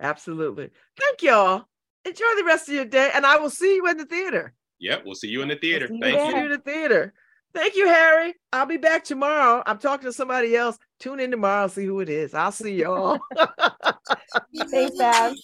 Absolutely. 0.00 0.70
Thank 0.98 1.22
y'all. 1.22 1.66
Enjoy 2.04 2.34
the 2.36 2.44
rest 2.44 2.68
of 2.68 2.74
your 2.74 2.86
day. 2.86 3.10
And 3.14 3.26
I 3.26 3.36
will 3.36 3.50
see 3.50 3.76
you 3.76 3.86
in 3.86 3.98
the 3.98 4.06
theater. 4.06 4.54
Yep, 4.80 5.02
we'll 5.04 5.14
see 5.14 5.28
you 5.28 5.42
in 5.42 5.48
the 5.48 5.56
theater. 5.56 5.86
Thank 5.88 6.04
you. 6.04 6.10
See 6.12 6.38
you 6.38 6.44
in 6.44 6.50
the 6.50 6.58
theater. 6.58 7.12
Thank 7.52 7.74
you, 7.74 7.86
Harry. 7.86 8.34
I'll 8.52 8.66
be 8.66 8.76
back 8.76 9.04
tomorrow. 9.04 9.62
I'm 9.66 9.78
talking 9.78 10.06
to 10.06 10.12
somebody 10.12 10.56
else. 10.56 10.78
Tune 11.00 11.20
in 11.20 11.30
tomorrow, 11.30 11.66
see 11.66 11.84
who 11.84 12.00
it 12.00 12.08
is. 12.08 12.32
I'll 12.32 12.52
see 12.52 12.76
y'all. 12.76 13.18
Thanks, 14.70 14.96
Bab. 14.96 15.34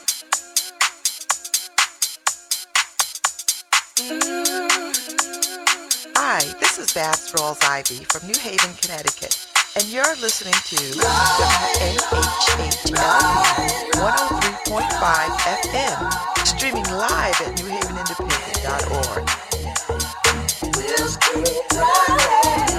Hi, 6.16 6.40
this 6.58 6.78
is 6.78 6.90
Babz 6.94 7.32
Rawls 7.32 7.62
Ivy 7.62 8.04
from 8.04 8.26
New 8.26 8.40
Haven, 8.40 8.74
Connecticut, 8.80 9.46
and 9.76 9.84
you're 9.88 10.16
listening 10.16 10.54
to 10.54 10.76
WNHHLP 10.96 12.24
103.5 13.92 15.36
FM, 15.60 16.10
streaming 16.46 16.88
live 16.90 17.38
at 17.42 17.58
newhavenindependent.org. 17.58 19.28
We'll 20.74 21.12
keep 21.20 22.69